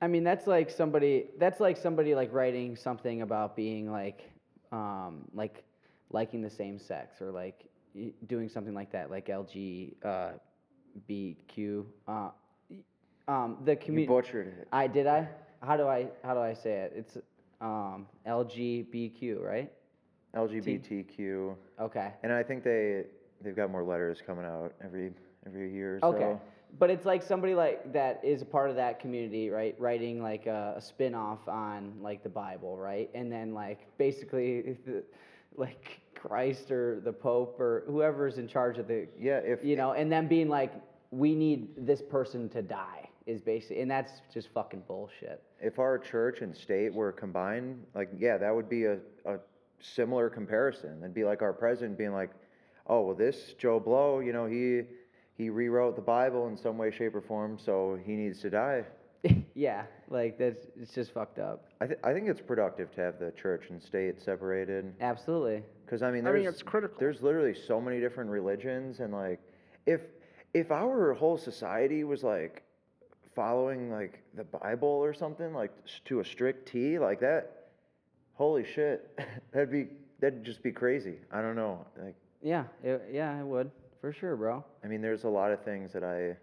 I 0.00 0.06
mean, 0.06 0.22
that's 0.22 0.46
like 0.46 0.70
somebody. 0.70 1.26
That's 1.40 1.58
like 1.58 1.76
somebody 1.76 2.14
like 2.14 2.32
writing 2.32 2.76
something 2.76 3.22
about 3.22 3.56
being 3.56 3.90
like, 3.90 4.30
um, 4.70 5.24
like 5.34 5.64
liking 6.12 6.40
the 6.42 6.50
same 6.50 6.78
sex 6.78 7.20
or 7.20 7.32
like 7.32 7.66
doing 8.28 8.48
something 8.48 8.74
like 8.74 8.92
that, 8.92 9.10
like 9.10 9.26
LG, 9.26 9.94
uh, 10.04 10.30
BQ. 11.10 11.84
Uh, 12.06 12.28
um, 13.26 13.56
the 13.64 13.72
you 13.72 13.76
community. 13.78 14.06
butchered 14.06 14.46
it. 14.46 14.68
I 14.72 14.86
did 14.86 15.08
I? 15.08 15.28
How 15.60 15.76
do 15.76 15.88
I 15.88 16.06
how 16.22 16.34
do 16.34 16.40
I 16.40 16.54
say 16.54 16.70
it? 16.84 16.92
It's 16.94 17.18
um 17.60 18.06
LGBTQ, 18.26 19.40
right? 19.40 19.72
LGBTQ, 20.34 21.54
Okay. 21.80 22.12
and 22.22 22.32
I 22.32 22.42
think 22.42 22.62
they 22.62 23.04
they've 23.42 23.56
got 23.56 23.70
more 23.70 23.82
letters 23.84 24.22
coming 24.24 24.44
out 24.44 24.74
every 24.84 25.12
every 25.46 25.72
year. 25.72 25.98
or 26.02 26.14
Okay. 26.14 26.20
So. 26.20 26.40
But 26.78 26.90
it's 26.90 27.06
like 27.06 27.22
somebody 27.22 27.54
like 27.54 27.92
that 27.92 28.20
is 28.22 28.42
a 28.42 28.44
part 28.44 28.68
of 28.68 28.76
that 28.76 29.00
community, 29.00 29.48
right? 29.50 29.74
Writing 29.78 30.20
like 30.22 30.46
a, 30.46 30.74
a 30.76 30.80
spin-off 30.80 31.46
on 31.48 31.94
like 32.02 32.22
the 32.22 32.28
Bible, 32.28 32.76
right? 32.76 33.08
And 33.14 33.30
then 33.32 33.54
like 33.54 33.86
basically 33.96 34.76
the, 34.84 35.02
like 35.56 36.00
Christ 36.14 36.70
or 36.70 37.00
the 37.00 37.12
Pope 37.12 37.58
or 37.60 37.84
whoever's 37.86 38.36
in 38.38 38.48
charge 38.48 38.78
of 38.78 38.88
the 38.88 39.06
Yeah, 39.18 39.38
if 39.38 39.64
you 39.64 39.76
know, 39.76 39.92
and 39.92 40.10
then 40.12 40.26
being 40.26 40.48
like, 40.48 40.72
we 41.12 41.34
need 41.34 41.86
this 41.86 42.02
person 42.02 42.48
to 42.50 42.62
die 42.62 43.05
is 43.26 43.40
basically, 43.40 43.80
and 43.80 43.90
that's 43.90 44.12
just 44.32 44.48
fucking 44.54 44.82
bullshit. 44.86 45.42
if 45.60 45.78
our 45.78 45.98
church 45.98 46.40
and 46.40 46.56
state 46.56 46.94
were 46.94 47.12
combined, 47.12 47.84
like 47.94 48.08
yeah, 48.16 48.38
that 48.38 48.54
would 48.54 48.68
be 48.68 48.84
a, 48.84 48.98
a 49.24 49.38
similar 49.80 50.30
comparison. 50.30 50.98
It'd 51.00 51.14
be 51.14 51.24
like 51.24 51.42
our 51.42 51.52
president 51.52 51.98
being 51.98 52.12
like, 52.12 52.30
oh 52.86 53.02
well, 53.02 53.16
this 53.16 53.54
Joe 53.58 53.80
Blow, 53.80 54.20
you 54.20 54.32
know, 54.32 54.46
he 54.46 54.82
he 55.36 55.50
rewrote 55.50 55.96
the 55.96 56.02
Bible 56.02 56.46
in 56.48 56.56
some 56.56 56.78
way, 56.78 56.90
shape, 56.90 57.14
or 57.14 57.20
form, 57.20 57.58
so 57.58 57.98
he 58.04 58.12
needs 58.12 58.40
to 58.40 58.50
die. 58.50 58.84
yeah, 59.54 59.84
like 60.08 60.38
that's 60.38 60.66
it's 60.80 60.94
just 60.94 61.12
fucked 61.12 61.38
up. 61.38 61.66
I, 61.80 61.86
th- 61.86 61.98
I 62.04 62.12
think 62.12 62.28
it's 62.28 62.40
productive 62.40 62.94
to 62.94 63.00
have 63.00 63.18
the 63.18 63.32
church 63.32 63.70
and 63.70 63.82
state 63.82 64.20
separated. 64.20 64.94
Absolutely. 65.00 65.62
Because 65.84 66.02
I 66.02 66.10
mean, 66.10 66.26
I 66.26 66.30
there's, 66.30 66.44
think 66.44 66.54
it's 66.54 66.62
critical. 66.62 66.96
There's 66.98 67.22
literally 67.22 67.54
so 67.54 67.80
many 67.80 68.00
different 68.00 68.30
religions, 68.30 69.00
and 69.00 69.12
like, 69.12 69.40
if 69.84 70.00
if 70.54 70.70
our 70.70 71.12
whole 71.12 71.36
society 71.36 72.04
was 72.04 72.22
like 72.22 72.62
following 73.36 73.92
like 73.92 74.22
the 74.34 74.42
Bible 74.44 74.88
or 74.88 75.14
something, 75.14 75.52
like 75.54 75.70
to 76.06 76.20
a 76.20 76.24
strict 76.24 76.66
T, 76.68 76.98
like 76.98 77.20
that, 77.20 77.68
holy 78.34 78.64
shit, 78.64 79.16
that'd 79.52 79.70
be 79.70 79.86
that'd 80.20 80.42
just 80.42 80.62
be 80.62 80.72
crazy. 80.72 81.18
I 81.30 81.42
don't 81.42 81.54
know. 81.54 81.86
Like, 82.02 82.16
Yeah, 82.42 82.64
it, 82.82 83.02
yeah, 83.12 83.38
I 83.38 83.42
would 83.44 83.70
for 84.00 84.12
sure, 84.12 84.34
bro. 84.34 84.64
I 84.82 84.88
mean, 84.88 85.02
there's 85.02 85.24
a 85.24 85.28
lot 85.28 85.52
of 85.52 85.62
things 85.62 85.92
that 85.92 86.02
I 86.02 86.36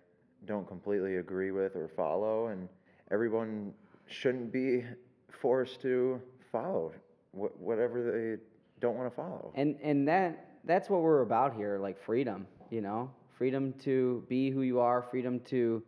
don't 0.45 0.67
completely 0.67 1.17
agree 1.17 1.51
with 1.51 1.75
or 1.75 1.87
follow, 1.87 2.47
and 2.47 2.69
everyone 3.11 3.73
shouldn't 4.05 4.53
be 4.53 4.83
forced 5.41 5.81
to 5.81 6.21
follow 6.51 6.93
wh- 7.31 7.59
whatever 7.59 8.03
they 8.37 8.41
don't 8.79 8.95
want 8.95 9.09
to 9.09 9.15
follow. 9.15 9.51
And 9.55 9.77
and 9.81 10.07
that 10.07 10.59
that's 10.65 10.89
what 10.89 11.01
we're 11.01 11.21
about 11.21 11.55
here, 11.55 11.79
like 11.79 11.99
freedom, 11.99 12.45
you 12.69 12.81
know, 12.81 13.09
freedom 13.37 13.73
to 13.83 14.23
be 14.29 14.51
who 14.51 14.61
you 14.61 14.79
are, 14.79 15.01
freedom 15.01 15.39
to, 15.41 15.83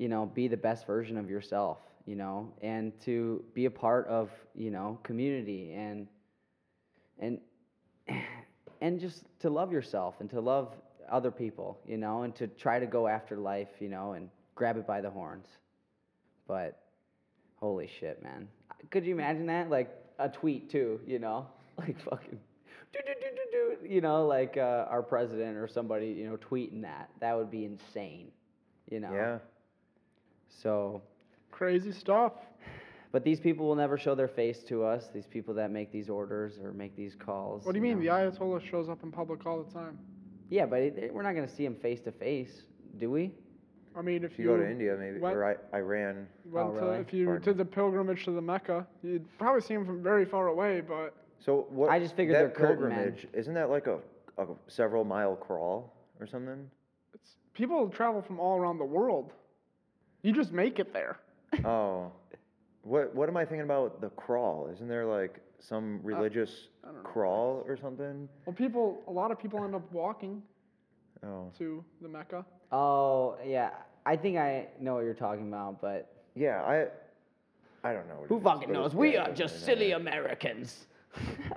you 0.00 0.08
know, 0.08 0.24
be 0.24 0.48
the 0.48 0.56
best 0.56 0.86
version 0.86 1.18
of 1.18 1.28
yourself, 1.28 1.76
you 2.06 2.16
know, 2.16 2.50
and 2.62 2.98
to 3.02 3.44
be 3.52 3.66
a 3.66 3.70
part 3.70 4.06
of, 4.08 4.30
you 4.54 4.70
know, 4.70 4.98
community 5.02 5.74
and 5.74 6.08
and 7.18 7.38
and 8.80 8.98
just 8.98 9.24
to 9.40 9.50
love 9.50 9.70
yourself 9.70 10.14
and 10.20 10.30
to 10.30 10.40
love 10.40 10.74
other 11.12 11.30
people, 11.30 11.78
you 11.86 11.98
know, 11.98 12.22
and 12.22 12.34
to 12.36 12.46
try 12.46 12.78
to 12.78 12.86
go 12.86 13.06
after 13.06 13.36
life, 13.36 13.68
you 13.78 13.90
know, 13.90 14.14
and 14.14 14.30
grab 14.54 14.78
it 14.78 14.86
by 14.86 15.02
the 15.02 15.10
horns. 15.10 15.46
But 16.48 16.80
holy 17.56 17.90
shit, 18.00 18.22
man. 18.22 18.48
Could 18.90 19.04
you 19.04 19.12
imagine 19.12 19.44
that? 19.46 19.68
Like 19.68 19.94
a 20.18 20.30
tweet 20.30 20.70
too, 20.70 20.98
you 21.06 21.18
know? 21.18 21.46
Like 21.78 21.98
fucking 22.02 22.38
you 23.88 24.02
know, 24.02 24.26
like 24.26 24.58
uh, 24.58 24.84
our 24.90 25.02
president 25.02 25.56
or 25.56 25.66
somebody, 25.66 26.08
you 26.08 26.28
know, 26.28 26.36
tweeting 26.36 26.82
that. 26.82 27.08
That 27.20 27.36
would 27.38 27.50
be 27.50 27.64
insane. 27.64 28.28
You 28.90 29.00
know. 29.00 29.12
Yeah. 29.14 29.38
So, 30.50 31.02
Crazy 31.50 31.92
stuff. 31.92 32.32
but 33.12 33.24
these 33.24 33.40
people 33.40 33.66
will 33.66 33.74
never 33.76 33.96
show 33.98 34.14
their 34.14 34.28
face 34.28 34.62
to 34.64 34.84
us. 34.84 35.08
These 35.12 35.26
people 35.26 35.54
that 35.54 35.70
make 35.70 35.90
these 35.92 36.08
orders 36.08 36.58
or 36.62 36.72
make 36.72 36.96
these 36.96 37.14
calls. 37.14 37.64
What 37.64 37.72
do 37.72 37.78
you 37.78 37.82
mean? 37.82 38.02
know. 38.02 38.02
The 38.02 38.30
Ayatollah 38.38 38.62
shows 38.68 38.88
up 38.88 39.02
in 39.02 39.10
public 39.10 39.44
all 39.46 39.62
the 39.62 39.72
time. 39.72 39.98
Yeah, 40.48 40.66
but 40.66 40.80
it, 40.80 41.12
we're 41.14 41.22
not 41.22 41.34
gonna 41.34 41.48
see 41.48 41.64
him 41.64 41.74
face 41.76 42.00
to 42.02 42.12
face, 42.12 42.62
do 42.98 43.10
we? 43.10 43.30
I 43.96 44.02
mean, 44.02 44.24
if 44.24 44.32
If 44.32 44.38
you 44.38 44.46
go 44.46 44.56
to 44.56 44.68
India, 44.70 44.96
maybe, 44.98 45.18
went- 45.18 45.36
or 45.36 45.44
I, 45.72 45.76
Iran, 45.76 46.26
went 46.46 46.68
Oh, 46.68 46.72
to, 46.78 46.84
really? 46.86 46.96
if 46.98 47.12
you 47.12 47.26
Pardon. 47.26 47.42
did 47.44 47.56
the 47.58 47.64
pilgrimage 47.64 48.24
to 48.24 48.30
the 48.30 48.40
Mecca, 48.40 48.86
you'd 49.02 49.26
probably 49.38 49.60
see 49.60 49.74
him 49.74 49.84
from 49.84 50.02
very 50.02 50.24
far 50.24 50.46
away. 50.48 50.80
But 50.80 51.14
so 51.40 51.66
what? 51.70 51.90
I 51.90 51.98
just 51.98 52.14
figured 52.16 52.36
that 52.36 52.40
they're 52.56 52.66
curtain 52.68 52.88
men. 52.88 52.96
pilgrimage, 52.98 53.26
isn't 53.32 53.54
that 53.54 53.68
like 53.70 53.86
a, 53.88 53.98
a 54.38 54.46
several 54.68 55.04
mile 55.04 55.34
crawl 55.36 55.92
or 56.20 56.26
something? 56.26 56.70
it's, 57.14 57.34
people 57.54 57.88
travel 57.88 58.22
from 58.22 58.38
all 58.38 58.56
around 58.58 58.78
the 58.78 58.84
world. 58.84 59.32
You 60.22 60.32
just 60.32 60.52
make 60.52 60.78
it 60.78 60.92
there. 60.92 61.18
Oh, 61.64 62.12
what 62.82 63.14
what 63.14 63.28
am 63.28 63.36
I 63.36 63.44
thinking 63.44 63.62
about 63.62 64.00
the 64.00 64.08
crawl? 64.10 64.68
Isn't 64.72 64.88
there 64.88 65.04
like 65.04 65.40
some 65.58 66.00
religious 66.02 66.68
Uh, 66.82 66.88
I 66.88 66.92
don't 66.92 67.02
know. 67.02 67.10
crawl 67.10 67.64
or 67.66 67.76
something? 67.76 68.28
Well, 68.46 68.54
people, 68.54 69.02
a 69.06 69.10
lot 69.12 69.30
of 69.30 69.38
people 69.38 69.62
end 69.64 69.74
up 69.74 69.90
walking 69.92 70.42
Oh, 71.22 71.50
to 71.58 71.84
the 72.00 72.08
Mecca. 72.08 72.44
Oh 72.72 73.36
yeah, 73.44 73.70
I 74.06 74.16
think 74.16 74.38
I 74.38 74.68
know 74.80 74.94
what 74.94 75.04
you're 75.04 75.12
talking 75.12 75.48
about, 75.48 75.80
but 75.82 76.10
yeah, 76.34 76.62
I 76.62 76.86
I 77.88 77.92
don't 77.92 78.08
know. 78.08 78.14
what 78.14 78.24
it 78.24 78.28
who 78.28 78.38
is, 78.38 78.42
fucking 78.44 78.68
but 78.68 78.72
knows? 78.74 78.86
it's- 78.92 78.94
We 78.94 79.14
yeah, 79.14 79.24
are 79.24 79.30
it 79.30 79.36
just 79.36 79.54
doesn't 79.54 79.66
silly. 79.66 79.92
Americans. 79.92 80.86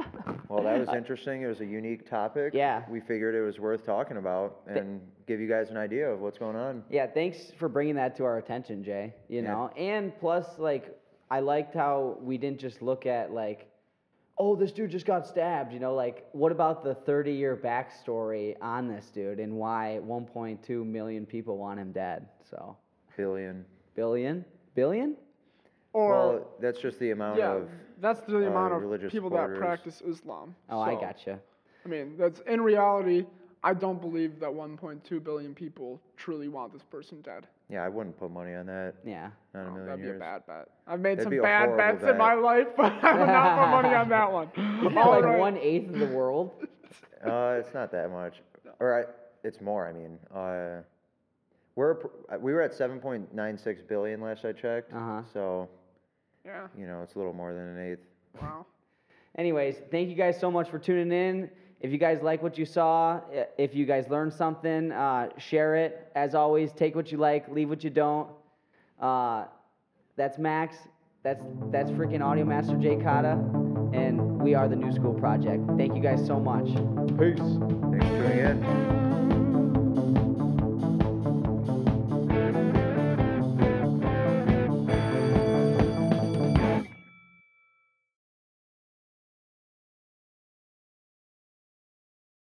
Well, 0.54 0.64
that 0.64 0.80
was 0.80 0.90
interesting. 0.96 1.42
It 1.42 1.48
was 1.48 1.62
a 1.62 1.66
unique 1.66 2.10
topic. 2.10 2.54
Yeah. 2.54 2.84
We 2.90 3.00
figured 3.00 3.34
it 3.36 3.42
was 3.42 3.60
worth 3.60 3.86
talking 3.86 4.18
about 4.18 4.62
and 4.68 5.02
give 5.28 5.40
you 5.40 5.48
guys 5.48 5.70
an 5.70 5.78
idea 5.78 6.08
of 6.10 6.20
what's 6.20 6.38
going 6.38 6.56
on. 6.56 6.84
Yeah, 6.90 7.08
thanks 7.08 7.52
for 7.58 7.68
bringing 7.70 7.96
that 7.96 8.16
to 8.18 8.24
our 8.26 8.38
attention, 8.38 8.84
Jay. 8.84 9.14
You 9.30 9.42
Yeah. 9.42 9.52
know, 9.52 9.70
and 9.78 10.18
plus, 10.20 10.46
like, 10.60 10.96
I 11.32 11.40
liked 11.40 11.74
how 11.74 12.18
we 12.22 12.38
didn't 12.38 12.60
just 12.60 12.82
look 12.82 13.06
at 13.06 13.32
like, 13.34 13.68
oh, 14.38 14.56
this 14.56 14.72
dude 14.72 14.92
just 14.92 15.06
got 15.06 15.26
stabbed. 15.28 15.74
You 15.74 15.80
know, 15.80 15.94
like, 15.96 16.28
what 16.34 16.52
about 16.52 16.84
the 16.84 16.96
30-year 16.96 17.56
backstory 17.58 18.56
on 18.62 18.88
this 18.88 19.10
dude 19.14 19.40
and 19.40 19.54
why 19.56 20.00
1.2 20.04 20.86
million 20.86 21.26
people 21.26 21.58
want 21.58 21.80
him 21.80 21.92
dead? 21.92 22.28
So, 22.50 22.78
Billion. 23.18 23.64
billion, 23.96 24.44
billion? 24.76 25.16
Or 25.94 26.10
well, 26.12 26.48
that's 26.60 26.80
just 26.80 27.00
the 27.00 27.12
amount 27.12 27.38
yeah, 27.38 27.54
of. 27.54 27.70
that's 28.02 28.22
the 28.22 28.46
uh, 28.46 28.50
amount 28.50 28.74
of 28.74 28.82
religious 28.82 29.12
people 29.12 29.30
supporters. 29.30 29.58
that 29.60 29.66
practice 29.66 30.02
Islam. 30.08 30.56
Oh, 30.70 30.80
I 30.82 30.96
gotcha. 30.96 31.40
I 31.86 31.88
mean, 31.90 32.16
that's 32.18 32.42
in 32.48 32.62
reality. 32.62 33.26
I 33.66 33.74
don't 33.74 34.02
believe 34.02 34.40
that 34.42 34.50
1.2 34.50 35.24
billion 35.24 35.56
people 35.56 36.02
truly 36.18 36.50
want 36.50 36.74
this 36.74 36.84
person 36.84 37.22
dead. 37.22 37.48
Yeah, 37.70 37.84
I 37.86 37.90
wouldn't 37.90 38.18
put 38.20 38.30
money 38.30 38.54
on 38.56 38.66
that. 38.66 38.96
Yeah. 39.06 39.30
Not 39.54 39.62
in 39.62 39.68
a 39.68 39.70
Oh, 39.70 39.74
million 39.74 39.86
that'd 39.86 40.02
be 40.02 40.06
years. 40.08 40.18
a 40.18 40.20
bad 40.20 40.46
bet. 40.48 40.68
I've 40.86 41.00
made 41.00 41.18
That'd 41.20 41.32
some 41.32 41.42
bad 41.42 41.70
horrible 41.70 41.78
bets 41.78 42.12
in 42.12 42.18
my 42.18 42.34
life, 42.34 42.68
but 42.76 42.92
I 43.04 43.14
would 43.18 43.28
not 43.28 43.60
put 43.66 43.84
money 43.84 43.96
on 43.96 44.10
that 44.10 44.32
one. 44.32 44.50
Isn't 44.58 44.96
that 44.96 45.06
All 45.06 45.12
like 45.12 45.24
right. 45.24 45.40
one 45.40 45.58
eighth 45.58 45.90
of 45.94 46.00
the 46.00 46.08
world? 46.08 46.52
Uh, 47.26 47.56
it's 47.58 47.74
not 47.74 47.90
that 47.90 48.12
much. 48.12 48.42
Or 48.82 49.00
I, 49.00 49.48
it's 49.48 49.62
more. 49.62 49.88
I 49.88 49.94
mean, 49.94 50.20
uh, 50.36 50.82
we're 51.76 51.96
we 52.42 52.52
were 52.52 52.62
at 52.62 52.74
7.96 52.74 53.88
billion 53.88 54.20
last 54.20 54.44
I 54.44 54.52
checked. 54.52 54.94
Uh-huh. 54.94 55.22
So 55.32 55.70
Yeah. 56.46 56.68
you 56.78 56.86
know, 56.86 57.02
it's 57.02 57.16
a 57.16 57.18
little 57.18 57.34
more 57.34 57.54
than 57.54 57.64
an 57.64 57.92
eighth. 57.92 58.06
Wow. 58.42 58.66
Anyways, 59.38 59.78
thank 59.90 60.10
you 60.10 60.16
guys 60.16 60.40
so 60.40 60.52
much 60.52 60.70
for 60.70 60.78
tuning 60.78 61.12
in. 61.12 61.50
If 61.80 61.92
you 61.92 61.98
guys 61.98 62.22
like 62.22 62.42
what 62.42 62.58
you 62.58 62.66
saw, 62.66 63.20
if 63.58 63.76
you 63.76 63.86
guys 63.86 64.08
learned 64.10 64.34
something, 64.34 64.92
uh, 64.92 65.30
share 65.38 65.76
it. 65.76 66.10
As 66.16 66.34
always, 66.34 66.72
take 66.72 66.96
what 66.96 67.12
you 67.12 67.18
like, 67.18 67.50
leave 67.50 67.68
what 67.70 67.84
you 67.84 67.90
don't. 67.90 68.30
Uh, 69.02 69.46
that's 70.16 70.38
Max. 70.38 70.78
That's 71.24 71.44
that's 71.72 71.90
freaking 71.92 72.22
Audio 72.22 72.46
Master 72.46 72.76
Jay 72.78 72.96
Cotta, 72.96 73.32
and 73.94 74.42
we 74.42 74.54
are 74.56 74.68
the 74.68 74.76
New 74.76 74.92
School 74.92 75.14
Project. 75.14 75.64
Thank 75.78 75.96
you 75.96 76.02
guys 76.02 76.26
so 76.26 76.40
much. 76.40 76.66
Peace. 77.18 77.40
Thanks 77.40 78.06
for 78.06 78.18
tuning 78.18 78.40
in. 78.40 79.03